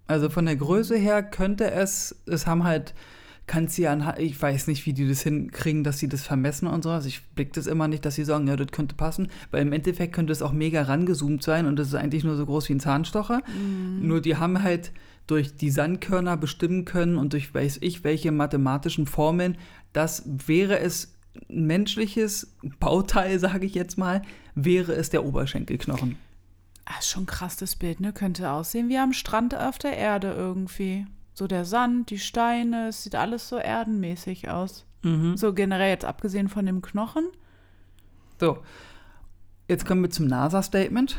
Also 0.07 0.29
von 0.29 0.45
der 0.45 0.57
Größe 0.57 0.97
her 0.97 1.23
könnte 1.23 1.71
es, 1.71 2.23
es 2.27 2.47
haben 2.47 2.65
halt, 2.65 2.95
kannst 3.47 3.77
ja, 3.79 3.93
anha- 3.93 4.19
ich 4.19 4.41
weiß 4.41 4.67
nicht, 4.69 4.87
wie 4.87 4.93
die 4.93 5.09
das 5.09 5.23
hinkriegen, 5.23 5.85
dass 5.85 5.99
sie 5.99 6.09
das 6.09 6.23
vermessen 6.25 6.67
und 6.69 6.83
sowas. 6.85 7.07
Ich 7.07 7.23
blick 7.35 7.53
das 7.53 7.67
immer 7.67 7.89
nicht, 7.89 8.05
dass 8.05 8.15
sie 8.15 8.25
sagen, 8.25 8.47
ja, 8.47 8.57
das 8.57 8.69
könnte 8.69 8.95
passen, 8.95 9.29
weil 9.51 9.63
im 9.63 9.73
Endeffekt 9.73 10.15
könnte 10.15 10.33
es 10.33 10.43
auch 10.43 10.53
mega 10.53 10.83
rangezoomt 10.83 11.43
sein 11.43 11.67
und 11.67 11.77
das 11.77 11.89
ist 11.89 11.95
eigentlich 11.95 12.25
nur 12.25 12.37
so 12.37 12.47
groß 12.47 12.69
wie 12.69 12.75
ein 12.75 12.81
Zahnstocher. 12.81 13.43
Nur 14.01 14.21
die 14.21 14.37
haben 14.37 14.63
halt 14.63 14.93
durch 15.27 15.57
die 15.57 15.71
Sandkörner 15.71 16.37
bestimmen 16.37 16.85
können 16.85 17.17
und 17.17 17.33
durch 17.33 17.53
weiß 17.55 17.79
ich 17.81 18.05
welche 18.05 18.33
mathematischen 18.33 19.07
Formeln, 19.07 19.57
das 19.93 20.23
wäre 20.47 20.79
es 20.81 21.15
ein 21.51 21.67
menschliches 21.67 22.55
Bauteil, 22.81 23.39
sage 23.41 23.67
ich 23.67 23.75
jetzt 23.75 23.99
mal, 23.99 24.23
wäre 24.55 24.93
es 24.95 25.11
der 25.11 25.25
Oberschenkelknochen. 25.25 26.17
Ah, 26.85 26.99
ist 26.99 27.09
schon 27.11 27.23
ein 27.25 27.27
krasses 27.27 27.77
Bild, 27.77 28.01
ne? 28.01 28.13
Könnte 28.13 28.51
aussehen 28.51 28.89
wie 28.89 28.99
am 28.99 29.13
Strand 29.13 29.55
auf 29.55 29.79
der 29.79 29.97
Erde 29.97 30.33
irgendwie. 30.37 31.07
So 31.35 31.47
der 31.47 31.65
Sand, 31.65 32.11
die 32.11 32.19
Steine, 32.19 32.89
es 32.89 33.03
sieht 33.05 33.15
alles 33.15 33.49
so 33.49 33.57
erdenmäßig 33.57 34.51
aus. 34.51 34.87
So 35.35 35.53
generell 35.53 35.91
jetzt 35.91 36.05
abgesehen 36.05 36.49
von 36.49 36.65
dem 36.65 36.81
Knochen. 36.81 37.25
So, 38.39 38.63
jetzt 39.67 39.85
kommen 39.85 40.03
wir 40.03 40.11
zum 40.11 40.29
NASA-Statement. 40.29 41.17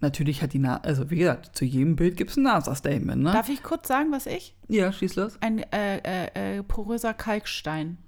Natürlich 0.00 0.40
hat 0.40 0.52
die 0.52 0.60
NASA, 0.60 0.82
also 0.82 1.10
wie 1.10 1.16
gesagt, 1.16 1.56
zu 1.56 1.64
jedem 1.64 1.96
Bild 1.96 2.16
gibt 2.16 2.30
es 2.30 2.36
ein 2.36 2.44
NASA-Statement, 2.44 3.22
ne? 3.22 3.32
Darf 3.32 3.48
ich 3.48 3.62
kurz 3.62 3.88
sagen, 3.88 4.12
was 4.12 4.26
ich? 4.26 4.54
ja, 4.68 4.92
schieß 4.92 5.16
los. 5.16 5.36
Ein 5.40 5.58
äh, 5.72 5.98
äh, 5.98 6.58
äh, 6.58 6.62
poröser 6.62 7.12
Kalkstein. 7.12 7.98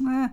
Äh, 0.00 0.28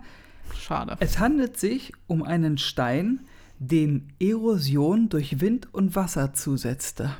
Schade. 0.56 0.96
Es 0.98 1.20
handelt 1.20 1.56
sich 1.56 1.92
um 2.08 2.24
einen 2.24 2.58
Stein, 2.58 3.26
dem 3.60 4.08
Erosion 4.18 5.08
durch 5.08 5.40
Wind 5.40 5.72
und 5.72 5.94
Wasser 5.94 6.32
zusetzte. 6.32 7.14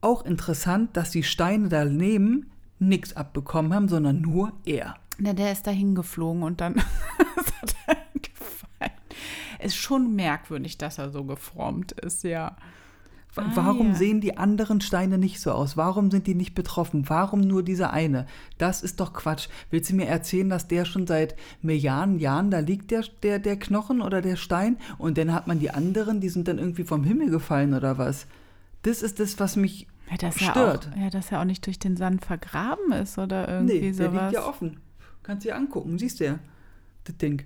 Auch 0.00 0.24
interessant, 0.24 0.96
dass 0.96 1.10
die 1.10 1.22
Steine 1.22 1.68
daneben 1.68 2.50
nichts 2.78 3.14
abbekommen 3.16 3.74
haben, 3.74 3.88
sondern 3.88 4.20
nur 4.20 4.52
er. 4.64 4.96
Na, 5.18 5.34
der 5.34 5.52
ist 5.52 5.66
da 5.66 5.70
hingeflogen 5.70 6.42
und 6.42 6.60
dann 6.60 6.76
hat 7.36 7.76
er 7.86 7.96
gefallen. 8.14 8.98
Ist 9.58 9.76
schon 9.76 10.16
merkwürdig, 10.16 10.78
dass 10.78 10.98
er 10.98 11.10
so 11.10 11.24
geformt 11.24 11.92
ist, 11.92 12.24
ja. 12.24 12.56
Ah, 13.36 13.50
Warum 13.54 13.88
ja. 13.88 13.94
sehen 13.94 14.20
die 14.20 14.38
anderen 14.38 14.80
Steine 14.80 15.16
nicht 15.18 15.40
so 15.40 15.52
aus? 15.52 15.76
Warum 15.76 16.10
sind 16.10 16.26
die 16.26 16.34
nicht 16.34 16.54
betroffen? 16.54 17.08
Warum 17.08 17.40
nur 17.42 17.62
dieser 17.62 17.92
eine? 17.92 18.26
Das 18.58 18.82
ist 18.82 18.98
doch 18.98 19.12
Quatsch. 19.12 19.48
Willst 19.70 19.90
du 19.90 19.94
mir 19.94 20.06
erzählen, 20.06 20.48
dass 20.48 20.66
der 20.66 20.84
schon 20.84 21.06
seit 21.06 21.36
Milliarden 21.62 22.18
Jahren 22.18 22.50
da 22.50 22.58
liegt, 22.58 22.90
der, 22.90 23.04
der, 23.22 23.38
der 23.38 23.56
Knochen 23.58 24.00
oder 24.00 24.20
der 24.20 24.36
Stein? 24.36 24.78
Und 24.98 25.16
dann 25.16 25.32
hat 25.32 25.46
man 25.46 25.60
die 25.60 25.70
anderen, 25.70 26.20
die 26.20 26.28
sind 26.28 26.48
dann 26.48 26.58
irgendwie 26.58 26.84
vom 26.84 27.04
Himmel 27.04 27.30
gefallen 27.30 27.74
oder 27.74 27.98
was? 27.98 28.26
Das 28.82 29.02
ist 29.02 29.20
das, 29.20 29.38
was 29.38 29.56
mich 29.56 29.86
Ja, 30.10 30.16
dass 30.16 30.34
stört. 30.36 30.86
Er 30.86 30.92
auch, 30.92 30.96
ja, 31.04 31.10
dass 31.10 31.30
er 31.32 31.40
auch 31.40 31.44
nicht 31.44 31.64
durch 31.66 31.78
den 31.78 31.96
Sand 31.96 32.24
vergraben 32.24 32.92
ist 32.92 33.16
oder 33.18 33.48
irgendwie 33.48 33.80
Nee, 33.80 33.92
der 33.92 34.10
sowas. 34.10 34.22
liegt 34.22 34.32
ja 34.34 34.46
offen. 34.48 34.80
Kannst 35.22 35.44
dir 35.44 35.54
angucken, 35.56 35.98
siehst 35.98 36.20
du 36.20 36.24
ja. 36.24 36.38
Das 37.04 37.16
Ding. 37.16 37.44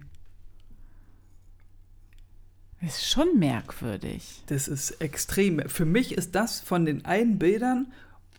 Ist 2.80 3.06
schon 3.08 3.38
merkwürdig. 3.38 4.42
Das 4.46 4.68
ist 4.68 4.90
extrem. 5.00 5.68
Für 5.68 5.84
mich 5.86 6.12
ist 6.12 6.34
das 6.34 6.60
von 6.60 6.84
den 6.84 7.04
einen 7.04 7.38
Bildern 7.38 7.92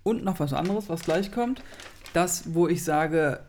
und 0.03 0.23
noch 0.23 0.39
was 0.39 0.53
anderes, 0.53 0.87
was 0.87 1.01
gleich 1.01 1.31
kommt, 1.31 1.63
das, 2.13 2.53
wo 2.53 2.67
ich 2.67 2.83
sage, 2.83 3.39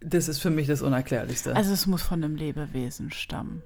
das 0.00 0.28
ist 0.28 0.38
für 0.38 0.50
mich 0.50 0.68
das 0.68 0.82
Unerklärlichste. 0.82 1.56
Also 1.56 1.72
es 1.72 1.86
muss 1.86 2.02
von 2.02 2.22
einem 2.22 2.36
Lebewesen 2.36 3.10
stammen. 3.10 3.62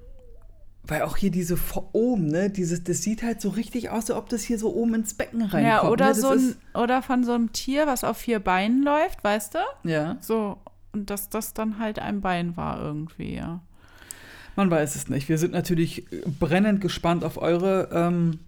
Weil 0.83 1.03
auch 1.03 1.15
hier 1.15 1.29
diese 1.31 1.57
vor 1.57 1.89
oben, 1.93 2.27
ne, 2.27 2.49
dieses, 2.49 2.83
das 2.83 3.03
sieht 3.03 3.21
halt 3.21 3.39
so 3.39 3.49
richtig 3.49 3.89
aus, 3.91 4.09
als 4.09 4.17
ob 4.17 4.29
das 4.29 4.41
hier 4.41 4.57
so 4.57 4.73
oben 4.73 4.95
ins 4.95 5.13
Becken 5.13 5.41
reinkommt. 5.41 5.63
Ja, 5.63 5.83
oder 5.87 6.07
ne? 6.07 6.15
so 6.15 6.29
ein, 6.29 6.55
oder 6.73 7.01
von 7.01 7.23
so 7.23 7.33
einem 7.33 7.53
Tier, 7.53 7.85
was 7.85 8.03
auf 8.03 8.17
vier 8.17 8.39
Beinen 8.39 8.83
läuft, 8.83 9.23
weißt 9.23 9.55
du? 9.55 9.59
Ja, 9.89 10.17
So, 10.21 10.57
und 10.91 11.09
dass 11.09 11.29
das 11.29 11.53
dann 11.53 11.79
halt 11.79 11.99
ein 11.99 12.21
Bein 12.21 12.57
war 12.57 12.81
irgendwie, 12.81 13.35
ja. 13.35 13.61
man 14.55 14.71
weiß 14.71 14.95
es 14.95 15.07
nicht. 15.07 15.29
Wir 15.29 15.37
sind 15.37 15.53
natürlich 15.53 16.05
brennend 16.39 16.81
gespannt 16.81 17.23
auf 17.23 17.37
eure, 17.37 17.89
ähm, 17.93 18.39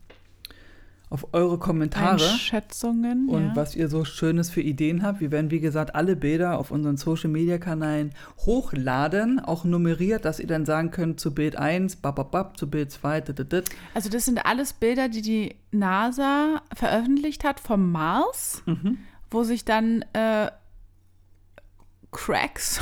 auf 1.14 1.28
eure 1.32 1.60
Kommentare. 1.60 2.14
Einschätzungen, 2.28 3.30
Und 3.30 3.50
ja. 3.50 3.56
was 3.56 3.76
ihr 3.76 3.88
so 3.88 4.04
Schönes 4.04 4.50
für 4.50 4.62
Ideen 4.62 5.04
habt. 5.04 5.22
Wir 5.22 5.30
werden, 5.30 5.52
wie 5.52 5.60
gesagt, 5.60 5.94
alle 5.94 6.16
Bilder 6.16 6.58
auf 6.58 6.72
unseren 6.72 6.98
Social-Media-Kanälen 6.98 8.16
hochladen, 8.40 9.40
auch 9.40 9.64
nummeriert, 9.64 10.26
dass 10.26 10.40
ihr 10.40 10.48
dann 10.48 10.66
sagen 10.66 10.90
könnt, 10.90 11.20
zu 11.20 11.32
Bild 11.36 11.56
1, 11.56 11.98
bababab, 11.98 12.58
zu 12.58 12.68
Bild 12.68 12.92
2, 12.92 13.22
dit. 13.22 13.66
Also 13.94 14.10
das 14.10 14.26
sind 14.26 14.44
alles 14.44 14.74
Bilder, 14.74 15.08
die 15.08 15.22
die 15.22 15.56
NASA 15.72 16.64
veröffentlicht 16.74 17.44
hat 17.44 17.60
vom 17.60 17.92
Mars, 17.92 18.64
Mhm. 18.66 18.98
wo 19.30 19.44
sich 19.44 19.66
dann 19.66 20.04
äh, 20.14 20.50
Cracks 22.12 22.82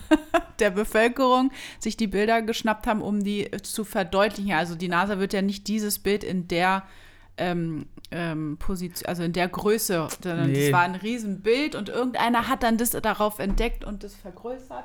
der 0.58 0.70
Bevölkerung 0.70 1.52
sich 1.78 1.96
die 1.96 2.08
Bilder 2.08 2.42
geschnappt 2.42 2.88
haben, 2.88 3.02
um 3.02 3.22
die 3.22 3.48
zu 3.62 3.84
verdeutlichen. 3.84 4.52
Also 4.52 4.74
die 4.74 4.88
NASA 4.88 5.20
wird 5.20 5.32
ja 5.32 5.42
nicht 5.42 5.68
dieses 5.68 6.00
Bild 6.00 6.24
in 6.24 6.48
der 6.48 6.82
ähm, 7.38 7.86
ähm, 8.10 8.56
Position, 8.58 9.06
also 9.08 9.22
in 9.22 9.32
der 9.32 9.48
Größe, 9.48 10.08
Nee. 10.24 10.64
das 10.64 10.72
war 10.72 10.82
ein 10.82 10.94
Riesenbild 10.94 11.74
und 11.74 11.88
irgendeiner 11.88 12.48
hat 12.48 12.62
dann 12.62 12.76
das 12.78 12.90
darauf 12.90 13.38
entdeckt 13.38 13.84
und 13.84 14.04
das 14.04 14.14
vergrößert 14.14 14.84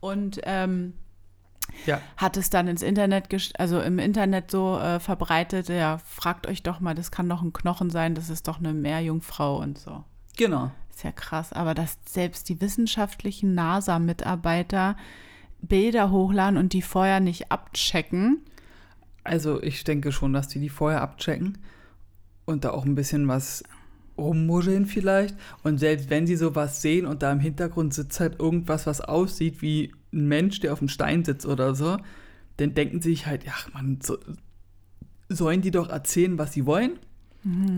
und 0.00 0.40
ähm, 0.44 0.94
Ja, 1.86 2.00
hat 2.16 2.36
es 2.36 2.50
dann 2.50 2.68
ins 2.68 2.82
Internet, 2.82 3.28
also 3.58 3.80
im 3.80 3.98
Internet 3.98 4.50
so 4.50 4.78
äh, 4.78 5.00
verbreitet, 5.00 5.68
ja, 5.68 5.98
fragt 5.98 6.46
euch 6.46 6.62
doch 6.62 6.80
mal, 6.80 6.94
das 6.94 7.10
kann 7.10 7.28
doch 7.28 7.42
ein 7.42 7.52
Knochen 7.52 7.90
sein, 7.90 8.14
das 8.14 8.30
ist 8.30 8.48
doch 8.48 8.58
eine 8.58 8.72
Meerjungfrau 8.74 9.58
und 9.58 9.78
so. 9.78 10.04
genau. 10.36 10.70
Ist 10.90 11.04
ja 11.04 11.12
krass, 11.12 11.54
aber 11.54 11.72
dass 11.74 11.96
selbst 12.06 12.50
die 12.50 12.60
wissenschaftlichen 12.60 13.54
NASA-Mitarbeiter 13.54 14.96
Bilder 15.62 16.10
hochladen 16.10 16.58
und 16.58 16.74
die 16.74 16.82
vorher 16.82 17.18
nicht 17.20 17.50
abchecken. 17.50 18.42
Also 19.24 19.62
ich 19.62 19.84
denke 19.84 20.12
schon, 20.12 20.34
dass 20.34 20.48
die 20.48 20.58
die 20.60 20.68
vorher 20.68 21.00
abchecken 21.00 21.58
und 22.44 22.64
da 22.64 22.70
auch 22.70 22.84
ein 22.84 22.94
bisschen 22.94 23.28
was 23.28 23.62
rummuscheln 24.18 24.86
vielleicht. 24.86 25.36
Und 25.62 25.78
selbst 25.78 26.10
wenn 26.10 26.26
sie 26.26 26.36
sowas 26.36 26.82
sehen 26.82 27.06
und 27.06 27.22
da 27.22 27.32
im 27.32 27.40
Hintergrund 27.40 27.94
sitzt 27.94 28.20
halt 28.20 28.38
irgendwas, 28.40 28.86
was 28.86 29.00
aussieht 29.00 29.62
wie 29.62 29.92
ein 30.12 30.28
Mensch, 30.28 30.60
der 30.60 30.72
auf 30.72 30.80
dem 30.80 30.88
Stein 30.88 31.24
sitzt 31.24 31.46
oder 31.46 31.74
so, 31.74 31.96
dann 32.58 32.74
denken 32.74 33.00
sie 33.00 33.10
sich 33.10 33.26
halt, 33.26 33.44
ach 33.48 33.72
man, 33.72 33.98
so, 34.02 34.18
sollen 35.28 35.62
die 35.62 35.70
doch 35.70 35.88
erzählen, 35.88 36.38
was 36.38 36.52
sie 36.52 36.66
wollen? 36.66 36.98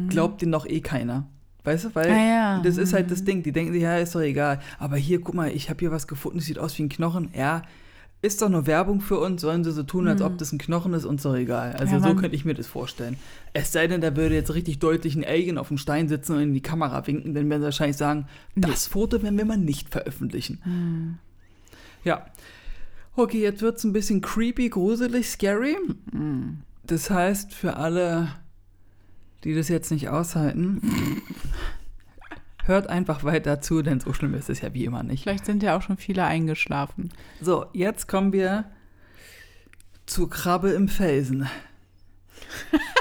Glaubt 0.08 0.42
denen 0.42 0.52
doch 0.52 0.66
eh 0.66 0.80
keiner. 0.80 1.26
Weißt 1.62 1.86
du, 1.86 1.94
weil 1.94 2.10
Ah 2.10 2.28
ja. 2.28 2.60
das 2.62 2.76
ist 2.76 2.92
halt 2.92 3.10
das 3.10 3.24
Ding. 3.24 3.42
Die 3.42 3.52
denken 3.52 3.72
sich, 3.72 3.82
ja, 3.82 3.96
ist 3.96 4.14
doch 4.14 4.20
egal. 4.20 4.60
Aber 4.78 4.96
hier, 4.96 5.22
guck 5.22 5.34
mal, 5.34 5.50
ich 5.50 5.70
habe 5.70 5.80
hier 5.80 5.90
was 5.90 6.06
gefunden, 6.06 6.38
das 6.38 6.46
sieht 6.46 6.58
aus 6.58 6.76
wie 6.76 6.82
ein 6.82 6.90
Knochen. 6.90 7.30
Ja, 7.34 7.62
ist 8.24 8.40
doch 8.40 8.48
nur 8.48 8.66
Werbung 8.66 9.00
für 9.02 9.18
uns, 9.18 9.42
sollen 9.42 9.64
sie 9.64 9.72
so 9.72 9.82
tun, 9.82 10.08
als 10.08 10.22
ob 10.22 10.38
das 10.38 10.50
ein 10.50 10.58
Knochen 10.58 10.94
ist, 10.94 11.04
uns 11.04 11.22
doch 11.22 11.34
egal. 11.34 11.72
Also 11.72 11.96
Mhm. 11.96 12.02
Ja, 12.02 12.08
so 12.08 12.14
könnte 12.16 12.34
ich 12.34 12.44
mir 12.44 12.54
das 12.54 12.66
vorstellen. 12.66 13.16
Es 13.52 13.70
sei 13.70 13.86
denn, 13.86 14.00
da 14.00 14.16
würde 14.16 14.34
jetzt 14.34 14.54
richtig 14.54 14.78
deutlich 14.78 15.14
ein 15.14 15.24
Alien 15.24 15.58
auf 15.58 15.68
dem 15.68 15.76
Stein 15.76 16.08
sitzen 16.08 16.32
und 16.34 16.40
in 16.40 16.54
die 16.54 16.62
Kamera 16.62 17.06
winken, 17.06 17.34
dann 17.34 17.50
werden 17.50 17.60
sie 17.60 17.66
wahrscheinlich 17.66 17.98
sagen, 17.98 18.26
das 18.56 18.86
Foto 18.86 19.22
werden 19.22 19.36
wir 19.36 19.44
mal 19.44 19.58
nicht 19.58 19.90
veröffentlichen. 19.90 20.60
Hm. 20.64 21.18
Ja. 22.02 22.26
Okay, 23.14 23.42
jetzt 23.42 23.60
wird 23.62 23.76
es 23.76 23.84
ein 23.84 23.92
bisschen 23.92 24.22
creepy, 24.22 24.70
gruselig, 24.70 25.28
scary. 25.28 25.76
Hm. 26.10 26.58
Das 26.82 27.10
heißt, 27.10 27.52
für 27.52 27.76
alle, 27.76 28.28
die 29.44 29.54
das 29.54 29.68
jetzt 29.68 29.90
nicht 29.90 30.08
aushalten, 30.08 30.80
hört 32.66 32.88
einfach 32.88 33.24
weiter 33.24 33.60
zu, 33.60 33.82
denn 33.82 34.00
so 34.00 34.12
schlimm 34.12 34.34
ist 34.34 34.50
es 34.50 34.60
ja 34.60 34.74
wie 34.74 34.84
immer 34.84 35.02
nicht. 35.02 35.22
Vielleicht 35.22 35.46
sind 35.46 35.62
ja 35.62 35.76
auch 35.76 35.82
schon 35.82 35.96
viele 35.96 36.24
eingeschlafen. 36.24 37.12
So, 37.40 37.66
jetzt 37.72 38.08
kommen 38.08 38.32
wir 38.32 38.64
zu 40.06 40.28
Krabbe 40.28 40.70
im 40.70 40.88
Felsen. 40.88 41.48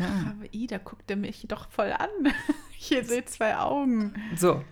Aber 0.00 0.54
I, 0.54 0.66
da 0.66 0.78
guckt 0.78 1.10
er 1.10 1.16
mich 1.16 1.46
doch 1.48 1.68
voll 1.70 1.92
an. 1.92 2.08
Hier 2.70 3.04
seht 3.04 3.28
zwei 3.28 3.56
Augen. 3.56 4.14
So. 4.36 4.62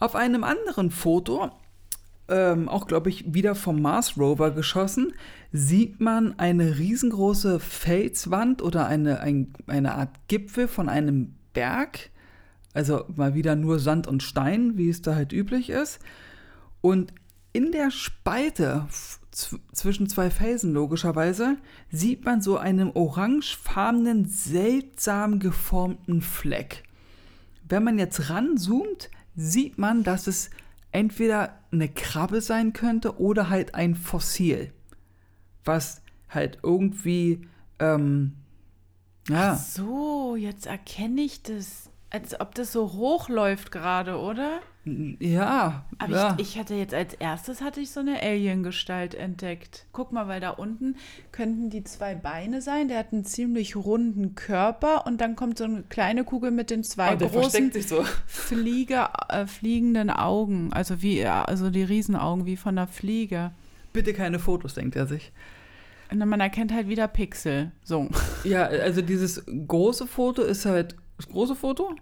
Auf 0.00 0.14
einem 0.14 0.44
anderen 0.44 0.90
Foto, 0.90 1.50
ähm, 2.28 2.68
auch 2.68 2.86
glaube 2.86 3.10
ich 3.10 3.34
wieder 3.34 3.54
vom 3.54 3.82
Mars 3.82 4.16
Rover 4.16 4.52
geschossen, 4.52 5.12
sieht 5.52 6.00
man 6.00 6.38
eine 6.38 6.78
riesengroße 6.78 7.60
Felswand 7.60 8.62
oder 8.62 8.86
eine, 8.86 9.20
ein, 9.20 9.52
eine 9.66 9.94
Art 9.94 10.10
Gipfel 10.28 10.68
von 10.68 10.88
einem 10.88 11.34
Berg. 11.52 12.10
Also 12.78 13.04
mal 13.16 13.34
wieder 13.34 13.56
nur 13.56 13.80
Sand 13.80 14.06
und 14.06 14.22
Stein, 14.22 14.78
wie 14.78 14.88
es 14.88 15.02
da 15.02 15.16
halt 15.16 15.32
üblich 15.32 15.68
ist. 15.68 15.98
Und 16.80 17.12
in 17.52 17.72
der 17.72 17.90
Spalte 17.90 18.86
zwischen 19.72 20.08
zwei 20.08 20.30
Felsen 20.30 20.72
logischerweise 20.72 21.56
sieht 21.90 22.24
man 22.24 22.40
so 22.40 22.56
einen 22.56 22.92
orangefarbenen, 22.92 24.26
seltsam 24.26 25.40
geformten 25.40 26.22
Fleck. 26.22 26.84
Wenn 27.68 27.82
man 27.82 27.98
jetzt 27.98 28.30
ranzoomt, 28.30 29.10
sieht 29.34 29.76
man, 29.76 30.04
dass 30.04 30.28
es 30.28 30.50
entweder 30.92 31.58
eine 31.72 31.88
Krabbe 31.88 32.40
sein 32.40 32.74
könnte 32.74 33.18
oder 33.18 33.50
halt 33.50 33.74
ein 33.74 33.96
Fossil, 33.96 34.72
was 35.64 36.00
halt 36.28 36.58
irgendwie 36.62 37.40
ähm, 37.80 38.34
ja. 39.28 39.54
Ach 39.54 39.58
so, 39.58 40.36
jetzt 40.36 40.66
erkenne 40.66 41.22
ich 41.22 41.42
das. 41.42 41.87
Als 42.10 42.40
ob 42.40 42.54
das 42.54 42.72
so 42.72 42.92
hochläuft 42.94 43.70
gerade, 43.70 44.18
oder? 44.18 44.60
Ja. 45.18 45.84
Aber 45.98 46.14
ja. 46.14 46.36
ich, 46.38 46.54
ich 46.54 46.58
hatte 46.58 46.74
jetzt 46.74 46.94
als 46.94 47.14
erstes 47.14 47.60
hatte 47.60 47.80
ich 47.80 47.90
so 47.90 48.00
eine 48.00 48.22
Alien-Gestalt 48.22 49.14
entdeckt. 49.14 49.86
Guck 49.92 50.12
mal, 50.12 50.28
weil 50.28 50.40
da 50.40 50.50
unten 50.50 50.96
könnten 51.32 51.68
die 51.68 51.84
zwei 51.84 52.14
Beine 52.14 52.62
sein. 52.62 52.88
Der 52.88 52.98
hat 52.98 53.12
einen 53.12 53.24
ziemlich 53.24 53.76
runden 53.76 54.34
Körper 54.34 55.06
und 55.06 55.20
dann 55.20 55.36
kommt 55.36 55.58
so 55.58 55.64
eine 55.64 55.82
kleine 55.82 56.24
Kugel 56.24 56.50
mit 56.50 56.70
den 56.70 56.82
zwei 56.82 57.14
oh, 57.14 57.16
der 57.16 57.28
großen 57.28 57.72
so. 57.82 58.04
Flieger, 58.26 59.12
äh, 59.28 59.46
fliegenden 59.46 60.10
Augen. 60.10 60.72
Also 60.72 61.02
wie, 61.02 61.24
also 61.26 61.68
die 61.68 61.82
Riesenaugen 61.82 62.46
wie 62.46 62.56
von 62.56 62.78
einer 62.78 62.88
Fliege. 62.88 63.50
Bitte 63.92 64.14
keine 64.14 64.38
Fotos, 64.38 64.74
denkt 64.74 64.96
er 64.96 65.06
sich. 65.06 65.32
Und 66.10 66.18
man 66.18 66.40
erkennt 66.40 66.72
halt 66.72 66.88
wieder 66.88 67.06
Pixel. 67.06 67.72
So. 67.84 68.08
Ja, 68.44 68.64
also 68.64 69.02
dieses 69.02 69.44
große 69.44 70.06
Foto 70.06 70.40
ist 70.42 70.64
halt 70.64 70.96
das 71.18 71.28
große 71.28 71.54
Foto. 71.54 71.94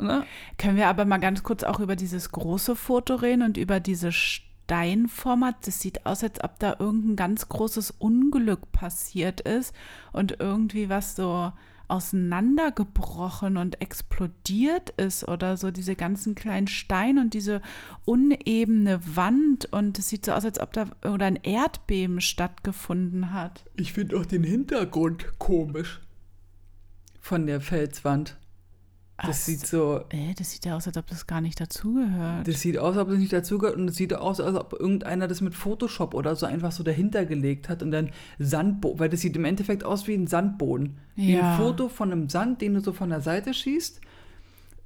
Ne? 0.00 0.24
Können 0.58 0.76
wir 0.76 0.88
aber 0.88 1.04
mal 1.04 1.18
ganz 1.18 1.42
kurz 1.42 1.62
auch 1.62 1.78
über 1.78 1.96
dieses 1.96 2.32
große 2.32 2.74
Foto 2.74 3.14
reden 3.14 3.42
und 3.42 3.56
über 3.56 3.78
diese 3.78 4.10
Steinformat? 4.10 5.66
Das 5.66 5.80
sieht 5.80 6.06
aus, 6.06 6.24
als 6.24 6.42
ob 6.42 6.58
da 6.58 6.76
irgendein 6.78 7.16
ganz 7.16 7.48
großes 7.48 7.92
Unglück 7.92 8.72
passiert 8.72 9.42
ist 9.42 9.74
und 10.12 10.40
irgendwie 10.40 10.88
was 10.88 11.14
so 11.14 11.52
auseinandergebrochen 11.88 13.58
und 13.58 13.82
explodiert 13.82 14.90
ist 14.96 15.28
oder 15.28 15.58
so 15.58 15.70
diese 15.70 15.94
ganzen 15.94 16.34
kleinen 16.34 16.66
Steine 16.66 17.20
und 17.20 17.34
diese 17.34 17.60
unebene 18.06 18.98
Wand 19.14 19.70
und 19.72 19.98
es 19.98 20.08
sieht 20.08 20.24
so 20.24 20.32
aus, 20.32 20.46
als 20.46 20.58
ob 20.58 20.72
da 20.72 20.86
oder 21.04 21.26
ein 21.26 21.36
Erdbeben 21.36 22.22
stattgefunden 22.22 23.34
hat. 23.34 23.64
Ich 23.76 23.92
finde 23.92 24.18
auch 24.18 24.24
den 24.24 24.42
Hintergrund 24.42 25.38
komisch 25.38 26.00
von 27.20 27.46
der 27.46 27.60
Felswand. 27.60 28.38
Das 29.24 29.42
Ach, 29.42 29.44
sieht 29.44 29.66
so. 29.66 30.00
Äh, 30.10 30.34
das 30.36 30.50
sieht 30.50 30.64
ja 30.64 30.76
aus, 30.76 30.86
als 30.86 30.96
ob 30.96 31.06
das 31.06 31.26
gar 31.26 31.40
nicht 31.40 31.60
dazugehört. 31.60 32.46
Das 32.46 32.60
sieht 32.60 32.76
aus, 32.76 32.96
als 32.96 33.04
ob 33.04 33.10
das 33.10 33.18
nicht 33.18 33.32
dazugehört 33.32 33.76
und 33.76 33.88
es 33.88 33.96
sieht 33.96 34.14
aus, 34.14 34.40
als 34.40 34.56
ob 34.56 34.72
irgendeiner 34.72 35.28
das 35.28 35.40
mit 35.40 35.54
Photoshop 35.54 36.14
oder 36.14 36.34
so 36.34 36.46
einfach 36.46 36.72
so 36.72 36.82
dahinter 36.82 37.24
gelegt 37.24 37.68
hat 37.68 37.82
und 37.82 37.92
dann 37.92 38.10
Sandboden, 38.38 38.98
weil 38.98 39.08
das 39.08 39.20
sieht 39.20 39.36
im 39.36 39.44
Endeffekt 39.44 39.84
aus 39.84 40.08
wie 40.08 40.14
ein 40.14 40.26
Sandboden. 40.26 40.98
Ja. 41.14 41.26
Wie 41.26 41.38
ein 41.38 41.56
Foto 41.56 41.88
von 41.88 42.10
einem 42.10 42.28
Sand, 42.28 42.62
den 42.62 42.74
du 42.74 42.80
so 42.80 42.92
von 42.92 43.10
der 43.10 43.20
Seite 43.20 43.54
schießt 43.54 44.00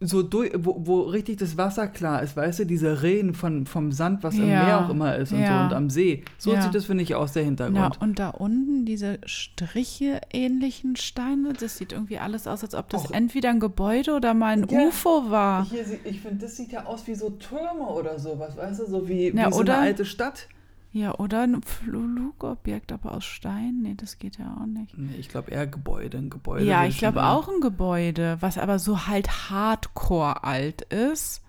so 0.01 0.23
durch, 0.23 0.53
wo, 0.57 0.77
wo 0.87 1.01
richtig 1.03 1.39
das 1.39 1.57
Wasser 1.57 1.89
klar 1.89 2.23
ist, 2.23 2.37
weißt 2.37 2.61
du, 2.61 2.67
diese 2.67 3.03
Rehen 3.03 3.35
von, 3.35 3.65
vom 3.65 3.93
Sand, 3.93 4.23
was 4.23 4.37
ja. 4.37 4.43
im 4.43 4.49
Meer 4.49 4.85
auch 4.85 4.91
immer 4.91 5.17
ist 5.17 5.33
und 5.33 5.41
ja. 5.41 5.61
so 5.61 5.65
und 5.65 5.73
am 5.73 5.91
See. 5.91 6.23
So 6.37 6.53
ja. 6.53 6.61
sieht 6.61 6.75
das, 6.75 6.85
finde 6.85 7.03
ich, 7.03 7.15
aus 7.15 7.33
der 7.33 7.45
Hintergrund. 7.45 7.77
Ja, 7.97 8.01
und 8.01 8.19
da 8.19 8.31
unten 8.31 8.85
diese 8.85 9.19
Striche 9.25 10.21
ähnlichen 10.33 10.97
Steine, 10.97 11.55
das 11.55 11.79
sieht 11.79 11.93
irgendwie 11.93 12.19
alles 12.19 12.47
aus, 12.47 12.63
als 12.63 12.75
ob 12.75 12.91
das 12.91 13.07
auch. 13.07 13.11
entweder 13.13 13.49
ein 13.51 13.61
Gebäude 13.61 14.13
oder 14.13 14.35
mal 14.35 14.53
ein 14.53 14.65
UFO 14.65 15.31
war. 15.31 15.65
Hier, 15.65 15.85
ich 16.05 16.21
finde, 16.21 16.45
das 16.45 16.57
sieht 16.57 16.73
ja 16.73 16.85
aus 16.85 17.07
wie 17.07 17.15
so 17.15 17.31
Türme 17.31 17.87
oder 17.87 18.19
sowas, 18.19 18.57
weißt 18.57 18.81
du, 18.81 18.87
so 18.87 19.09
wie, 19.09 19.33
wie 19.33 19.53
so 19.53 19.61
eine 19.61 19.77
alte 19.79 20.05
Stadt. 20.05 20.49
Ja, 20.97 21.15
oder 21.19 21.43
ein 21.43 21.61
Flugobjekt, 21.63 22.91
aber 22.91 23.13
aus 23.13 23.27
Stein? 23.27 23.81
Nee, 23.83 23.97
das 23.99 24.19
geht 24.19 24.39
ja 24.39 24.57
auch 24.59 24.65
nicht. 24.65 24.97
Nee, 24.97 25.17
ich 25.19 25.29
glaube 25.29 25.51
eher 25.51 25.67
Gebäude, 25.67 26.17
ein 26.17 26.31
Gebäude. 26.31 26.65
Ja, 26.65 26.87
ich 26.87 26.97
glaube 26.97 27.23
auch 27.23 27.49
ein 27.49 27.61
Gebäude, 27.61 28.39
was 28.41 28.57
aber 28.57 28.79
so 28.79 29.07
halt 29.07 29.51
hardcore 29.51 30.43
alt 30.45 30.81
ist, 30.81 31.43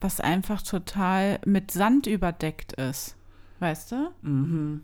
was 0.00 0.20
einfach 0.20 0.62
total 0.62 1.40
mit 1.44 1.72
Sand 1.72 2.06
überdeckt 2.06 2.74
ist. 2.74 3.16
Weißt 3.58 3.90
du? 3.90 4.10
Mhm. 4.22 4.82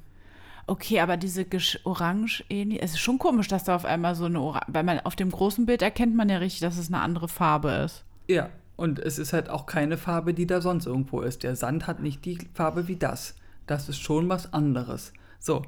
Okay, 0.66 0.98
aber 0.98 1.16
diese 1.16 1.46
orange 1.84 2.42
ähnlich, 2.50 2.82
es 2.82 2.94
ist 2.94 3.00
schon 3.00 3.20
komisch, 3.20 3.46
dass 3.46 3.62
da 3.62 3.76
auf 3.76 3.84
einmal 3.84 4.16
so 4.16 4.24
eine 4.24 4.40
Orange, 4.40 4.66
weil 4.66 4.82
man 4.82 4.98
auf 4.98 5.14
dem 5.14 5.30
großen 5.30 5.64
Bild 5.64 5.80
erkennt 5.80 6.16
man 6.16 6.28
ja 6.28 6.38
richtig, 6.38 6.60
dass 6.60 6.76
es 6.76 6.88
eine 6.88 7.02
andere 7.02 7.28
Farbe 7.28 7.70
ist. 7.70 8.04
Ja, 8.26 8.48
und 8.74 8.98
es 8.98 9.20
ist 9.20 9.32
halt 9.32 9.48
auch 9.48 9.66
keine 9.66 9.96
Farbe, 9.96 10.34
die 10.34 10.48
da 10.48 10.60
sonst 10.60 10.86
irgendwo 10.86 11.20
ist. 11.20 11.44
Der 11.44 11.54
Sand 11.54 11.86
hat 11.86 12.00
nicht 12.00 12.24
die 12.24 12.38
Farbe 12.52 12.88
wie 12.88 12.96
das. 12.96 13.36
Das 13.66 13.88
ist 13.88 13.98
schon 13.98 14.28
was 14.28 14.52
anderes. 14.52 15.12
So, 15.38 15.62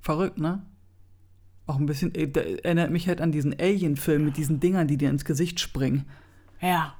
Verrückt, 0.00 0.38
ne? 0.38 0.62
Auch 1.66 1.76
ein 1.76 1.86
bisschen, 1.86 2.14
äh, 2.14 2.30
erinnert 2.62 2.90
mich 2.90 3.08
halt 3.08 3.20
an 3.20 3.32
diesen 3.32 3.58
Alien-Film 3.58 4.24
mit 4.24 4.36
diesen 4.36 4.60
Dingern, 4.60 4.88
die 4.88 4.96
dir 4.96 5.10
ins 5.10 5.24
Gesicht 5.24 5.60
springen. 5.60 6.06
Ja. 6.60 6.94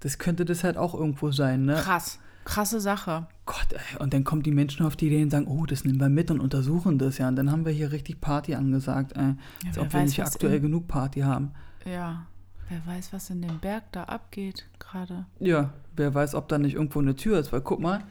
Das 0.00 0.18
könnte 0.18 0.44
das 0.44 0.64
halt 0.64 0.76
auch 0.76 0.94
irgendwo 0.94 1.30
sein, 1.30 1.64
ne? 1.64 1.74
Krass. 1.74 2.18
Krasse 2.44 2.80
Sache. 2.80 3.28
Gott, 3.46 3.68
ey. 3.72 3.98
Und 3.98 4.12
dann 4.12 4.24
kommen 4.24 4.42
die 4.42 4.50
Menschen 4.50 4.84
auf 4.84 4.96
die 4.96 5.06
Idee 5.06 5.22
und 5.22 5.30
sagen, 5.30 5.46
oh, 5.46 5.66
das 5.66 5.84
nehmen 5.84 6.00
wir 6.00 6.08
mit 6.08 6.30
und 6.30 6.40
untersuchen 6.40 6.98
das 6.98 7.18
ja. 7.18 7.28
Und 7.28 7.36
dann 7.36 7.50
haben 7.50 7.64
wir 7.64 7.72
hier 7.72 7.92
richtig 7.92 8.20
Party 8.20 8.54
angesagt, 8.54 9.12
ey. 9.16 9.22
Ja, 9.22 9.36
Als 9.68 9.78
ob 9.78 9.92
wir 9.92 10.02
nicht 10.02 10.22
aktuell 10.22 10.60
genug 10.60 10.88
Party 10.88 11.20
haben. 11.20 11.52
Ja. 11.84 12.26
Wer 12.70 12.86
weiß, 12.86 13.12
was 13.12 13.30
in 13.30 13.42
dem 13.42 13.58
Berg 13.58 13.82
da 13.90 14.04
abgeht 14.04 14.64
gerade. 14.78 15.26
Ja, 15.40 15.70
wer 15.96 16.14
weiß, 16.14 16.36
ob 16.36 16.48
da 16.48 16.56
nicht 16.56 16.74
irgendwo 16.74 17.00
eine 17.00 17.16
Tür 17.16 17.40
ist, 17.40 17.52
weil 17.52 17.62
guck 17.62 17.80
mal, 17.80 18.04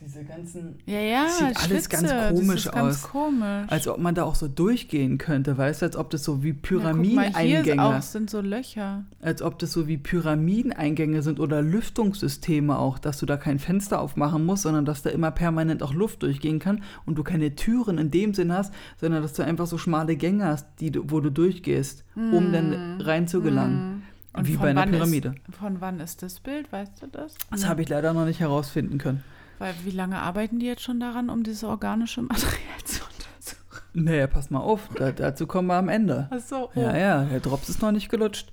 diese 0.00 0.24
ganzen. 0.24 0.76
Ja, 0.86 1.00
ja, 1.00 1.28
sieht 1.28 1.56
alles 1.62 1.88
ganz 1.88 2.08
komisch 2.08 2.64
das 2.64 2.66
ist 2.66 2.72
ganz 2.72 3.04
aus. 3.04 3.10
komisch. 3.10 3.66
Als 3.68 3.88
ob 3.88 3.98
man 3.98 4.14
da 4.14 4.24
auch 4.24 4.34
so 4.34 4.48
durchgehen 4.48 5.18
könnte, 5.18 5.56
weißt 5.56 5.82
du, 5.82 5.86
als 5.86 5.96
ob 5.96 6.10
das 6.10 6.24
so 6.24 6.42
wie 6.42 6.52
Pyramideneingänge. 6.52 7.76
Ja, 7.76 7.98
auch 7.98 8.02
sind 8.02 8.30
so 8.30 8.40
Löcher. 8.40 9.04
Als 9.20 9.42
ob 9.42 9.58
das 9.58 9.72
so 9.72 9.86
wie 9.88 9.98
Pyramideneingänge 9.98 11.22
sind 11.22 11.40
oder 11.40 11.62
Lüftungssysteme 11.62 12.78
auch, 12.78 12.98
dass 12.98 13.18
du 13.18 13.26
da 13.26 13.36
kein 13.36 13.58
Fenster 13.58 14.00
aufmachen 14.00 14.44
musst, 14.44 14.62
sondern 14.62 14.84
dass 14.84 15.02
da 15.02 15.10
immer 15.10 15.30
permanent 15.30 15.82
auch 15.82 15.92
Luft 15.92 16.22
durchgehen 16.22 16.58
kann 16.58 16.82
und 17.04 17.16
du 17.16 17.22
keine 17.22 17.54
Türen 17.54 17.98
in 17.98 18.10
dem 18.10 18.34
Sinn 18.34 18.52
hast, 18.52 18.72
sondern 19.00 19.22
dass 19.22 19.34
du 19.34 19.44
einfach 19.44 19.66
so 19.66 19.78
schmale 19.78 20.16
Gänge 20.16 20.46
hast, 20.46 20.66
die 20.80 20.90
du, 20.90 21.10
wo 21.10 21.20
du 21.20 21.30
durchgehst, 21.30 22.04
mm. 22.14 22.34
um 22.34 22.52
dann 22.52 22.72
hm. 22.72 23.00
rein 23.00 23.28
zu 23.28 23.42
gelangen. 23.42 23.96
Mm. 23.96 24.02
Und 24.32 24.46
wie 24.46 24.56
bei 24.56 24.70
einer 24.70 24.86
Pyramide. 24.86 25.34
Ist, 25.48 25.56
von 25.56 25.80
wann 25.80 25.98
ist 25.98 26.22
das 26.22 26.38
Bild, 26.40 26.70
weißt 26.70 27.02
du 27.02 27.08
das? 27.08 27.34
Das 27.50 27.66
habe 27.66 27.82
ich 27.82 27.88
leider 27.88 28.12
noch 28.12 28.24
nicht 28.24 28.40
herausfinden 28.40 28.98
können. 28.98 29.24
Weil 29.60 29.74
wie 29.84 29.90
lange 29.90 30.18
arbeiten 30.18 30.58
die 30.58 30.64
jetzt 30.64 30.82
schon 30.82 31.00
daran, 31.00 31.28
um 31.28 31.42
dieses 31.42 31.64
organische 31.64 32.22
Material 32.22 32.82
zu 32.82 33.02
untersuchen? 33.04 33.84
Naja, 33.92 34.26
pass 34.26 34.48
mal 34.48 34.60
auf, 34.60 34.88
da, 34.94 35.12
dazu 35.12 35.46
kommen 35.46 35.68
wir 35.68 35.74
am 35.74 35.90
Ende. 35.90 36.28
Ach 36.30 36.40
so. 36.40 36.70
Oh. 36.74 36.80
Ja, 36.80 36.96
ja, 36.96 37.24
der 37.24 37.40
Drops 37.40 37.68
ist 37.68 37.82
noch 37.82 37.92
nicht 37.92 38.08
gelutscht. 38.08 38.50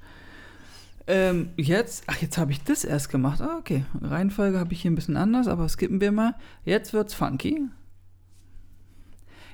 Ähm, 1.08 1.52
jetzt, 1.56 2.04
ach, 2.08 2.18
jetzt 2.18 2.38
habe 2.38 2.52
ich 2.52 2.62
das 2.62 2.84
erst 2.84 3.08
gemacht. 3.08 3.40
Ah, 3.40 3.56
okay. 3.58 3.86
Reihenfolge 4.02 4.60
habe 4.60 4.74
ich 4.74 4.82
hier 4.82 4.92
ein 4.92 4.96
bisschen 4.96 5.16
anders, 5.16 5.48
aber 5.48 5.70
skippen 5.70 6.02
wir 6.02 6.12
mal. 6.12 6.36
Jetzt 6.66 6.92
wird's 6.92 7.14
funky. 7.14 7.70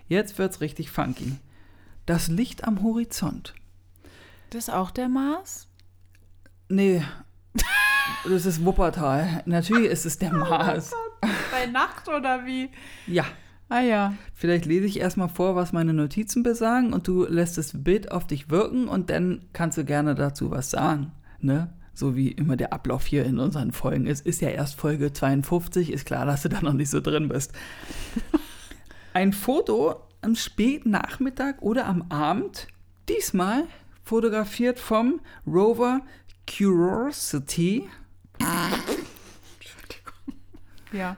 Jetzt 0.08 0.40
wird's 0.40 0.60
richtig 0.60 0.90
funky. 0.90 1.38
Das 2.08 2.30
Licht 2.30 2.64
am 2.64 2.82
Horizont. 2.82 3.54
Das 4.50 4.68
ist 4.68 4.74
auch 4.74 4.90
der 4.90 5.08
Mars? 5.08 5.68
Nee. 6.68 7.04
Das 8.26 8.46
ist 8.46 8.64
Wuppertal. 8.64 9.44
Natürlich 9.46 9.92
ist 9.92 10.06
es 10.06 10.18
der 10.18 10.32
Mars. 10.32 10.92
Bei 11.52 11.66
Nacht 11.66 12.08
oder 12.08 12.46
wie? 12.46 12.70
Ja. 13.06 13.26
Ah 13.68 13.82
ja. 13.82 14.14
Vielleicht 14.34 14.66
lese 14.66 14.86
ich 14.86 15.00
erstmal 15.00 15.28
vor, 15.28 15.56
was 15.56 15.74
meine 15.74 15.94
Notizen 15.94 16.42
besagen 16.42 16.94
und 16.94 17.08
du 17.08 17.26
lässt 17.26 17.58
das 17.58 17.72
Bild 17.84 18.12
auf 18.12 18.26
dich 18.26 18.50
wirken 18.50 18.88
und 18.88 19.10
dann 19.10 19.46
kannst 19.52 19.78
du 19.78 19.84
gerne 19.84 20.16
dazu 20.16 20.52
was 20.52 20.70
sagen. 20.70 21.12
Ne? 21.40 21.74
So 21.94 22.16
wie 22.16 22.30
immer 22.30 22.56
der 22.56 22.72
Ablauf 22.72 23.06
hier 23.06 23.26
in 23.26 23.40
unseren 23.40 23.72
Folgen 23.72 24.06
ist. 24.06 24.26
Ist 24.26 24.42
ja 24.42 24.50
erst 24.50 24.76
Folge 24.76 25.12
52, 25.12 25.92
ist 25.92 26.06
klar, 26.06 26.26
dass 26.26 26.44
du 26.44 26.50
da 26.50 26.62
noch 26.62 26.74
nicht 26.74 26.90
so 26.90 27.02
drin 27.02 27.28
bist. 27.28 27.52
Ein 29.14 29.34
Foto 29.34 30.02
am 30.22 30.36
späten 30.36 30.92
Nachmittag 30.92 31.62
oder 31.62 31.86
am 31.88 32.06
Abend, 32.10 32.68
diesmal 33.10 33.66
fotografiert 34.04 34.80
vom 34.80 35.20
Rover 35.46 36.02
Curiosity. 36.48 37.84
Ja. 40.94 41.18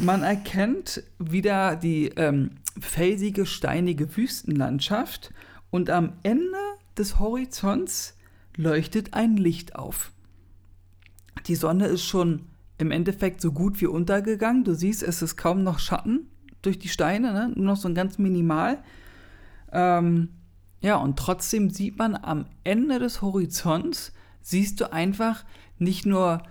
Man 0.00 0.22
erkennt 0.22 1.04
wieder 1.18 1.76
die 1.76 2.06
ähm, 2.16 2.52
felsige, 2.80 3.46
steinige 3.46 4.16
Wüstenlandschaft 4.16 5.32
und 5.70 5.90
am 5.90 6.14
Ende 6.22 6.58
des 6.96 7.18
Horizonts 7.20 8.16
leuchtet 8.56 9.14
ein 9.14 9.36
Licht 9.36 9.76
auf. 9.76 10.10
Die 11.46 11.54
Sonne 11.54 11.86
ist 11.86 12.04
schon 12.04 12.46
im 12.78 12.90
Endeffekt 12.90 13.40
so 13.40 13.52
gut 13.52 13.80
wie 13.80 13.86
untergegangen. 13.86 14.64
Du 14.64 14.74
siehst, 14.74 15.02
es 15.02 15.22
ist 15.22 15.36
kaum 15.36 15.62
noch 15.62 15.78
Schatten 15.78 16.28
durch 16.62 16.78
die 16.78 16.88
Steine, 16.88 17.32
ne? 17.32 17.52
nur 17.54 17.66
noch 17.66 17.76
so 17.76 17.88
ein 17.88 17.94
ganz 17.94 18.18
minimal. 18.18 18.78
Ähm, 19.72 20.30
ja, 20.80 20.96
und 20.96 21.18
trotzdem 21.18 21.70
sieht 21.70 21.98
man 21.98 22.16
am 22.16 22.46
Ende 22.64 22.98
des 22.98 23.22
Horizonts, 23.22 24.12
siehst 24.40 24.80
du 24.80 24.92
einfach 24.92 25.44
nicht 25.78 26.06
nur 26.06 26.42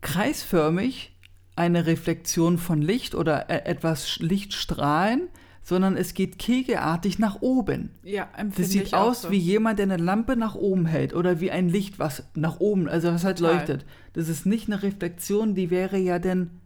kreisförmig 0.00 1.17
eine 1.58 1.86
Reflexion 1.86 2.56
von 2.56 2.80
Licht 2.80 3.14
oder 3.14 3.50
äh, 3.50 3.64
etwas 3.64 4.18
Lichtstrahlen, 4.20 5.28
sondern 5.62 5.96
es 5.96 6.14
geht 6.14 6.38
kegelartig 6.38 7.18
nach 7.18 7.42
oben. 7.42 7.90
Ja, 8.02 8.28
empfinde 8.36 8.62
Das 8.62 8.70
sieht 8.70 8.82
ich 8.84 8.94
aus 8.94 9.22
so. 9.22 9.30
wie 9.30 9.38
jemand, 9.38 9.78
der 9.78 9.84
eine 9.84 9.98
Lampe 9.98 10.36
nach 10.36 10.54
oben 10.54 10.86
hält 10.86 11.12
oder 11.14 11.40
wie 11.40 11.50
ein 11.50 11.68
Licht, 11.68 11.98
was 11.98 12.24
nach 12.34 12.60
oben, 12.60 12.88
also 12.88 13.12
was 13.12 13.24
halt 13.24 13.38
Total. 13.38 13.56
leuchtet. 13.56 13.84
Das 14.14 14.28
ist 14.28 14.46
nicht 14.46 14.68
eine 14.68 14.82
Reflexion, 14.82 15.54
die 15.54 15.68
wäre 15.70 15.98
ja 15.98 16.18
dann 16.18 16.60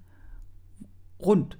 rund. 1.18 1.58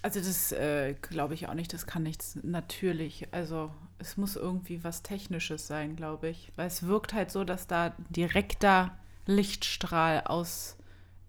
Also 0.00 0.20
das 0.20 0.52
äh, 0.52 0.94
glaube 1.00 1.34
ich 1.34 1.48
auch 1.48 1.54
nicht, 1.54 1.72
das 1.72 1.86
kann 1.86 2.04
nichts 2.04 2.38
natürlich. 2.42 3.28
Also 3.32 3.70
es 3.98 4.16
muss 4.16 4.36
irgendwie 4.36 4.82
was 4.82 5.02
Technisches 5.02 5.66
sein, 5.66 5.94
glaube 5.94 6.28
ich. 6.28 6.52
Weil 6.56 6.68
es 6.68 6.86
wirkt 6.86 7.12
halt 7.12 7.30
so, 7.30 7.44
dass 7.44 7.66
da 7.66 7.94
direkter 8.08 8.96
Lichtstrahl 9.26 10.22
aus 10.24 10.76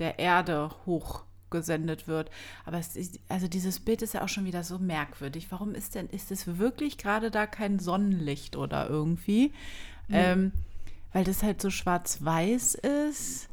der 0.03 0.19
Erde 0.19 0.69
hochgesendet 0.85 2.07
wird. 2.07 2.29
Aber 2.65 2.77
es 2.77 2.97
ist, 2.97 3.19
also 3.29 3.47
dieses 3.47 3.79
Bild 3.79 4.01
ist 4.01 4.13
ja 4.13 4.23
auch 4.23 4.29
schon 4.29 4.45
wieder 4.45 4.63
so 4.63 4.77
merkwürdig. 4.77 5.47
Warum 5.49 5.73
ist 5.73 5.95
denn, 5.95 6.09
ist 6.09 6.29
es 6.29 6.57
wirklich 6.57 6.97
gerade 6.97 7.31
da 7.31 7.47
kein 7.47 7.79
Sonnenlicht 7.79 8.57
oder 8.57 8.89
irgendwie? 8.89 9.53
Ähm, 10.09 10.51
weil 11.13 11.23
das 11.23 11.41
halt 11.41 11.61
so 11.61 11.69
schwarz-weiß 11.69 12.75
ist. 12.75 13.47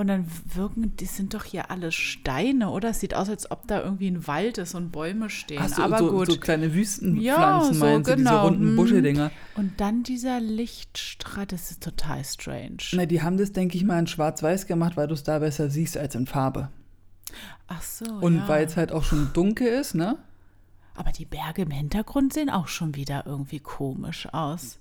Und 0.00 0.06
dann 0.06 0.24
wirken, 0.54 0.96
die 0.96 1.04
sind 1.04 1.34
doch 1.34 1.44
hier 1.44 1.70
alle 1.70 1.92
Steine, 1.92 2.70
oder? 2.70 2.88
Es 2.88 3.00
sieht 3.00 3.12
aus, 3.12 3.28
als 3.28 3.50
ob 3.50 3.68
da 3.68 3.82
irgendwie 3.82 4.08
ein 4.08 4.26
Wald 4.26 4.56
ist 4.56 4.74
und 4.74 4.92
Bäume 4.92 5.28
stehen. 5.28 5.60
Ach 5.60 5.68
so, 5.68 5.82
Aber 5.82 5.98
so, 5.98 6.10
gut. 6.10 6.32
so 6.32 6.38
kleine 6.38 6.72
Wüstenpflanzen 6.72 7.22
Ja, 7.22 7.60
so 7.60 7.74
meinst 7.74 8.08
du, 8.08 8.16
diese 8.16 8.24
genau, 8.30 8.46
runden 8.46 8.68
hm. 8.68 8.76
Buscheldinger. 8.76 9.30
und 9.56 9.78
dann 9.78 10.02
dieser 10.02 10.40
Lichtstrahl, 10.40 11.44
das 11.44 11.70
ist 11.70 11.82
total 11.82 12.24
strange. 12.24 12.78
Na, 12.92 13.04
die 13.04 13.20
haben 13.20 13.36
das, 13.36 13.52
denke 13.52 13.76
ich 13.76 13.84
mal, 13.84 13.98
in 13.98 14.06
schwarz-weiß 14.06 14.66
gemacht, 14.66 14.96
weil 14.96 15.06
du 15.06 15.12
es 15.12 15.22
da 15.22 15.38
besser 15.40 15.68
siehst 15.68 15.98
als 15.98 16.14
in 16.14 16.26
Farbe. 16.26 16.70
Ach 17.66 17.82
so. 17.82 18.06
Und 18.06 18.36
ja. 18.36 18.48
weil 18.48 18.64
es 18.64 18.78
halt 18.78 18.92
auch 18.92 19.04
schon 19.04 19.34
dunkel 19.34 19.68
ist, 19.68 19.94
ne? 19.94 20.16
Aber 20.94 21.12
die 21.12 21.26
Berge 21.26 21.60
im 21.60 21.70
Hintergrund 21.70 22.32
sehen 22.32 22.48
auch 22.48 22.68
schon 22.68 22.94
wieder 22.94 23.26
irgendwie 23.26 23.60
komisch 23.60 24.26
aus. 24.32 24.78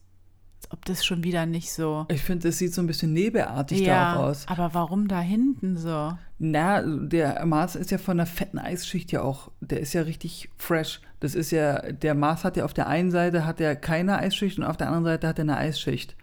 Ob 0.72 0.86
das 0.86 1.04
schon 1.06 1.24
wieder 1.24 1.45
nicht 1.45 1.72
so. 1.72 2.06
Ich 2.10 2.22
finde, 2.22 2.48
das 2.50 2.58
sieht 2.58 2.74
so 2.74 2.82
ein 2.82 2.88
bisschen 2.88 3.13
nebelartig 3.13 3.80
ja, 3.82 4.13
da 4.13 4.19
auch 4.19 4.24
aus. 4.28 4.48
aber 4.48 4.74
warum 4.74 5.08
da 5.08 5.19
hinten 5.22 5.78
so? 5.78 6.13
Na, 6.38 6.82
der 6.82 7.45
Mars 7.45 7.76
ist 7.76 7.91
ja 7.91 7.98
von 7.98 8.17
der 8.17 8.26
fetten 8.26 8.60
Eisschicht 8.60 9.12
ja 9.12 9.22
auch, 9.22 9.52
der 9.62 9.80
ist 9.80 9.93
ja 9.93 10.02
richtig 10.02 10.50
fresh. 10.58 11.02
Das 11.22 11.36
ist 11.36 11.52
ja, 11.52 11.91
der 11.91 12.13
Mars 12.15 12.43
hat 12.43 12.56
ja 12.58 12.65
auf 12.65 12.74
der 12.74 12.88
einen 12.88 13.12
Seite 13.12 13.45
hat 13.45 13.60
er 13.60 13.76
keine 13.76 14.17
Eisschicht 14.19 14.58
und 14.58 14.63
auf 14.63 14.78
der 14.78 14.88
anderen 14.88 15.06
Seite 15.06 15.28
hat 15.28 15.39
er 15.39 15.43
eine 15.43 15.58
Eisschicht. 15.58 16.15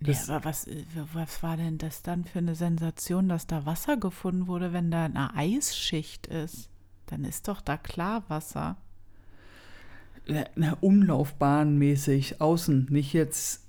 Ja, 0.00 0.08
Das- 0.08 0.28
aber 0.30 0.44
was, 0.46 0.66
was 1.12 1.42
war 1.42 1.56
denn 1.56 1.78
das 1.78 2.02
dann 2.02 2.24
für 2.24 2.38
eine 2.40 2.54
Sensation, 2.54 3.28
dass 3.28 3.46
da 3.46 3.66
Wasser 3.66 3.96
gefunden 3.96 4.46
wurde, 4.46 4.72
wenn 4.72 4.90
da 4.90 5.04
eine 5.04 5.34
Eisschicht 5.34 6.26
ist? 6.28 6.68
Dann 7.06 7.24
ist 7.24 7.46
doch 7.48 7.60
da 7.60 7.76
klar 7.76 8.24
Wasser. 8.28 8.76
Na, 10.28 10.76
Umlaufbahn 10.80 11.78
mäßig, 11.78 12.40
außen, 12.40 12.88
nicht 12.90 13.12
jetzt 13.12 13.64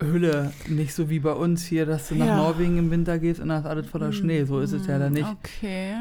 Hülle, 0.00 0.52
nicht 0.68 0.94
so 0.94 1.08
wie 1.08 1.20
bei 1.20 1.32
uns 1.32 1.64
hier, 1.64 1.86
dass 1.86 2.08
du 2.08 2.16
nach 2.16 2.26
Ja. 2.26 2.36
Norwegen 2.36 2.76
im 2.76 2.90
Winter 2.90 3.18
gehst 3.20 3.40
und 3.40 3.48
da 3.50 3.58
ist 3.58 3.66
alles 3.66 3.86
voller 3.86 4.12
Schnee. 4.12 4.44
So 4.44 4.58
ist 4.60 4.72
es 4.72 4.86
ja 4.86 4.98
da 4.98 5.08
nicht. 5.10 5.28
Okay. 5.28 5.94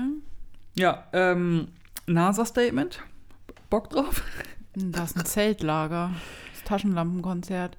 Ja, 0.75 1.03
ähm, 1.13 1.67
NASA-Statement. 2.07 2.99
Bock 3.69 3.89
drauf? 3.91 4.23
Das 4.73 5.11
ist 5.11 5.17
ein 5.17 5.25
Zeltlager. 5.25 6.11
Das 6.53 6.63
Taschenlampenkonzert. 6.63 7.77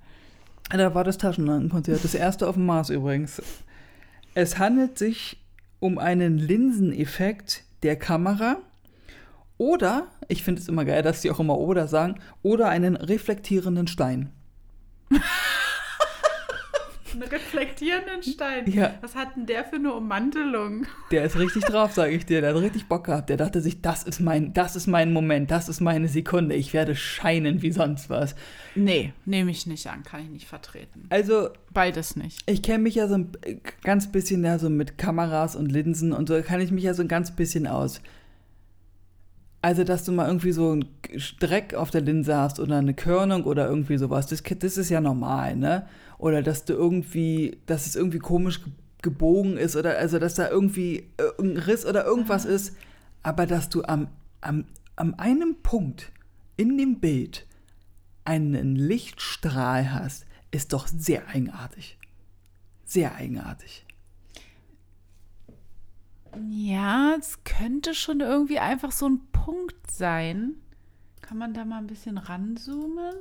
Da 0.71 0.95
war 0.95 1.03
das 1.05 1.19
Taschenlampenkonzert, 1.19 2.05
das 2.05 2.15
erste 2.15 2.47
auf 2.49 2.55
dem 2.55 2.67
Mars 2.67 2.89
übrigens. 2.91 3.43
Es 4.35 4.59
handelt 4.59 4.97
sich 4.97 5.43
um 5.81 5.99
einen 5.99 6.39
Linseneffekt 6.39 7.65
der 7.83 7.97
Kamera 7.97 8.59
oder, 9.63 10.09
ich 10.27 10.43
finde 10.43 10.61
es 10.61 10.67
immer 10.67 10.85
geil, 10.85 11.03
dass 11.03 11.21
die 11.21 11.31
auch 11.31 11.39
immer 11.39 11.57
oder 11.57 11.87
sagen, 11.87 12.17
oder 12.43 12.69
einen 12.69 12.97
reflektierenden 12.97 13.87
Stein. 13.87 14.31
Einen 17.13 17.23
reflektierenden 17.25 18.23
Stein. 18.23 18.73
Ja. 18.73 18.95
Was 19.03 19.15
hat 19.15 19.37
denn 19.37 19.45
der 19.45 19.67
für 19.67 19.77
eine 19.77 19.93
Ummantelung? 19.93 20.87
Der 21.11 21.25
ist 21.25 21.39
richtig 21.39 21.63
drauf, 21.65 21.93
sage 21.93 22.15
ich 22.15 22.25
dir. 22.25 22.41
Der 22.41 22.55
hat 22.55 22.63
richtig 22.63 22.87
Bock 22.87 23.05
gehabt. 23.05 23.29
Der 23.29 23.37
dachte 23.37 23.61
sich, 23.61 23.83
das 23.83 24.03
ist 24.03 24.19
mein, 24.19 24.55
das 24.55 24.77
ist 24.77 24.87
mein 24.87 25.13
Moment, 25.13 25.51
das 25.51 25.69
ist 25.69 25.81
meine 25.81 26.09
Sekunde. 26.09 26.55
Ich 26.55 26.73
werde 26.73 26.97
scheinen 26.97 27.61
wie 27.61 27.71
sonst 27.71 28.09
was. 28.09 28.35
Nee, 28.75 29.13
nehme 29.27 29.51
ich 29.51 29.67
nicht 29.67 29.87
an, 29.89 30.05
kann 30.05 30.23
ich 30.23 30.31
nicht 30.31 30.49
vertreten. 30.49 31.05
Also, 31.11 31.51
Beides 31.71 32.17
nicht. 32.17 32.41
ich 32.47 32.63
kenne 32.63 32.85
mich 32.85 32.95
ja 32.95 33.07
so 33.09 33.17
ein 33.17 33.31
ganz 33.85 34.11
bisschen 34.11 34.43
ja 34.43 34.59
so 34.59 34.71
mit 34.71 34.97
Kameras 34.97 35.55
und 35.55 35.71
Linsen 35.71 36.15
und 36.15 36.29
so 36.31 36.41
kann 36.41 36.63
ich 36.63 36.71
mich 36.71 36.85
ja 36.85 36.95
so 36.95 37.03
ein 37.03 37.09
ganz 37.09 37.37
bisschen 37.37 37.67
aus. 37.67 38.01
Also, 39.63 39.85
dass 39.85 40.05
du 40.05 40.11
mal 40.13 40.27
irgendwie 40.27 40.51
so 40.53 40.73
einen 40.73 40.85
Dreck 41.39 41.75
auf 41.75 41.91
der 41.91 42.01
Linse 42.01 42.37
hast 42.37 42.59
oder 42.59 42.79
eine 42.79 42.95
Körnung 42.95 43.45
oder 43.45 43.69
irgendwie 43.69 43.97
sowas, 43.97 44.27
das, 44.27 44.43
das 44.43 44.77
ist 44.77 44.89
ja 44.91 45.01
normal, 45.01 45.55
ne? 45.57 45.87
Oder 46.19 46.43
dass 46.43 46.65
du 46.65 46.73
irgendwie, 46.73 47.59
dass 47.67 47.87
es 47.87 47.95
irgendwie 47.97 48.19
komisch 48.19 48.63
ge- 48.65 48.73
gebogen 49.03 49.57
ist 49.57 49.77
oder 49.77 49.99
also, 49.99 50.19
dass 50.19 50.35
da 50.35 50.49
irgendwie 50.49 51.09
äh, 51.17 51.41
ein 51.43 51.57
Riss 51.57 51.87
oder 51.87 52.05
irgendwas 52.05 52.45
ist. 52.45 52.77
Aber 53.23 53.47
dass 53.47 53.69
du 53.69 53.85
am, 53.85 54.09
am, 54.41 54.65
am 54.97 55.15
einem 55.15 55.57
Punkt 55.63 56.11
in 56.57 56.77
dem 56.77 56.99
Bild 56.99 57.47
einen 58.25 58.75
Lichtstrahl 58.75 59.93
hast, 59.93 60.27
ist 60.51 60.73
doch 60.73 60.89
sehr 60.89 61.29
eigenartig. 61.29 61.99
Sehr 62.85 63.15
eigenartig. 63.15 63.87
Ja, 66.51 67.15
es 67.19 67.45
könnte 67.45 67.95
schon 67.95 68.21
irgendwie 68.21 68.59
einfach 68.59 68.93
so 68.93 69.09
ein 69.09 69.21
Punkt 69.33 69.91
sein. 69.91 70.55
Kann 71.21 71.39
man 71.39 71.55
da 71.55 71.65
mal 71.65 71.79
ein 71.79 71.87
bisschen 71.87 72.19
ranzoomen? 72.19 73.15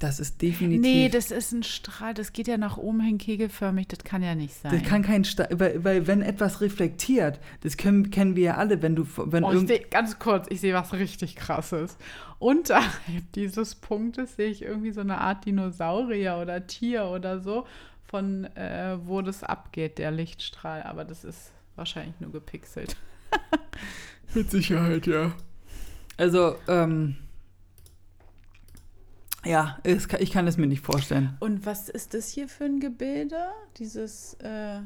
Das 0.00 0.18
ist 0.18 0.40
definitiv. 0.40 0.80
Nee, 0.80 1.10
das 1.10 1.30
ist 1.30 1.52
ein 1.52 1.62
Strahl, 1.62 2.14
das 2.14 2.32
geht 2.32 2.48
ja 2.48 2.56
nach 2.56 2.78
oben 2.78 3.00
hin 3.00 3.18
kegelförmig, 3.18 3.86
das 3.86 3.98
kann 4.02 4.22
ja 4.22 4.34
nicht 4.34 4.54
sein. 4.54 4.72
das 4.72 4.82
kann 4.82 5.02
kein 5.02 5.24
Sta 5.24 5.46
weil, 5.50 5.84
weil 5.84 6.06
wenn 6.06 6.22
etwas 6.22 6.62
reflektiert, 6.62 7.38
das 7.60 7.76
können, 7.76 8.10
kennen 8.10 8.34
wir 8.34 8.44
ja 8.44 8.54
alle, 8.56 8.80
wenn 8.80 8.96
du 8.96 9.06
wenn 9.26 9.44
Oh, 9.44 9.54
seh, 9.58 9.80
ganz 9.90 10.18
kurz, 10.18 10.46
ich 10.48 10.62
sehe 10.62 10.72
was 10.72 10.94
richtig 10.94 11.36
krasses. 11.36 11.98
Unterhalb 12.38 13.30
dieses 13.34 13.74
Punktes 13.74 14.36
sehe 14.36 14.48
ich 14.48 14.62
irgendwie 14.62 14.92
so 14.92 15.02
eine 15.02 15.20
Art 15.20 15.44
Dinosaurier 15.44 16.38
oder 16.40 16.66
Tier 16.66 17.04
oder 17.04 17.40
so, 17.40 17.66
von 18.10 18.44
äh, 18.56 18.98
wo 19.04 19.22
das 19.22 19.44
abgeht, 19.44 19.98
der 19.98 20.10
Lichtstrahl. 20.10 20.82
Aber 20.82 21.04
das 21.04 21.24
ist 21.24 21.52
wahrscheinlich 21.76 22.18
nur 22.18 22.32
gepixelt. 22.32 22.96
mit 24.34 24.50
Sicherheit, 24.50 25.06
ja. 25.06 25.32
Also, 26.16 26.56
ähm, 26.68 27.16
ja, 29.44 29.78
es, 29.84 30.08
ich 30.18 30.32
kann 30.32 30.46
es 30.46 30.56
mir 30.56 30.66
nicht 30.66 30.84
vorstellen. 30.84 31.36
Und 31.40 31.64
was 31.64 31.88
ist 31.88 32.12
das 32.14 32.28
hier 32.28 32.48
für 32.48 32.64
ein 32.64 32.80
Gebilde? 32.80 33.38
Dieses, 33.78 34.34
äh, 34.34 34.80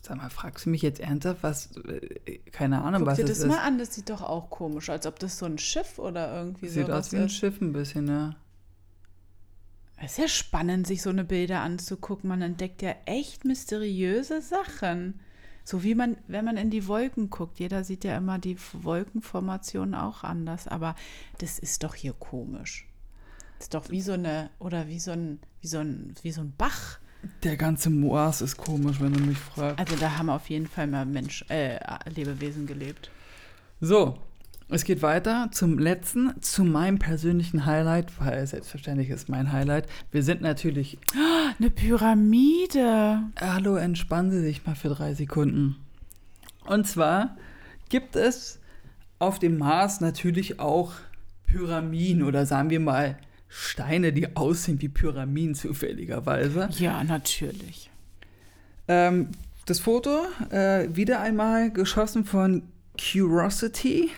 Sag 0.00 0.16
mal, 0.16 0.30
fragst 0.30 0.66
du 0.66 0.70
mich 0.70 0.82
jetzt 0.82 0.98
ernsthaft, 0.98 1.42
was, 1.42 1.76
äh, 1.76 2.38
keine 2.50 2.82
Ahnung, 2.82 3.02
guck 3.02 3.10
was 3.10 3.18
dir 3.18 3.24
das 3.24 3.38
ist. 3.38 3.46
mal 3.46 3.58
an, 3.60 3.78
das 3.78 3.94
sieht 3.94 4.10
doch 4.10 4.22
auch 4.22 4.50
komisch, 4.50 4.90
als 4.90 5.06
ob 5.06 5.18
das 5.20 5.38
so 5.38 5.46
ein 5.46 5.58
Schiff 5.58 5.98
oder 5.98 6.34
irgendwie 6.34 6.68
Sieht 6.68 6.86
sowas 6.86 7.06
aus 7.06 7.12
wie 7.12 7.16
ein 7.18 7.26
ist. 7.26 7.34
Schiff 7.34 7.60
ein 7.60 7.72
bisschen, 7.72 8.08
ja. 8.08 8.34
Es 10.04 10.12
ist 10.12 10.18
ja 10.18 10.28
spannend, 10.28 10.84
sich 10.84 11.00
so 11.00 11.10
eine 11.10 11.22
Bilder 11.22 11.60
anzugucken. 11.60 12.28
Man 12.28 12.42
entdeckt 12.42 12.82
ja 12.82 12.94
echt 13.04 13.44
mysteriöse 13.44 14.42
Sachen. 14.42 15.20
So 15.64 15.84
wie 15.84 15.94
man, 15.94 16.16
wenn 16.26 16.44
man 16.44 16.56
in 16.56 16.70
die 16.70 16.88
Wolken 16.88 17.30
guckt, 17.30 17.60
jeder 17.60 17.84
sieht 17.84 18.02
ja 18.02 18.16
immer 18.16 18.40
die 18.40 18.56
Wolkenformation 18.72 19.94
auch 19.94 20.24
anders, 20.24 20.66
aber 20.66 20.96
das 21.38 21.60
ist 21.60 21.84
doch 21.84 21.94
hier 21.94 22.14
komisch. 22.14 22.88
Das 23.58 23.66
ist 23.66 23.74
doch 23.74 23.90
wie 23.90 24.00
so 24.00 24.12
eine, 24.12 24.50
oder 24.58 24.88
wie 24.88 24.98
so 24.98 25.12
ein, 25.12 25.38
wie 25.60 25.68
so 25.68 25.78
ein, 25.78 26.16
wie 26.22 26.32
so 26.32 26.40
ein 26.40 26.52
Bach. 26.58 26.98
Der 27.44 27.56
ganze 27.56 27.88
Moas 27.88 28.42
ist 28.42 28.56
komisch, 28.56 29.00
wenn 29.00 29.12
du 29.12 29.20
mich 29.20 29.38
fragst. 29.38 29.78
Also 29.78 29.94
da 29.94 30.18
haben 30.18 30.30
auf 30.30 30.50
jeden 30.50 30.66
Fall 30.66 30.88
mal 30.88 31.06
Mensch, 31.06 31.44
äh, 31.48 31.78
Lebewesen 32.10 32.66
gelebt. 32.66 33.12
So, 33.80 34.18
es 34.72 34.84
geht 34.84 35.02
weiter 35.02 35.50
zum 35.52 35.78
letzten, 35.78 36.32
zu 36.40 36.64
meinem 36.64 36.98
persönlichen 36.98 37.66
Highlight, 37.66 38.18
weil 38.18 38.46
selbstverständlich 38.46 39.10
ist 39.10 39.28
mein 39.28 39.52
Highlight. 39.52 39.86
Wir 40.10 40.22
sind 40.22 40.40
natürlich. 40.40 40.98
Eine 41.58 41.70
Pyramide. 41.70 43.20
Hallo, 43.38 43.76
entspannen 43.76 44.30
Sie 44.30 44.40
sich 44.40 44.64
mal 44.64 44.74
für 44.74 44.88
drei 44.88 45.12
Sekunden. 45.14 45.76
Und 46.64 46.86
zwar 46.86 47.36
gibt 47.90 48.16
es 48.16 48.60
auf 49.18 49.38
dem 49.38 49.58
Mars 49.58 50.00
natürlich 50.00 50.58
auch 50.58 50.92
Pyramiden 51.46 52.22
oder 52.22 52.46
sagen 52.46 52.70
wir 52.70 52.80
mal 52.80 53.18
Steine, 53.48 54.14
die 54.14 54.34
aussehen 54.36 54.80
wie 54.80 54.88
Pyramiden 54.88 55.54
zufälligerweise. 55.54 56.70
Ja, 56.78 57.04
natürlich. 57.04 57.90
Ähm, 58.88 59.28
das 59.66 59.80
Foto 59.80 60.24
äh, 60.50 60.88
wieder 60.96 61.20
einmal 61.20 61.70
geschossen 61.70 62.24
von 62.24 62.62
Curiosity. 62.98 64.10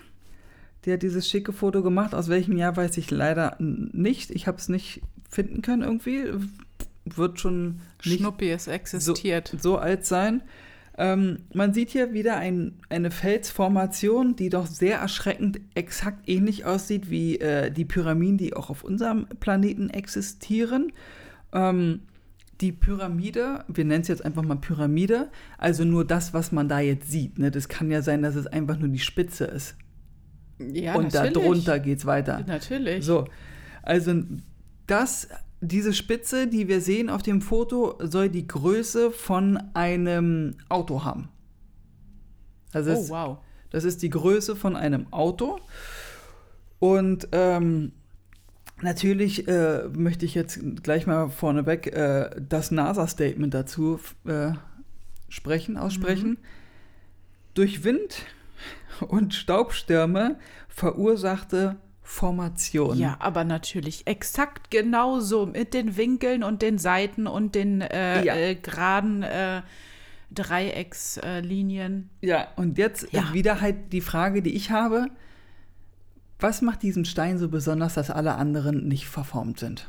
Der 0.84 0.94
hat 0.94 1.02
dieses 1.02 1.28
schicke 1.28 1.52
Foto 1.52 1.82
gemacht. 1.82 2.14
Aus 2.14 2.28
welchem 2.28 2.56
Jahr 2.56 2.76
weiß 2.76 2.96
ich 2.98 3.10
leider 3.10 3.56
nicht. 3.58 4.30
Ich 4.30 4.46
habe 4.46 4.58
es 4.58 4.68
nicht 4.68 5.02
finden 5.28 5.62
können 5.62 5.82
irgendwie. 5.82 6.24
Wird 7.04 7.40
schon 7.40 7.80
nicht 8.04 8.20
Schnuppi, 8.20 8.50
es 8.50 8.66
existiert. 8.66 9.48
So, 9.48 9.58
so 9.58 9.78
alt 9.78 10.04
sein. 10.04 10.42
Ähm, 10.96 11.38
man 11.52 11.74
sieht 11.74 11.90
hier 11.90 12.12
wieder 12.12 12.36
ein, 12.36 12.78
eine 12.88 13.10
Felsformation, 13.10 14.36
die 14.36 14.48
doch 14.48 14.66
sehr 14.66 14.98
erschreckend 14.98 15.60
exakt 15.74 16.28
ähnlich 16.28 16.64
aussieht 16.64 17.10
wie 17.10 17.40
äh, 17.40 17.70
die 17.70 17.84
Pyramiden, 17.84 18.38
die 18.38 18.54
auch 18.54 18.70
auf 18.70 18.84
unserem 18.84 19.26
Planeten 19.40 19.90
existieren. 19.90 20.92
Ähm, 21.52 22.02
die 22.60 22.70
Pyramide, 22.70 23.64
wir 23.66 23.84
nennen 23.84 24.02
es 24.02 24.08
jetzt 24.08 24.24
einfach 24.24 24.42
mal 24.42 24.56
Pyramide, 24.56 25.30
also 25.58 25.84
nur 25.84 26.04
das, 26.04 26.32
was 26.32 26.52
man 26.52 26.68
da 26.68 26.78
jetzt 26.78 27.10
sieht. 27.10 27.38
Ne? 27.38 27.50
Das 27.50 27.68
kann 27.68 27.90
ja 27.90 28.00
sein, 28.00 28.22
dass 28.22 28.36
es 28.36 28.46
einfach 28.46 28.78
nur 28.78 28.88
die 28.88 29.00
Spitze 29.00 29.46
ist. 29.46 29.74
Ja, 30.58 30.94
Und 30.94 31.12
natürlich. 31.12 31.32
darunter 31.32 31.78
geht 31.80 31.98
es 31.98 32.06
weiter. 32.06 32.44
Natürlich. 32.46 33.04
So, 33.04 33.26
also 33.82 34.14
das, 34.86 35.28
diese 35.60 35.92
Spitze, 35.92 36.46
die 36.46 36.68
wir 36.68 36.80
sehen 36.80 37.10
auf 37.10 37.22
dem 37.22 37.40
Foto, 37.40 37.98
soll 38.00 38.28
die 38.28 38.46
Größe 38.46 39.10
von 39.10 39.58
einem 39.74 40.56
Auto 40.68 41.04
haben. 41.04 41.28
Also 42.72 42.90
Oh, 42.90 42.94
das, 42.94 43.10
wow. 43.10 43.38
das 43.70 43.84
ist 43.84 44.02
die 44.02 44.10
Größe 44.10 44.56
von 44.56 44.76
einem 44.76 45.12
Auto. 45.12 45.58
Und 46.78 47.28
ähm, 47.32 47.92
natürlich 48.82 49.48
äh, 49.48 49.84
möchte 49.92 50.24
ich 50.24 50.34
jetzt 50.34 50.60
gleich 50.82 51.06
mal 51.06 51.30
vorneweg 51.30 51.86
äh, 51.86 52.30
das 52.48 52.70
NASA-Statement 52.70 53.54
dazu 53.54 53.98
äh, 54.26 54.52
sprechen, 55.28 55.76
aussprechen. 55.76 56.38
Durch 57.54 57.84
Wind 57.84 58.26
und 59.08 59.34
Staubstürme 59.34 60.36
verursachte 60.68 61.76
Formation. 62.02 62.98
Ja, 62.98 63.16
aber 63.20 63.44
natürlich 63.44 64.06
exakt 64.06 64.70
genauso 64.70 65.46
mit 65.46 65.72
den 65.72 65.96
Winkeln 65.96 66.42
und 66.44 66.60
den 66.62 66.78
Seiten 66.78 67.26
und 67.26 67.54
den 67.54 67.80
äh, 67.80 68.24
Ja. 68.24 68.34
äh, 68.36 68.54
geraden 68.56 69.22
äh, 69.22 69.62
Dreieckslinien. 70.30 72.10
Ja, 72.20 72.48
und 72.56 72.78
jetzt 72.78 73.12
Ja. 73.12 73.32
wieder 73.32 73.60
halt 73.60 73.92
die 73.92 74.00
Frage, 74.00 74.42
die 74.42 74.54
ich 74.54 74.70
habe. 74.70 75.06
Was 76.40 76.62
macht 76.62 76.82
diesen 76.82 77.04
Stein 77.04 77.38
so 77.38 77.48
besonders, 77.48 77.94
dass 77.94 78.10
alle 78.10 78.34
anderen 78.34 78.86
nicht 78.88 79.06
verformt 79.06 79.58
sind? 79.58 79.88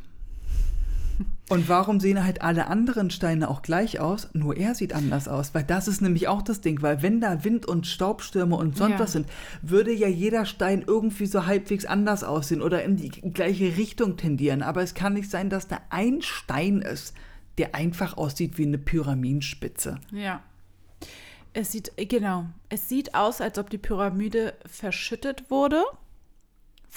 Und 1.47 1.69
warum 1.69 1.99
sehen 1.99 2.23
halt 2.23 2.41
alle 2.41 2.67
anderen 2.67 3.11
Steine 3.11 3.49
auch 3.49 3.61
gleich 3.61 3.99
aus, 3.99 4.29
nur 4.33 4.57
er 4.57 4.73
sieht 4.73 4.93
anders 4.93 5.27
aus? 5.27 5.53
Weil 5.53 5.63
das 5.63 5.87
ist 5.87 6.01
nämlich 6.01 6.27
auch 6.27 6.41
das 6.41 6.61
Ding, 6.61 6.81
weil 6.81 7.03
wenn 7.03 7.21
da 7.21 7.43
Wind 7.43 7.67
und 7.67 7.85
Staubstürme 7.85 8.55
und 8.55 8.75
sonst 8.75 8.93
Ja. 8.93 8.99
was 8.99 9.11
sind, 9.11 9.27
würde 9.61 9.91
ja 9.93 10.07
jeder 10.07 10.45
Stein 10.45 10.83
irgendwie 10.85 11.27
so 11.27 11.45
halbwegs 11.45 11.85
anders 11.85 12.23
aussehen 12.23 12.63
oder 12.63 12.83
in 12.83 12.97
die 12.97 13.09
gleiche 13.09 13.77
Richtung 13.77 14.17
tendieren. 14.17 14.63
Aber 14.63 14.81
es 14.81 14.95
kann 14.95 15.13
nicht 15.13 15.29
sein, 15.29 15.51
dass 15.51 15.67
da 15.67 15.79
ein 15.91 16.23
Stein 16.23 16.81
ist, 16.81 17.13
der 17.59 17.75
einfach 17.75 18.17
aussieht 18.17 18.57
wie 18.57 18.65
eine 18.65 18.79
Pyramidenspitze. 18.79 19.99
Ja. 20.11 20.41
Es 21.53 21.71
sieht, 21.71 21.91
genau, 22.09 22.47
es 22.69 22.89
sieht 22.89 23.13
aus, 23.15 23.39
als 23.39 23.57
ob 23.59 23.69
die 23.69 23.77
Pyramide 23.77 24.55
verschüttet 24.65 25.49
wurde. 25.49 25.83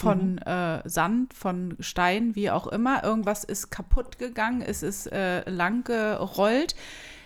Von 0.01 0.39
äh, 0.39 0.89
Sand, 0.89 1.35
von 1.35 1.77
Stein, 1.81 2.37
wie 2.37 2.51
auch 2.51 2.69
immer. 2.69 3.03
Irgendwas 3.03 3.43
ist 3.45 3.71
kaputt 3.71 4.19
gegangen, 4.19 4.63
es 4.63 4.83
ist 4.83 5.11
äh, 5.13 5.49
lang 5.51 5.85
gerollt. 5.85 6.75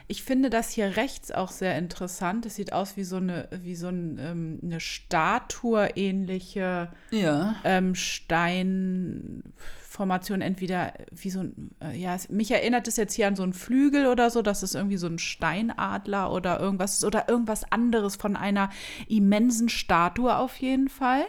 Ich 0.09 0.25
finde 0.25 0.51
das 0.51 0.71
hier 0.71 0.97
rechts 0.97 1.31
auch 1.31 1.51
sehr 1.51 1.79
interessant. 1.79 2.45
Es 2.45 2.57
sieht 2.57 2.73
aus 2.73 2.97
wie 2.97 3.05
so 3.05 3.17
eine, 3.17 3.49
wie 3.63 3.77
so 3.77 3.89
ein, 3.89 4.19
ähm, 4.21 4.59
eine 4.63 4.81
Statue-ähnliche 4.81 6.89
Ja. 7.11 7.55
ähm, 7.65 7.95
Steinformation, 7.95 10.41
entweder 10.41 10.93
wie 11.11 11.31
so 11.31 11.41
ein, 11.41 11.71
äh, 11.83 11.97
ja, 11.97 12.15
es, 12.15 12.29
mich 12.29 12.51
erinnert 12.51 12.89
es 12.89 12.97
jetzt 12.97 13.15
hier 13.15 13.27
an 13.27 13.37
so 13.37 13.43
einen 13.43 13.53
Flügel 13.53 14.07
oder 14.07 14.31
so, 14.31 14.43
dass 14.43 14.63
es 14.63 14.75
irgendwie 14.75 14.97
so 14.97 15.07
ein 15.07 15.19
Steinadler 15.19 16.33
oder 16.33 16.61
irgendwas 16.61 16.95
ist 16.95 17.05
oder 17.05 17.29
irgendwas 17.29 17.71
anderes 17.71 18.17
von 18.17 18.37
einer 18.37 18.71
immensen 19.09 19.69
Statue 19.69 20.37
auf 20.37 20.57
jeden 20.59 20.89
Fall. 20.89 21.25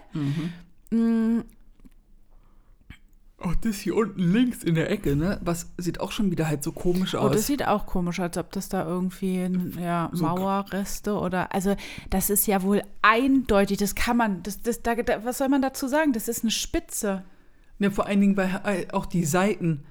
Mm, 0.93 1.41
Oh, 3.45 3.51
das 3.59 3.79
hier 3.79 3.97
unten 3.97 4.31
links 4.31 4.63
in 4.63 4.73
der 4.75 4.89
Ecke, 4.89 5.17
ne? 5.17 5.37
Was 5.43 5.67
sieht 5.77 5.99
auch 5.99 6.13
schon 6.13 6.31
wieder 6.31 6.47
halt 6.47 6.63
so 6.63 6.71
komisch 6.71 7.13
Oh, 7.13 7.27
das 7.27 7.39
aus. 7.41 7.47
sieht 7.47 7.67
auch 7.67 7.85
komisch, 7.85 8.21
als 8.21 8.37
ob 8.37 8.53
das 8.53 8.69
da 8.69 8.85
irgendwie 8.87 9.49
ja, 9.77 10.09
Mauerreste 10.13 11.15
oder 11.15 11.53
also 11.53 11.75
das 12.09 12.29
ist 12.29 12.47
ja 12.47 12.61
wohl 12.63 12.83
eindeutig, 13.01 13.79
das 13.79 13.95
kann 13.95 14.15
man, 14.15 14.43
das, 14.43 14.61
das, 14.61 14.81
da, 14.81 14.95
da, 14.95 15.25
was 15.25 15.39
soll 15.39 15.49
man 15.49 15.61
dazu 15.61 15.89
sagen? 15.89 16.13
Das 16.13 16.29
ist 16.29 16.43
eine 16.43 16.51
Spitze. 16.51 17.23
Ne, 17.79 17.91
vor 17.91 18.05
allen 18.05 18.21
Dingen 18.21 18.35
bei 18.35 18.45
äh, 18.63 18.87
auch 18.93 19.05
die 19.07 19.25
Seiten. 19.25 19.83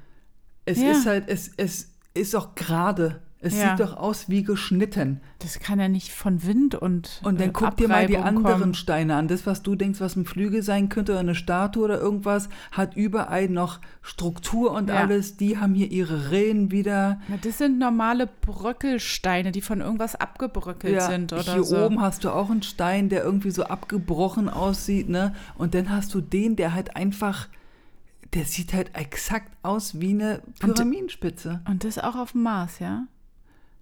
Es 0.65 0.79
Ja. 0.81 0.93
ist 0.93 1.05
halt, 1.05 1.29
es, 1.29 1.51
es 1.59 1.91
ist 2.15 2.35
auch 2.35 2.55
gerade. 2.55 3.21
Es 3.45 3.59
Ja. 3.61 3.71
sieht 3.71 3.81
doch 3.81 3.97
aus 3.97 4.29
wie 4.29 4.45
geschnitten. 4.45 5.21
Das 5.41 5.59
kann 5.59 5.81
ja 5.81 5.89
nicht 5.89 6.13
von 6.13 6.45
Wind 6.45 6.77
und 6.77 7.21
Und 7.25 7.41
dann 7.41 7.49
äh, 7.49 7.53
guck 7.53 7.77
dir 7.77 7.89
mal 7.89 8.07
die 8.07 8.17
anderen 8.17 8.61
kommen. 8.61 8.75
Steine 8.75 9.17
an. 9.17 9.27
Das, 9.27 9.47
was 9.47 9.63
du 9.65 9.75
denkst, 9.75 10.01
was 10.01 10.15
ein 10.15 10.25
Flügel 10.27 10.63
sein 10.63 10.89
könnte 10.89 11.11
oder 11.13 11.21
eine 11.21 11.35
Statue 11.35 11.83
oder 11.83 11.99
irgendwas, 12.01 12.49
hat 12.71 12.95
überall 12.97 13.49
noch 13.49 13.81
Struktur 14.01 14.71
und 14.71 14.89
Ja. 14.91 14.95
alles. 15.01 15.37
Die 15.39 15.59
haben 15.59 15.75
hier 15.75 15.91
ihre 15.91 16.31
Rillen 16.31 16.71
wieder. 16.71 17.21
Na, 17.27 17.37
das 17.43 17.59
sind 17.59 17.81
normale 17.81 18.29
Bröckelsteine, 18.43 19.51
die 19.51 19.61
von 19.61 19.81
irgendwas 19.81 20.15
abgebröckelt 20.15 21.03
sind 21.03 21.33
oder 21.33 21.43
hier 21.55 21.65
so. 21.65 21.85
oben 21.85 22.01
hast 22.01 22.23
du 22.23 22.31
auch 22.31 22.49
einen 22.49 22.63
Stein, 22.63 23.09
der 23.09 23.25
irgendwie 23.25 23.51
so 23.51 23.65
abgebrochen 23.65 24.49
aussieht, 24.49 25.09
ne? 25.09 25.35
Und 25.59 25.75
dann 25.75 25.91
hast 25.91 26.15
du 26.15 26.21
den, 26.21 26.55
der 26.55 26.75
halt 26.75 26.95
einfach, 26.95 27.49
der 28.35 28.45
sieht 28.45 28.73
halt 28.73 28.93
exakt 28.95 29.51
aus 29.63 30.01
wie 30.01 30.11
eine 30.11 30.43
Pyramidenspitze. 30.61 31.61
Und 31.69 31.83
das 31.85 31.99
auch 31.99 32.15
auf 32.15 32.33
dem 32.33 32.43
Mars, 32.45 32.79
ja? 32.79 33.07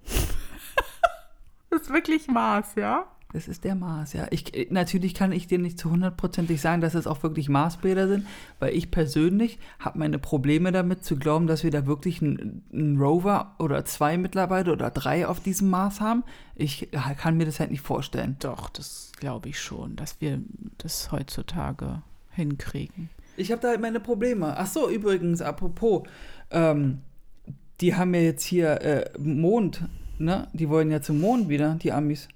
das 1.70 1.82
ist 1.82 1.92
wirklich 1.92 2.28
Mars, 2.28 2.74
ja? 2.76 3.06
Das 3.32 3.46
ist 3.46 3.62
der 3.62 3.76
Mars, 3.76 4.12
ja. 4.12 4.26
Ich, 4.30 4.68
natürlich 4.70 5.14
kann 5.14 5.30
ich 5.30 5.46
dir 5.46 5.58
nicht 5.58 5.78
zu 5.78 5.90
hundertprozentig 5.90 6.60
sagen, 6.60 6.80
dass 6.80 6.94
es 6.94 7.06
auch 7.06 7.22
wirklich 7.22 7.48
Marsbilder 7.48 8.08
sind, 8.08 8.26
weil 8.58 8.74
ich 8.74 8.90
persönlich 8.90 9.58
habe 9.78 10.00
meine 10.00 10.18
Probleme 10.18 10.72
damit 10.72 11.04
zu 11.04 11.16
glauben, 11.16 11.46
dass 11.46 11.62
wir 11.62 11.70
da 11.70 11.86
wirklich 11.86 12.20
einen, 12.22 12.64
einen 12.72 12.98
Rover 12.98 13.54
oder 13.60 13.84
zwei 13.84 14.18
mittlerweile 14.18 14.72
oder 14.72 14.90
drei 14.90 15.28
auf 15.28 15.38
diesem 15.38 15.70
Mars 15.70 16.00
haben. 16.00 16.24
Ich 16.56 16.88
kann 17.18 17.36
mir 17.36 17.46
das 17.46 17.60
halt 17.60 17.70
nicht 17.70 17.82
vorstellen. 17.82 18.36
Doch, 18.40 18.68
das 18.68 19.12
glaube 19.20 19.48
ich 19.48 19.60
schon, 19.60 19.94
dass 19.94 20.20
wir 20.20 20.40
das 20.78 21.12
heutzutage 21.12 22.02
hinkriegen. 22.30 23.10
Ich 23.36 23.52
habe 23.52 23.62
da 23.62 23.68
halt 23.68 23.80
meine 23.80 24.00
Probleme. 24.00 24.56
Ach 24.56 24.66
so, 24.66 24.90
übrigens, 24.90 25.40
apropos, 25.40 26.02
ähm, 26.50 27.02
die 27.80 27.94
haben 27.94 28.14
ja 28.14 28.20
jetzt 28.20 28.44
hier 28.44 28.80
äh, 28.82 29.10
Mond, 29.18 29.82
ne? 30.18 30.48
Die 30.52 30.68
wollen 30.68 30.90
ja 30.90 31.00
zum 31.00 31.20
Mond 31.20 31.48
wieder, 31.48 31.76
die 31.82 31.92
Amis. 31.92 32.28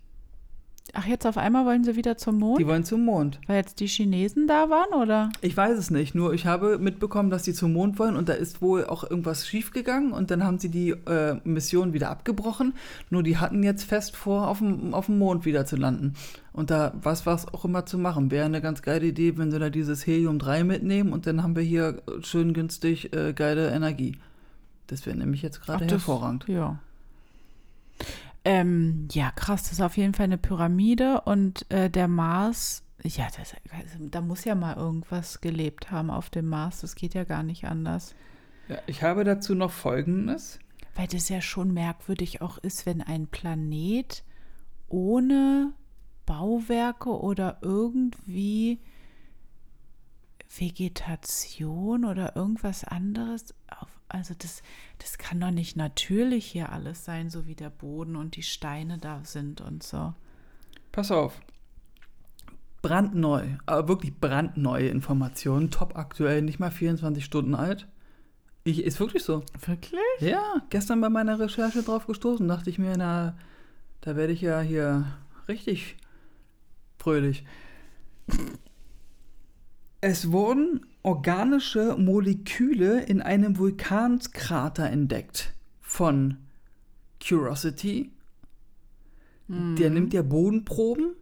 Ach, 0.97 1.07
jetzt 1.07 1.26
auf 1.26 1.38
einmal 1.38 1.66
wollen 1.66 1.82
sie 1.82 1.97
wieder 1.97 2.16
zum 2.16 2.38
Mond? 2.38 2.61
Die 2.61 2.66
wollen 2.66 2.84
zum 2.84 3.05
Mond. 3.05 3.40
weil 3.49 3.57
jetzt 3.57 3.80
die 3.80 3.88
Chinesen 3.88 4.47
da 4.47 4.70
waren, 4.70 4.92
oder? 4.95 5.30
Ich 5.40 5.57
weiß 5.57 5.76
es 5.76 5.90
nicht, 5.90 6.14
nur 6.14 6.34
ich 6.34 6.47
habe 6.47 6.78
mitbekommen, 6.78 7.30
dass 7.30 7.42
die 7.42 7.53
zum 7.53 7.72
Mond 7.72 7.99
wollen 7.99 8.14
und 8.14 8.28
da 8.28 8.34
ist 8.34 8.62
wohl 8.62 8.84
auch 8.84 9.03
irgendwas 9.03 9.49
schiefgegangen 9.49 10.12
und 10.12 10.30
dann 10.30 10.45
haben 10.45 10.59
sie 10.59 10.68
die 10.68 10.90
äh, 10.90 11.36
Mission 11.42 11.95
wieder 11.95 12.11
abgebrochen. 12.11 12.74
Nur 13.11 13.24
die 13.24 13.38
hatten 13.38 13.64
jetzt 13.64 13.84
fest 13.84 14.14
vor, 14.14 14.47
auf 14.47 14.59
dem, 14.59 14.95
auf 14.95 15.07
dem 15.07 15.18
Mond 15.18 15.45
wieder 15.45 15.66
zu 15.66 15.76
landen. 15.76 16.14
Und 16.53 16.70
da 16.70 16.92
was 17.03 17.26
was 17.26 17.53
auch 17.53 17.64
immer 17.64 17.86
zu 17.86 17.99
machen. 17.99 18.30
Wäre 18.30 18.45
eine 18.45 18.61
ganz 18.61 18.82
geile 18.82 19.07
Idee, 19.07 19.36
wenn 19.36 19.51
sie 19.51 19.59
da 19.59 19.70
dieses 19.70 20.07
Helium-3 20.07 20.62
mitnehmen 20.62 21.12
und 21.12 21.26
dann 21.26 21.42
haben 21.42 21.57
wir 21.57 21.64
hier 21.64 22.03
schön 22.20 22.53
günstig 22.53 23.12
äh, 23.12 23.32
geile 23.32 23.70
Energie. 23.70 24.16
Das 24.87 25.07
wäre 25.07 25.16
nämlich 25.16 25.43
jetzt 25.43 25.61
gerade 25.61 25.87
hervorragend. 25.87 26.47
Ja. 26.49 26.78
Ähm, 28.45 29.09
ja, 29.12 29.30
krass, 29.30 29.62
das 29.62 29.72
ist 29.72 29.80
auf 29.80 29.97
jeden 29.97 30.12
Fall 30.12 30.24
eine 30.24 30.37
Pyramide 30.37 31.22
und 31.22 31.70
äh, 31.70 31.89
der 31.89 32.09
Mars, 32.09 32.82
ja, 33.03 33.26
das, 33.37 33.55
also, 33.72 34.09
da 34.11 34.20
muss 34.20 34.45
ja 34.45 34.55
mal 34.55 34.76
irgendwas 34.76 35.41
gelebt 35.41 35.91
haben 35.91 36.11
auf 36.11 36.28
dem 36.28 36.47
Mars. 36.47 36.80
Das 36.80 36.95
geht 36.95 37.14
ja 37.14 37.24
gar 37.24 37.43
nicht 37.43 37.64
anders. 37.64 38.14
Ja, 38.68 38.76
ich 38.87 39.03
habe 39.03 39.24
dazu 39.24 39.55
noch 39.55 39.70
Folgendes. 39.70 40.59
Weil 40.95 41.07
das 41.09 41.28
ja 41.28 41.41
schon 41.41 41.72
merkwürdig 41.72 42.41
auch 42.41 42.59
ist, 42.59 42.87
wenn 42.87 43.01
ein 43.03 43.26
Planet 43.26 44.22
ohne 44.89 45.72
Bauwerke 46.26 47.11
oder 47.11 47.59
irgendwie 47.62 48.78
Vegetation 50.57 52.05
oder 52.05 52.37
irgendwas 52.37 52.85
anderes 52.85 53.55
auf, 53.68 53.89
also 54.14 54.32
das, 54.38 54.62
das 54.98 55.18
kann 55.18 55.40
doch 55.40 55.50
nicht 55.50 55.76
natürlich 55.76 56.46
hier 56.46 56.70
alles 56.70 57.04
sein, 57.04 57.30
so 57.30 57.46
wie 57.46 57.56
der 57.56 57.70
Boden 57.70 58.14
und 58.14 58.36
die 58.36 58.42
Steine 58.42 58.98
da 58.98 59.20
sind 59.24 59.60
und 59.60 59.82
so. 59.82 60.14
Pass 60.92 61.10
auf. 61.10 61.40
Brandneu, 62.80 63.48
aber 63.66 63.88
wirklich 63.88 64.14
brandneue 64.14 64.88
Informationen, 64.88 65.70
top 65.70 65.96
aktuell, 65.96 66.42
nicht 66.42 66.60
mal 66.60 66.70
24 66.70 67.24
Stunden 67.24 67.54
alt. 67.54 67.88
Ich, 68.62 68.84
ist 68.84 69.00
wirklich 69.00 69.24
so. 69.24 69.42
Wirklich? 69.66 70.00
Ja, 70.20 70.62
gestern 70.70 71.00
bei 71.00 71.08
meiner 71.08 71.40
Recherche 71.40 71.82
drauf 71.82 72.06
gestoßen, 72.06 72.46
dachte 72.46 72.70
ich 72.70 72.78
mir, 72.78 72.96
na, 72.96 73.36
da 74.00 74.16
werde 74.16 74.32
ich 74.32 74.42
ja 74.42 74.60
hier 74.60 75.06
richtig 75.48 75.96
fröhlich. 76.98 77.44
Es 80.00 80.30
wurden 80.30 80.86
organische 81.05 81.96
Moleküle 81.98 83.02
in 83.05 83.22
einem 83.22 83.59
Vulkanskrater 83.59 84.90
entdeckt 84.90 85.52
von 85.80 86.38
Curiosity. 87.22 88.11
Der 89.46 89.90
nimmt 89.90 90.14
ja 90.14 90.22
Bodenproben. 90.22 91.12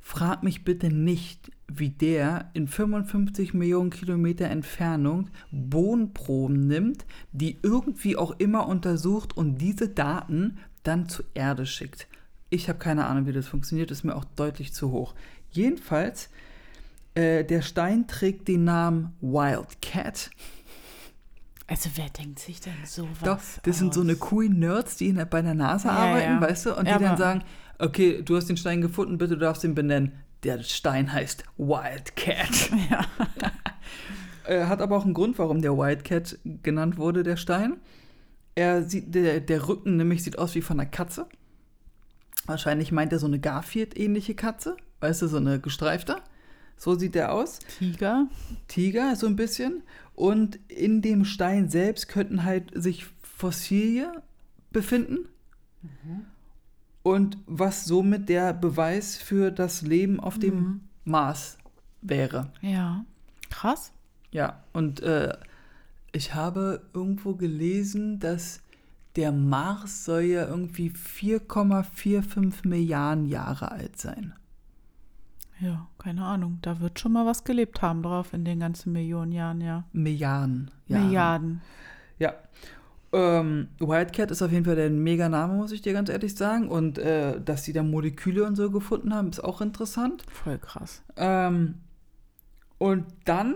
Frag 0.00 0.42
mich 0.42 0.64
bitte 0.64 0.88
nicht, 0.88 1.50
wie 1.68 1.90
der 1.90 2.50
in 2.54 2.66
55 2.66 3.52
Millionen 3.52 3.90
Kilometer 3.90 4.46
Entfernung 4.46 5.28
Bodenproben 5.50 6.66
nimmt, 6.66 7.04
die 7.32 7.58
irgendwie 7.62 8.16
auch 8.16 8.36
immer 8.38 8.66
untersucht 8.66 9.36
und 9.36 9.58
diese 9.58 9.88
Daten 9.88 10.56
dann 10.82 11.08
zur 11.08 11.26
Erde 11.34 11.66
schickt. 11.66 12.08
Ich 12.48 12.68
habe 12.68 12.78
keine 12.78 13.06
Ahnung, 13.06 13.26
wie 13.26 13.32
das 13.32 13.48
funktioniert, 13.48 13.90
ist 13.90 14.04
mir 14.04 14.16
auch 14.16 14.24
deutlich 14.24 14.72
zu 14.72 14.92
hoch. 14.92 15.14
Jedenfalls, 15.50 16.30
äh, 17.16 17.44
der 17.44 17.62
Stein 17.62 18.06
trägt 18.06 18.46
den 18.48 18.64
Namen 18.64 19.14
Wildcat. 19.20 20.30
Also 21.66 21.90
wer 21.96 22.08
denkt 22.10 22.38
sich 22.38 22.60
denn 22.60 22.74
sowas 22.84 23.18
Doch, 23.24 23.40
das 23.64 23.78
sind 23.78 23.92
so 23.92 24.00
eine 24.02 24.12
aus? 24.12 24.20
coolen 24.20 24.58
Nerds, 24.60 24.96
die 24.96 25.08
in 25.08 25.16
bei 25.28 25.42
der 25.42 25.54
NASA 25.54 25.88
Ja, 25.88 25.94
arbeiten, 25.94 26.32
ja. 26.34 26.40
weißt 26.40 26.66
du, 26.66 26.76
und 26.76 26.86
Ja, 26.86 26.98
die 26.98 27.04
dann 27.04 27.16
sagen, 27.16 27.42
okay, 27.78 28.22
du 28.22 28.36
hast 28.36 28.46
den 28.48 28.56
Stein 28.56 28.80
gefunden, 28.80 29.18
bitte 29.18 29.34
du 29.34 29.40
darfst 29.40 29.64
ihn 29.64 29.74
benennen. 29.74 30.12
Der 30.44 30.62
Stein 30.62 31.12
heißt 31.12 31.44
Wildcat. 31.58 32.70
Ja. 32.90 33.04
Äh, 34.44 34.66
Hat 34.66 34.80
aber 34.80 34.96
auch 34.96 35.04
einen 35.04 35.12
Grund, 35.14 35.40
warum 35.40 35.60
der 35.60 35.76
Wildcat 35.76 36.38
genannt 36.62 36.98
wurde, 36.98 37.24
der 37.24 37.36
Stein. 37.36 37.78
Er 38.54 38.84
sieht, 38.84 39.12
der, 39.12 39.40
der 39.40 39.66
Rücken 39.66 39.96
nämlich 39.96 40.22
sieht 40.22 40.38
aus 40.38 40.54
wie 40.54 40.62
von 40.62 40.78
einer 40.78 40.88
Katze. 40.88 41.26
Wahrscheinlich 42.46 42.92
meint 42.92 43.12
er 43.12 43.18
so 43.18 43.26
eine 43.26 43.40
Garfield-ähnliche 43.40 44.36
Katze. 44.36 44.76
Weißt 45.00 45.20
du, 45.22 45.26
so 45.26 45.38
eine 45.38 45.58
gestreifte. 45.58 46.18
So 46.76 46.94
sieht 46.94 47.14
der 47.14 47.32
aus. 47.32 47.60
Tiger. 47.78 48.28
Tiger, 48.68 49.16
so 49.16 49.26
ein 49.26 49.36
bisschen. 49.36 49.82
Und 50.14 50.58
in 50.68 51.02
dem 51.02 51.24
Stein 51.24 51.68
selbst 51.68 52.08
könnten 52.08 52.44
halt 52.44 52.70
sich 52.74 53.06
Fossilien 53.22 54.12
befinden. 54.70 55.28
Und 57.02 57.38
was 57.46 57.84
somit 57.84 58.28
der 58.28 58.52
Beweis 58.52 59.16
für 59.16 59.50
das 59.50 59.82
Leben 59.82 60.20
auf 60.20 60.38
dem 60.38 60.80
Mars 61.04 61.56
wäre. 62.02 62.52
Ja. 62.60 63.04
Krass. 63.50 63.92
Ja, 64.32 64.64
und 64.72 65.00
äh, 65.00 65.36
ich 66.12 66.34
habe 66.34 66.82
irgendwo 66.92 67.34
gelesen, 67.34 68.18
dass 68.18 68.60
der 69.16 69.32
Mars 69.32 70.04
soll 70.04 70.22
ja 70.22 70.46
irgendwie 70.46 70.90
4,45 70.90 72.66
Milliarden 72.66 73.26
Jahre 73.26 73.70
alt 73.70 73.98
sein. 73.98 74.34
Ja, 75.60 75.86
keine 75.98 76.24
Ahnung. 76.24 76.58
Da 76.62 76.80
wird 76.80 77.00
schon 77.00 77.12
mal 77.12 77.24
was 77.26 77.44
gelebt 77.44 77.80
haben 77.82 78.02
drauf 78.02 78.32
in 78.32 78.44
den 78.44 78.60
ganzen 78.60 78.92
Millionen 78.92 79.32
Jahren, 79.32 79.60
ja. 79.60 79.84
Milliarden. 79.92 80.70
Jahre. 80.86 81.04
Milliarden. 81.04 81.62
Ja. 82.18 82.34
Ähm, 83.12 83.68
Wildcat 83.78 84.30
ist 84.30 84.42
auf 84.42 84.52
jeden 84.52 84.64
Fall 84.66 84.76
der 84.76 84.90
Mega-Name, 84.90 85.54
muss 85.54 85.72
ich 85.72 85.80
dir 85.80 85.92
ganz 85.94 86.10
ehrlich 86.10 86.34
sagen. 86.34 86.68
Und 86.68 86.98
äh, 86.98 87.40
dass 87.40 87.64
sie 87.64 87.72
da 87.72 87.82
Moleküle 87.82 88.44
und 88.44 88.56
so 88.56 88.70
gefunden 88.70 89.14
haben, 89.14 89.30
ist 89.30 89.42
auch 89.42 89.60
interessant. 89.60 90.24
Voll 90.30 90.58
krass. 90.58 91.02
Ähm, 91.16 91.76
und 92.78 93.04
dann 93.24 93.54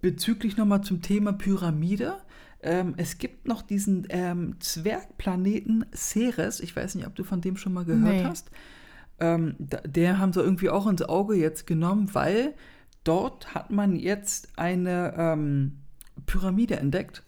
bezüglich 0.00 0.56
nochmal 0.56 0.82
zum 0.82 1.02
Thema 1.02 1.32
Pyramide. 1.32 2.14
Ähm, 2.62 2.94
es 2.96 3.18
gibt 3.18 3.48
noch 3.48 3.62
diesen 3.62 4.06
ähm, 4.10 4.56
Zwergplaneten 4.60 5.84
Ceres. 5.92 6.60
Ich 6.60 6.76
weiß 6.76 6.94
nicht, 6.94 7.06
ob 7.06 7.14
du 7.16 7.24
von 7.24 7.40
dem 7.40 7.56
schon 7.56 7.72
mal 7.72 7.84
gehört 7.84 8.02
Nee. 8.04 8.24
hast. 8.24 8.50
Ähm, 9.20 9.54
der 9.58 10.18
haben 10.18 10.32
sie 10.32 10.40
irgendwie 10.40 10.70
auch 10.70 10.86
ins 10.86 11.02
Auge 11.02 11.34
jetzt 11.34 11.66
genommen, 11.66 12.10
weil 12.14 12.54
dort 13.04 13.54
hat 13.54 13.70
man 13.70 13.96
jetzt 13.96 14.58
eine 14.58 15.14
ähm, 15.16 15.78
Pyramide 16.26 16.76
entdeckt. 16.76 17.22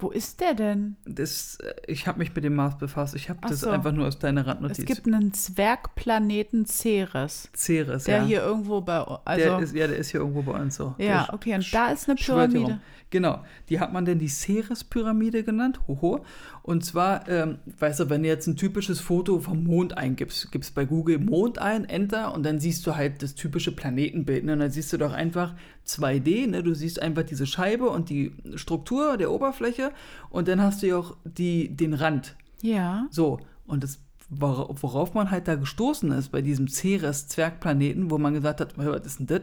Wo 0.00 0.10
ist 0.10 0.40
der 0.40 0.54
denn? 0.54 0.96
Das, 1.04 1.56
äh, 1.56 1.74
ich 1.88 2.06
habe 2.06 2.18
mich 2.18 2.34
mit 2.34 2.44
dem 2.44 2.54
Mars 2.54 2.78
befasst. 2.78 3.16
Ich 3.16 3.28
habe 3.28 3.40
das 3.42 3.60
so. 3.60 3.70
einfach 3.70 3.92
nur 3.92 4.06
aus 4.06 4.18
deiner 4.18 4.46
Randnotiz. 4.46 4.78
Es 4.78 4.84
gibt 4.84 5.06
einen 5.06 5.32
Zwergplaneten 5.32 6.66
Ceres, 6.66 7.50
Ceres, 7.56 8.04
der 8.04 8.18
ja. 8.18 8.24
hier 8.24 8.42
irgendwo 8.42 8.80
bei 8.80 8.98
also 8.98 9.44
der 9.44 9.58
ist, 9.58 9.74
ja, 9.74 9.86
der 9.88 9.96
ist 9.96 10.10
hier 10.10 10.20
irgendwo 10.20 10.42
bei 10.42 10.60
uns 10.60 10.76
so. 10.76 10.94
ja, 10.98 11.24
Der 11.24 11.34
okay, 11.34 11.54
und 11.54 11.74
da 11.74 11.90
ist 11.90 12.08
eine 12.08 12.16
Pyramide. 12.16 12.80
Genau, 13.10 13.42
die 13.70 13.80
hat 13.80 13.92
man 13.92 14.04
denn 14.04 14.18
die 14.18 14.28
Ceres-Pyramide 14.28 15.42
genannt. 15.42 15.80
Hoho. 15.88 16.24
Und 16.62 16.84
zwar, 16.84 17.26
ähm, 17.28 17.58
weißt 17.78 18.00
du, 18.00 18.10
wenn 18.10 18.22
du 18.22 18.28
jetzt 18.28 18.46
ein 18.46 18.56
typisches 18.56 19.00
Foto 19.00 19.40
vom 19.40 19.64
Mond 19.64 19.96
eingibst, 19.96 20.52
gibst 20.52 20.74
bei 20.74 20.84
Google 20.84 21.18
Mond 21.18 21.58
ein, 21.58 21.86
Enter 21.86 22.34
und 22.34 22.44
dann 22.44 22.60
siehst 22.60 22.86
du 22.86 22.96
halt 22.96 23.22
das 23.22 23.34
typische 23.34 23.72
Planetenbild. 23.72 24.44
Ne? 24.44 24.52
Und 24.52 24.58
dann 24.58 24.70
siehst 24.70 24.92
du 24.92 24.98
doch 24.98 25.12
einfach 25.14 25.54
2D, 25.88 26.46
ne? 26.48 26.62
du 26.62 26.74
siehst 26.74 27.00
einfach 27.00 27.22
diese 27.22 27.46
Scheibe 27.46 27.88
und 27.88 28.10
die 28.10 28.32
Struktur 28.56 29.16
der 29.16 29.30
Oberfläche 29.32 29.92
und 30.30 30.46
dann 30.48 30.60
hast 30.62 30.82
du 30.82 30.88
ja 30.88 30.96
auch 30.98 31.16
die, 31.24 31.74
den 31.74 31.94
Rand. 31.94 32.36
Ja. 32.62 33.06
So, 33.10 33.38
und 33.66 33.82
das, 33.84 34.00
wora- 34.30 34.68
worauf 34.82 35.14
man 35.14 35.30
halt 35.30 35.48
da 35.48 35.54
gestoßen 35.54 36.12
ist 36.12 36.30
bei 36.30 36.42
diesem 36.42 36.68
Ceres-Zwergplaneten, 36.68 38.10
wo 38.10 38.18
man 38.18 38.34
gesagt 38.34 38.60
hat, 38.60 38.76
"Hör, 38.76 38.92
was 38.92 39.06
ist 39.06 39.18
denn 39.20 39.26
das? 39.26 39.42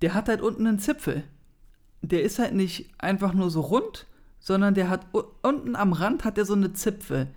Der 0.00 0.14
hat 0.14 0.28
halt 0.28 0.40
unten 0.40 0.66
einen 0.66 0.78
Zipfel. 0.78 1.22
Der 2.02 2.22
ist 2.22 2.38
halt 2.38 2.54
nicht 2.54 2.90
einfach 2.98 3.32
nur 3.32 3.50
so 3.50 3.60
rund, 3.60 4.06
sondern 4.40 4.74
der 4.74 4.88
hat 4.90 5.06
unten 5.42 5.76
am 5.76 5.92
Rand 5.92 6.24
hat 6.24 6.36
er 6.38 6.44
so 6.44 6.54
eine 6.54 6.72
Zipfel. 6.72 7.28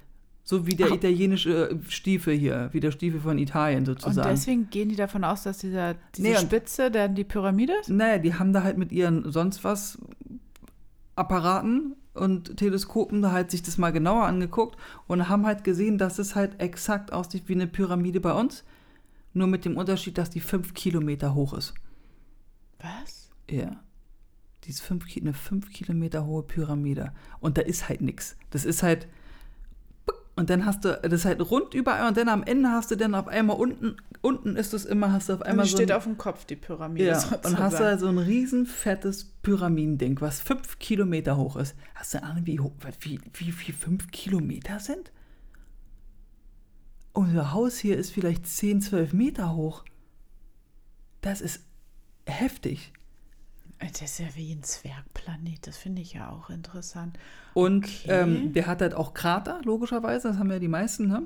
So 0.48 0.68
wie 0.68 0.76
der 0.76 0.88
Ach. 0.92 0.96
italienische 0.96 1.72
äh, 1.72 1.78
Stiefel 1.90 2.36
hier, 2.38 2.70
wie 2.72 2.80
der 2.80 2.92
Stiefel 2.92 3.20
von 3.20 3.40
Italien 3.40 3.80
Und 3.80 3.86
sozusagen. 4.00 4.30
deswegen 4.30 4.70
gehen 4.70 4.90
die 4.90 4.96
davon 4.96 5.24
aus, 5.24 5.42
dass 5.42 5.58
dieser, 5.58 5.96
diese 6.16 6.28
Nee, 6.28 6.36
und- 6.38 6.44
Spitze 6.44 6.92
dann 6.92 7.16
die 7.16 7.24
Pyramide 7.24 7.74
ist? 7.82 7.90
Naja, 7.90 8.20
die 8.20 8.36
haben 8.36 8.54
da 8.54 8.62
halt 8.64 8.78
mit 8.78 8.92
ihren 8.92 9.32
sonst 9.32 9.64
was 9.64 9.98
Apparaten 11.16 11.96
und 12.14 12.58
Teleskopen 12.58 13.22
da 13.22 13.32
halt 13.32 13.52
sich 13.52 13.64
das 13.64 13.78
mal 13.78 13.92
genauer 13.92 14.26
angeguckt 14.26 14.78
und 15.08 15.28
haben 15.30 15.46
halt 15.46 15.64
gesehen, 15.64 15.98
dass 15.98 16.20
es 16.20 16.36
halt 16.36 16.62
exakt 16.62 17.12
aussieht 17.12 17.44
wie 17.48 17.54
eine 17.54 17.68
Pyramide 17.68 18.20
bei 18.22 18.34
uns, 18.34 18.64
nur 19.34 19.48
mit 19.48 19.66
dem 19.66 19.78
Unterschied, 19.78 20.18
dass 20.18 20.30
die 20.30 20.40
fünf 20.42 20.74
Kilometer 20.74 21.34
hoch 21.36 21.54
ist. 21.54 21.74
Was? 22.80 23.30
Ja. 23.50 23.82
Die 24.64 24.70
ist 24.70 24.82
fünf, 24.82 25.06
eine 25.20 25.34
fünf 25.34 25.72
Kilometer 25.72 26.26
hohe 26.26 26.44
Pyramide. 26.44 27.14
Und 27.40 27.58
da 27.58 27.62
ist 27.62 27.88
halt 27.90 28.02
nichts. 28.02 28.38
Das 28.50 28.66
ist 28.66 28.84
halt. 28.84 29.08
Und 30.38 30.50
dann 30.50 30.66
hast 30.66 30.84
du, 30.84 31.00
das 31.02 31.24
halt 31.24 31.40
rund 31.50 31.74
überall 31.74 32.10
und 32.10 32.18
dann 32.18 32.28
am 32.28 32.44
Ende 32.44 32.70
hast 32.70 32.92
du 32.92 32.98
dann 32.98 33.16
auf 33.16 33.28
einmal 33.30 33.56
unten, 33.56 33.96
unten 34.22 34.58
ist 34.58 34.74
es 34.74 34.84
immer, 34.84 35.14
hast 35.14 35.30
du 35.30 35.34
auf 35.34 35.40
Und 35.40 35.46
einmal 35.48 35.64
die 35.66 35.72
so. 35.72 35.78
steht 35.78 35.92
ein- 35.92 35.98
auf 35.98 36.04
dem 36.04 36.18
Kopf, 36.18 36.44
die 36.44 36.58
Pyramide. 36.58 37.06
ja, 37.06 37.16
sozusagen. 37.20 37.56
und 37.56 37.60
hast 37.60 37.80
da 37.80 37.98
so 37.98 38.08
ein 38.08 38.18
riesen 38.18 38.66
fettes 38.66 39.24
Pyramidending, 39.44 40.20
was 40.20 40.42
fünf 40.42 40.78
Kilometer 40.78 41.38
hoch 41.38 41.56
ist. 41.56 41.76
Hast 41.94 42.14
du 42.14 42.18
eine 42.22 42.28
Ahnung, 42.32 42.46
wie, 42.46 42.60
hoch, 42.60 42.74
wie, 43.00 43.22
wie 43.34 43.52
viel 43.54 43.74
fünf 43.74 44.12
Kilometer 44.12 44.80
sind? 44.82 45.14
Unser 47.14 47.54
Haus 47.54 47.78
hier 47.78 47.98
ist 47.98 48.12
vielleicht 48.12 48.46
10, 48.46 48.82
12 48.82 49.14
Meter 49.14 49.56
hoch. 49.56 49.86
Das 51.22 51.40
ist 51.40 51.64
heftig. 52.28 52.92
Das 53.80 54.02
ist 54.02 54.20
ja 54.20 54.28
wie 54.36 54.52
ein 54.54 54.64
Zwergplanet, 54.64 55.68
das 55.68 55.78
finde 55.78 56.02
ich 56.02 56.14
ja 56.14 56.30
auch 56.30 56.50
interessant. 56.50 57.18
Und 57.54 57.86
Okay. 57.86 58.08
ähm, 58.08 58.54
der 58.54 58.68
hat 58.68 58.82
halt 58.82 58.94
auch 58.94 59.14
Krater, 59.14 59.62
logischerweise, 59.64 60.30
das 60.30 60.38
haben 60.38 60.50
ja 60.52 60.60
die 60.60 60.68
meisten. 60.68 61.08
Ne? 61.08 61.24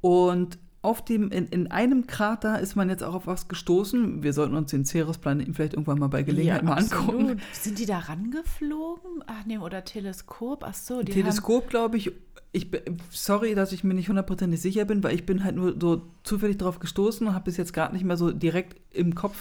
Und 0.00 0.58
auf 0.82 1.04
dem, 1.04 1.30
in, 1.30 1.46
in 1.48 1.70
einem 1.70 2.06
Krater 2.06 2.58
ist 2.58 2.74
man 2.74 2.88
jetzt 2.88 3.02
auch 3.02 3.12
auf 3.14 3.26
was 3.26 3.48
gestoßen. 3.48 4.22
Wir 4.22 4.32
sollten 4.32 4.54
uns 4.54 4.70
den 4.70 4.86
Ceres-Planeten 4.86 5.52
vielleicht 5.52 5.74
irgendwann 5.74 5.98
mal 5.98 6.08
bei 6.08 6.22
Gelegenheit 6.22 6.62
mal 6.62 6.72
angucken. 6.78 7.20
absolut. 7.20 7.38
Sind 7.52 7.78
die 7.78 7.84
da 7.86 7.98
rangeflogen? 7.98 9.22
Ach 9.26 9.44
nee, 9.44 9.58
oder 9.58 9.84
Teleskop? 9.84 10.64
Ach 10.64 10.72
so, 10.74 11.02
die 11.02 11.12
Teleskop, 11.12 11.68
glaube 11.68 11.98
ich, 11.98 12.12
ich 12.52 12.68
sorry, 13.10 13.54
dass 13.54 13.72
ich 13.72 13.84
mir 13.84 13.92
nicht 13.92 14.08
hundertprozentig 14.08 14.60
sicher 14.62 14.86
bin, 14.86 15.02
weil 15.04 15.14
ich 15.14 15.26
bin 15.26 15.44
halt 15.44 15.56
nur 15.56 15.76
so 15.78 16.02
zufällig 16.24 16.56
drauf 16.56 16.78
gestoßen 16.78 17.26
und 17.26 17.34
habe 17.34 17.44
bis 17.44 17.58
jetzt 17.58 17.74
gerade 17.74 17.92
nicht 17.94 18.04
mehr 18.04 18.16
so 18.16 18.30
direkt 18.32 18.80
im 18.96 19.14
Kopf. 19.14 19.36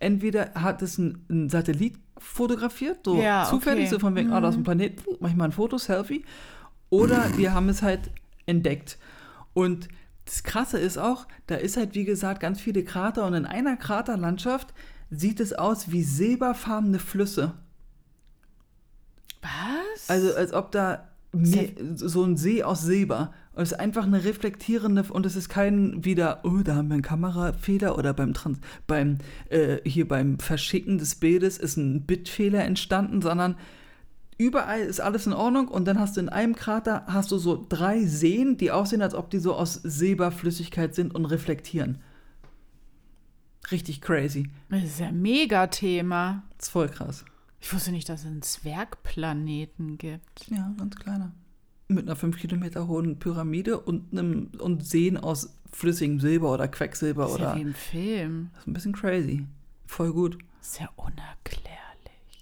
Entweder 0.00 0.52
hat 0.54 0.82
es 0.82 0.98
ein, 0.98 1.24
ein 1.30 1.48
Satellit 1.48 1.94
fotografiert, 2.18 3.04
so 3.04 3.20
Ja, 3.22 3.46
zufällig, 3.48 3.84
okay. 3.84 3.90
so 3.94 3.98
von 4.00 4.14
wegen, 4.16 4.32
ah, 4.32 4.40
da 4.40 4.48
ist 4.48 4.56
ein 4.56 4.64
Planet, 4.64 5.00
mach 5.20 5.30
ich 5.30 5.36
mal 5.36 5.44
ein 5.44 5.52
Foto, 5.52 5.78
Selfie. 5.78 6.24
Oder 6.90 7.36
wir 7.36 7.54
haben 7.54 7.68
es 7.68 7.82
halt 7.82 8.10
entdeckt. 8.46 8.98
Und 9.54 9.88
das 10.24 10.42
Krasse 10.42 10.78
ist 10.78 10.98
auch, 10.98 11.26
da 11.46 11.54
ist 11.54 11.76
halt, 11.76 11.94
wie 11.94 12.04
gesagt, 12.04 12.40
ganz 12.40 12.60
viele 12.60 12.82
Krater 12.82 13.26
und 13.26 13.34
in 13.34 13.46
einer 13.46 13.76
Kraterlandschaft 13.76 14.74
sieht 15.10 15.38
es 15.40 15.52
aus 15.52 15.90
wie 15.92 16.02
silberfarbene 16.02 16.98
Flüsse. 16.98 17.52
Was? 19.42 20.08
Also 20.08 20.34
als 20.34 20.52
ob 20.52 20.70
da 20.72 21.08
me- 21.32 21.72
so 21.94 22.24
ein 22.24 22.36
See 22.36 22.62
aus 22.62 22.82
Silber. 22.82 23.32
Und 23.52 23.62
es 23.62 23.72
ist 23.72 23.80
einfach 23.80 24.04
eine 24.04 24.24
reflektierende 24.24 25.04
und 25.10 25.26
es 25.26 25.34
ist 25.34 25.48
kein 25.48 26.04
wieder, 26.04 26.40
oh, 26.44 26.62
da 26.62 26.76
haben 26.76 26.88
wir 26.88 26.94
einen 26.94 27.02
Kamerafehler 27.02 27.98
oder 27.98 28.14
beim 28.14 28.32
Trans 28.32 28.58
beim 28.86 29.18
äh, 29.48 29.78
hier 29.84 30.06
beim 30.06 30.38
Verschicken 30.38 30.98
des 30.98 31.16
Bildes 31.16 31.58
ist 31.58 31.76
ein 31.76 32.06
Bitfehler 32.06 32.64
entstanden, 32.64 33.20
sondern 33.20 33.56
überall 34.38 34.80
ist 34.80 35.00
alles 35.00 35.26
in 35.26 35.32
Ordnung 35.32 35.66
und 35.66 35.84
dann 35.86 35.98
hast 35.98 36.16
du 36.16 36.20
in 36.20 36.28
einem 36.28 36.54
Krater 36.54 37.04
hast 37.08 37.32
du 37.32 37.38
so 37.38 37.66
drei 37.68 38.04
Seen, 38.04 38.56
die 38.56 38.70
aussehen, 38.70 39.02
als 39.02 39.14
ob 39.14 39.30
die 39.30 39.40
so 39.40 39.54
aus 39.54 39.74
Silberflüssigkeit 39.74 40.94
sind 40.94 41.12
und 41.14 41.24
reflektieren. 41.24 41.98
Richtig 43.70 44.00
crazy. 44.00 44.50
das 44.68 44.84
ist 44.84 45.00
ja 45.00 45.08
ein 45.08 45.20
Megathema. 45.20 46.44
Das 46.56 46.68
ist 46.68 46.72
voll 46.72 46.88
krass. 46.88 47.24
Ich 47.60 47.72
wusste 47.72 47.92
nicht, 47.92 48.08
dass 48.08 48.20
es 48.20 48.26
einen 48.26 48.42
Zwergplaneten 48.42 49.98
gibt. 49.98 50.48
Ja, 50.48 50.72
ganz 50.78 50.96
kleiner. 50.96 51.32
Mit 51.90 52.06
einer 52.06 52.16
5 52.16 52.38
Kilometer 52.38 52.86
hohen 52.86 53.18
Pyramide 53.18 53.78
und 53.80 54.12
einem 54.12 54.50
und 54.58 54.86
Seen 54.86 55.16
aus 55.16 55.54
flüssigem 55.72 56.20
Silber 56.20 56.52
oder 56.52 56.68
Quecksilber 56.68 57.24
Das 57.24 57.32
ist 57.34 57.38
ja 57.40 57.46
oder. 57.50 57.56
wie 57.56 57.62
im 57.62 57.74
Film. 57.74 58.50
Das 58.54 58.60
ist 58.62 58.66
ein 58.68 58.72
bisschen 58.74 58.92
crazy. 58.92 59.46
Voll 59.86 60.12
gut. 60.12 60.38
Ist 60.60 60.78
ja 60.80 60.88
unerklärlich. 60.96 61.76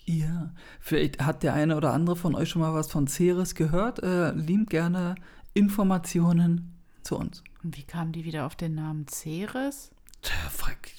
Ja. 0.05 0.51
Vielleicht 0.81 1.25
hat 1.25 1.43
der 1.43 1.55
eine 1.55 1.77
oder 1.77 1.93
andere 1.93 2.17
von 2.17 2.35
euch 2.35 2.49
schon 2.51 2.63
mal 2.63 2.75
was 2.75 2.91
von 2.91 3.07
Ceres 3.07 3.55
gehört. 3.55 4.03
Äh, 4.03 4.33
liebend 4.33 4.71
gerne 4.71 5.15
Informationen 5.55 6.75
zu 7.03 7.17
uns. 7.19 7.43
Und 7.63 7.77
wie 7.77 7.83
kamen 7.83 8.13
die 8.13 8.25
wieder 8.25 8.47
auf 8.47 8.55
den 8.57 8.75
Namen 8.75 9.07
Ceres? 9.09 9.91
Tja, 10.23 10.35
frag- 10.51 10.91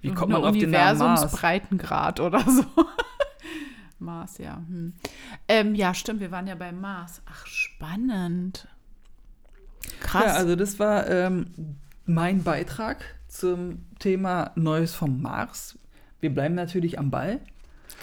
Wie 0.00 0.12
kommt 0.12 0.32
man 0.32 0.42
auf 0.44 0.56
den 0.56 0.70
Namen 0.70 0.98
Mars? 0.98 1.20
Universumsbreitengrad 1.20 2.20
oder 2.20 2.40
so. 2.40 2.64
Mars, 4.00 4.38
ja. 4.38 4.56
Hm. 4.56 4.92
Ähm, 5.48 5.74
ja, 5.74 5.94
stimmt, 5.94 6.20
wir 6.20 6.30
waren 6.30 6.46
ja 6.46 6.54
beim 6.54 6.80
Mars. 6.80 7.22
Ach, 7.26 7.46
spannend. 7.46 8.66
Krass. 10.00 10.24
Ja, 10.26 10.32
also 10.34 10.56
das 10.56 10.78
war 10.78 11.08
ähm, 11.08 11.46
mein 12.06 12.42
Beitrag 12.42 13.04
zum 13.28 13.86
Thema 13.98 14.52
Neues 14.54 14.94
vom 14.94 15.20
Mars. 15.22 15.78
Wir 16.20 16.32
bleiben 16.34 16.54
natürlich 16.54 16.98
am 16.98 17.10
Ball. 17.10 17.40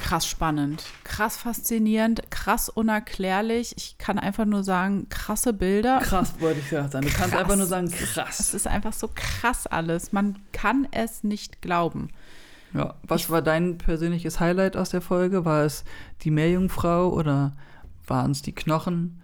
krass 0.04 0.28
spannend. 0.28 0.84
Krass 1.04 1.38
faszinierend. 1.38 2.30
Krass 2.32 2.70
unerklärlich. 2.70 3.74
Ich 3.78 3.98
kann 3.98 4.18
einfach 4.20 4.45
nur 4.45 4.64
sagen, 4.64 5.08
krasse 5.10 5.54
Bilder. 5.54 6.00
Krass, 6.02 6.34
wollte 6.39 6.60
ich 6.60 6.70
gerade 6.70 6.89
sagen. 6.89 7.06
Du 7.08 7.12
kannst 7.14 7.32
Krass. 7.34 7.41
einfach 7.43 7.56
nur 7.56 7.66
sagen, 7.68 7.88
Es 7.88 8.14
krass. 8.14 8.54
ist 8.54 8.68
einfach 8.68 8.93
so 8.93 9.10
krass 9.14 9.68
alles. 9.68 10.12
Man 10.14 10.39
kann 10.52 10.88
es 10.91 11.24
nicht 11.24 11.62
glauben. 11.62 12.10
Ja, 12.74 12.95
was 13.03 13.30
war 13.30 13.41
dein 13.41 13.78
persönliches 13.78 14.39
Highlight 14.39 14.76
aus 14.76 14.89
der 14.89 15.01
Folge? 15.01 15.45
War 15.45 15.63
es 15.63 15.84
die 16.22 16.32
Meerjungfrau 16.32 17.09
oder 17.09 17.55
waren 18.05 18.32
es 18.32 18.41
die 18.41 18.53
Knochen? 18.53 19.22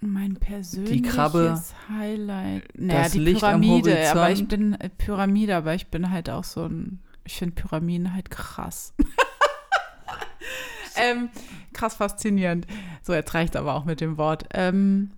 Mein 0.00 0.34
persönliches 0.34 1.14
Krabbe, 1.14 1.60
Highlight. 1.88 2.64
Naja, 2.78 3.02
das 3.02 3.12
die 3.12 3.18
Licht 3.18 3.42
am 3.42 3.60
Pyramide. 3.60 4.10
Aber 4.10 4.30
ich 4.30 4.46
bin 4.46 4.74
äh, 4.74 4.88
Pyramide, 4.90 5.56
aber 5.56 5.74
ich 5.74 5.88
bin 5.88 6.10
halt 6.10 6.30
auch 6.30 6.44
so 6.44 6.64
ein. 6.64 7.00
Ich 7.24 7.38
finde 7.38 7.54
Pyramiden 7.54 8.14
halt 8.14 8.30
krass. 8.30 8.94
ähm, 10.96 11.30
krass 11.72 11.96
faszinierend. 11.96 12.66
So, 13.02 13.14
jetzt 13.14 13.34
reicht 13.34 13.56
aber 13.56 13.74
auch 13.74 13.84
mit 13.84 14.00
dem 14.00 14.16
Wort. 14.18 14.44
Ähm, 14.52 15.10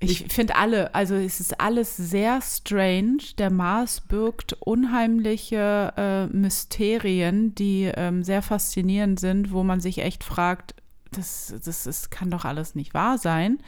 ich 0.00 0.26
finde 0.28 0.56
alle, 0.56 0.94
also 0.94 1.14
es 1.14 1.40
ist 1.40 1.60
alles 1.60 1.96
sehr 1.96 2.40
strange. 2.42 3.18
Der 3.38 3.50
Mars 3.50 4.02
birgt 4.02 4.52
unheimliche 4.60 5.92
äh, 5.96 6.26
Mysterien, 6.26 7.54
die 7.54 7.90
ähm, 7.94 8.22
sehr 8.22 8.42
faszinierend 8.42 9.18
sind, 9.20 9.52
wo 9.52 9.62
man 9.62 9.80
sich 9.80 9.98
echt 9.98 10.22
fragt, 10.24 10.74
das, 11.12 11.54
das, 11.64 11.84
das 11.84 12.10
kann 12.10 12.30
doch 12.30 12.44
alles 12.44 12.74
nicht 12.74 12.92
wahr 12.92 13.16
sein. 13.18 13.58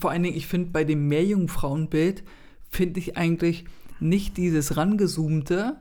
Vor 0.00 0.10
allen 0.10 0.22
Dingen, 0.22 0.36
ich 0.36 0.46
finde 0.46 0.70
bei 0.70 0.84
dem 0.84 1.08
Meerjungfrauenbild, 1.08 2.22
finde 2.70 3.00
ich 3.00 3.16
eigentlich 3.16 3.64
nicht 4.00 4.36
dieses 4.36 4.76
rangezoomte 4.76 5.76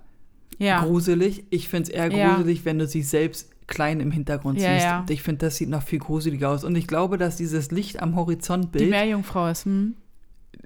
Ja. 0.59 0.83
gruselig. 0.83 1.43
Ich 1.49 1.67
finde 1.67 1.89
es 1.89 1.95
eher 1.95 2.09
Ja. 2.11 2.35
gruselig, 2.35 2.63
wenn 2.63 2.79
du 2.79 2.87
sie 2.87 3.01
selbst 3.03 3.49
klein 3.67 3.99
im 3.99 4.11
Hintergrund 4.11 4.59
Ja, 4.59 4.73
siehst. 4.73 4.83
ja. 4.85 5.05
Ich 5.09 5.21
finde, 5.23 5.45
das 5.45 5.57
sieht 5.57 5.69
noch 5.69 5.83
viel 5.83 5.99
gruseliger 5.99 6.49
aus. 6.49 6.63
Und 6.63 6.75
ich 6.75 6.87
glaube, 6.87 7.17
dass 7.17 7.35
dieses 7.37 7.69
Licht 7.71 8.01
am 8.01 8.11
Die 8.11 8.15
Horizontbild 8.15 8.89
Meerjungfrau 8.89 9.47
ist, 9.49 9.65
hm? 9.65 9.95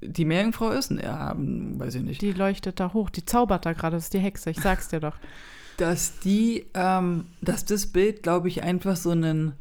die 0.03 0.25
Meerjungfrau 0.25 0.69
ist? 0.71 0.91
Ja, 0.91 1.35
weiß 1.37 1.95
ich 1.95 2.03
nicht. 2.03 2.21
die 2.21 2.31
leuchtet 2.33 2.79
da 2.79 2.93
hoch, 2.93 3.09
die 3.09 3.25
zaubert 3.25 3.65
da 3.65 3.73
gerade, 3.73 3.97
das 3.97 4.05
ist 4.05 4.13
die 4.13 4.19
Hexe, 4.19 4.49
ich 4.51 4.59
sag's 4.59 4.87
dir 4.87 4.99
doch. 4.99 5.15
dass 5.77 6.19
die, 6.19 6.65
ähm, 6.75 7.25
dass 7.41 7.65
das 7.65 7.87
Bild, 7.87 8.21
glaube 8.23 8.47
ich, 8.47 8.61
einfach 8.63 8.95
so 8.95 9.11
einen 9.11 9.53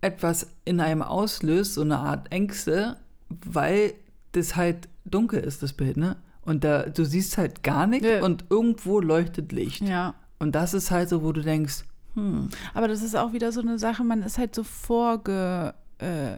etwas 0.00 0.48
in 0.64 0.80
einem 0.80 1.02
auslöst, 1.02 1.74
so 1.74 1.82
eine 1.82 1.98
Art 1.98 2.32
Ängste, 2.32 2.96
weil 3.28 3.94
das 4.32 4.56
halt 4.56 4.88
dunkel 5.04 5.40
ist, 5.40 5.62
das 5.62 5.72
Bild, 5.72 5.96
ne? 5.96 6.16
Und 6.44 6.64
da, 6.64 6.82
du 6.84 7.04
siehst 7.04 7.38
halt 7.38 7.62
gar 7.62 7.86
nichts 7.86 8.08
Ja. 8.08 8.22
und 8.24 8.46
irgendwo 8.50 8.98
leuchtet 9.00 9.52
Licht. 9.52 9.82
Ja. 9.82 10.14
Und 10.40 10.56
das 10.56 10.74
ist 10.74 10.90
halt 10.90 11.08
so, 11.08 11.22
wo 11.22 11.30
du 11.30 11.40
denkst, 11.42 11.84
hm, 12.14 12.48
Aber 12.74 12.88
das 12.88 13.02
ist 13.02 13.16
auch 13.16 13.32
wieder 13.32 13.52
so 13.52 13.60
eine 13.60 13.78
Sache, 13.78 14.04
man 14.04 14.22
ist 14.22 14.38
halt 14.38 14.54
so 14.54 14.64
vorge. 14.64 15.74
Äh, 15.98 16.36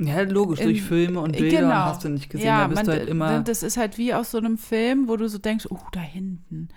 ja, 0.00 0.20
logisch, 0.22 0.60
In- 0.60 0.66
durch 0.66 0.82
Filme 0.82 1.20
und 1.20 1.32
Bilder 1.36 1.60
genau. 1.62 1.74
hast 1.74 2.04
du 2.04 2.08
nicht 2.08 2.30
gesehen, 2.30 2.46
ja, 2.46 2.60
da 2.62 2.66
bist 2.68 2.76
man, 2.76 2.86
du 2.86 2.92
halt 2.92 3.08
immer, 3.08 3.40
das 3.40 3.62
ist 3.64 3.76
halt 3.76 3.98
wie 3.98 4.14
aus 4.14 4.30
so 4.30 4.38
einem 4.38 4.56
Film, 4.58 5.08
wo 5.08 5.16
du 5.16 5.28
so 5.28 5.38
denkst, 5.38 5.66
oh, 5.70 5.78
da 5.92 6.00
hinten. 6.00 6.68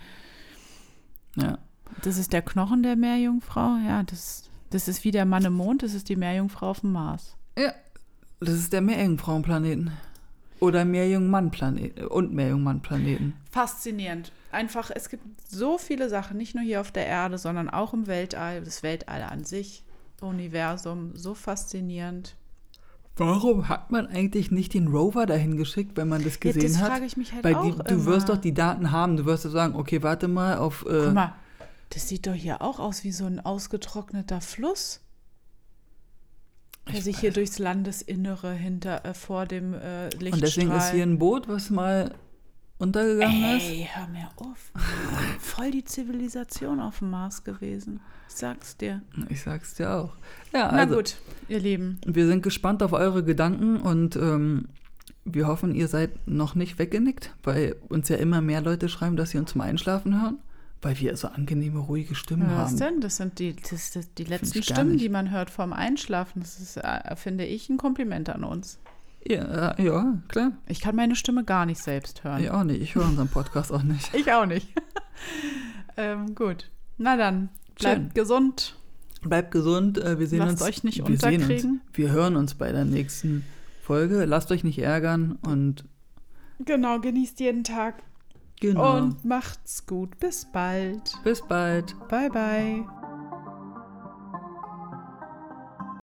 ja. 1.35 1.57
Das 2.03 2.17
ist 2.17 2.31
der 2.33 2.41
Knochen 2.41 2.83
der 2.83 2.95
Meerjungfrau, 2.95 3.75
ja, 3.85 4.01
das, 4.03 4.49
das 4.69 4.87
ist 4.87 5.03
wie 5.03 5.11
der 5.11 5.25
Mann 5.25 5.43
im 5.45 5.53
Mond, 5.53 5.83
das 5.83 5.93
ist 5.93 6.07
die 6.09 6.15
Meerjungfrau 6.15 6.69
auf 6.71 6.79
dem 6.79 6.93
Mars. 6.93 7.35
ja, 7.59 7.73
das 8.39 8.55
ist 8.55 8.73
der 8.73 8.81
Meerjungfrauenplaneten. 8.81 9.91
Oder 10.61 10.85
Meerjungmann-Planeten 10.85 12.05
und 12.07 12.33
Meerjungmann-Planeten. 12.33 13.33
Faszinierend. 13.51 14.31
Einfach, 14.51 14.91
es 14.93 15.09
gibt 15.09 15.23
so 15.49 15.77
viele 15.77 16.07
Sachen, 16.07 16.37
nicht 16.37 16.55
nur 16.55 16.63
hier 16.63 16.79
auf 16.79 16.91
der 16.91 17.07
Erde, 17.07 17.37
sondern 17.37 17.69
auch 17.69 17.93
im 17.93 18.07
Weltall, 18.07 18.61
das 18.63 18.83
Weltall 18.83 19.23
an 19.23 19.43
sich, 19.43 19.83
Universum, 20.21 21.11
so 21.15 21.33
faszinierend. 21.33 22.35
Warum 23.17 23.67
hat 23.69 23.91
man 23.91 24.07
eigentlich 24.07 24.51
nicht 24.51 24.73
den 24.73 24.87
Rover 24.87 25.25
dahin 25.25 25.57
geschickt, 25.57 25.97
wenn 25.97 26.07
man 26.07 26.23
das 26.23 26.35
Ja, 26.35 26.39
gesehen 26.51 26.73
das 26.73 26.79
hat? 26.81 26.91
frage 26.91 27.05
ich 27.05 27.17
mich 27.17 27.33
halt 27.33 27.43
Weil 27.43 27.55
auch 27.55 27.63
die, 27.63 27.71
du 27.93 28.05
wirst 28.05 28.27
immer. 28.29 28.35
doch 28.37 28.41
die 28.41 28.53
Daten 28.53 28.91
haben. 28.91 29.17
Du 29.17 29.25
wirst 29.25 29.45
doch 29.45 29.49
sagen, 29.51 29.75
okay, 29.75 30.01
warte 30.03 30.27
mal 30.27 30.57
auf. 30.57 30.85
Äh, 30.87 31.05
Guck 31.05 31.13
mal, 31.13 31.35
das 31.89 32.07
sieht 32.07 32.25
doch 32.27 32.33
hier 32.33 32.61
auch 32.61 32.79
aus 32.79 33.03
wie 33.03 33.11
so 33.11 33.25
ein 33.25 33.39
ausgetrockneter 33.39 34.39
Fluss, 34.41 35.01
der 36.87 36.95
Ich 36.95 37.03
sich 37.03 37.19
hier 37.19 37.31
durchs 37.31 37.59
Landesinnere 37.59 38.53
hinter 38.53 39.05
äh, 39.05 39.13
vor 39.13 39.45
dem 39.45 39.73
äh, 39.73 40.05
Lichtstrahl. 40.09 40.33
und 40.33 40.41
deswegen 40.41 40.71
ist 40.71 40.91
hier 40.91 41.03
ein 41.03 41.19
Boot, 41.19 41.47
was 41.47 41.69
mal 41.69 42.13
untergegangen 42.77 43.57
ist. 43.57 43.69
Ey, 43.69 43.87
hör 43.93 44.07
mir 44.07 44.29
auf. 44.37 44.71
Voll 45.39 45.71
die 45.71 45.83
Zivilisation 45.85 46.79
auf 46.79 46.99
dem 46.99 47.11
Mars 47.11 47.43
gewesen. 47.43 47.99
Ich 48.27 48.35
sag's 48.35 48.75
dir. 48.77 49.01
Ich 49.29 49.41
sag's 49.41 49.75
dir 49.75 49.91
auch. 49.93 50.13
Ja, 50.53 50.71
Na 50.71 50.79
also 50.79 50.95
gut, 50.95 51.17
ihr 51.47 51.59
Lieben. 51.59 51.99
wir 52.05 52.25
sind 52.25 52.41
gespannt 52.41 52.81
auf 52.81 52.93
eure 52.93 53.23
Gedanken 53.23 53.77
und 53.77 54.15
ähm, 54.15 54.69
wir 55.25 55.45
hoffen, 55.47 55.75
ihr 55.75 55.87
seid 55.87 56.27
noch 56.27 56.55
nicht 56.55 56.79
weggenickt, 56.79 57.35
weil 57.43 57.75
uns 57.89 58.09
ja 58.09 58.15
immer 58.15 58.41
mehr 58.41 58.61
Leute 58.61 58.89
schreiben, 58.89 59.15
dass 59.15 59.29
sie 59.29 59.37
uns 59.37 59.51
zum 59.51 59.61
Einschlafen 59.61 60.19
hören, 60.19 60.39
weil 60.81 60.99
wir 60.99 61.15
so 61.17 61.27
angenehme, 61.27 61.79
ruhige 61.79 62.15
Stimmen 62.15 62.49
Was 62.55 62.71
haben. 62.71 62.77
denn? 62.77 63.01
Das 63.01 63.17
sind 63.17 63.39
die, 63.39 63.55
das, 63.55 63.91
das, 63.91 64.13
die 64.15 64.23
letzten 64.23 64.63
Stimmen, 64.63 64.93
nicht. 64.93 65.03
die 65.03 65.09
man 65.09 65.31
hört 65.31 65.49
vorm 65.49 65.73
Einschlafen. 65.73 66.41
Das 66.41 66.59
ist, 66.59 66.77
äh, 66.77 67.15
finde 67.15 67.45
ich, 67.45 67.69
ein 67.69 67.77
Kompliment 67.77 68.29
an 68.29 68.43
uns. 68.43 68.79
Ja, 69.27 69.71
äh, 69.73 69.83
ja, 69.85 70.17
klar. 70.27 70.53
Ich 70.67 70.79
kann 70.81 70.95
meine 70.95 71.15
Stimme 71.15 71.43
gar 71.43 71.65
nicht 71.67 71.81
selbst 71.81 72.23
hören. 72.23 72.41
Ich 72.43 72.49
auch 72.49 72.63
nicht. 72.63 72.81
Ich 72.81 72.95
höre 72.95 73.05
unseren 73.05 73.27
Podcast 73.27 73.71
auch 73.71 73.83
nicht. 73.83 74.11
Ich 74.15 74.31
auch 74.33 74.47
nicht. 74.47 74.67
ähm, 75.97 76.33
gut. 76.35 76.69
Na 76.97 77.17
dann, 77.17 77.49
bleibt 77.75 77.97
Schön. 78.01 78.13
gesund. 78.13 78.75
Bleibt 79.21 79.51
gesund. 79.51 79.99
äh, 79.99 80.17
Wir 80.19 80.25
sehen 80.27 80.39
Lasst 80.39 80.53
uns. 80.53 80.61
euch 80.63 80.83
nicht 80.83 80.97
wir 80.97 81.05
sehen 81.05 81.33
uns. 81.35 81.43
unterkriegen. 81.43 81.81
Wir 81.93 82.09
hören 82.11 82.35
uns 82.35 82.55
bei 82.55 82.71
der 82.71 82.85
nächsten 82.85 83.45
Folge. 83.83 84.25
Lasst 84.25 84.51
euch 84.51 84.63
nicht 84.63 84.79
ärgern 84.79 85.37
und 85.43 85.85
Genau, 86.65 86.99
genießt 86.99 87.39
jeden 87.39 87.63
Tag 87.63 88.01
genau. 88.61 88.97
und 88.97 89.25
macht's 89.25 89.85
gut. 89.85 90.17
Bis 90.19 90.45
bald. 90.45 91.11
bis 91.23 91.41
bald. 91.41 91.93
Bye, 92.07 92.29
bye. 92.29 92.85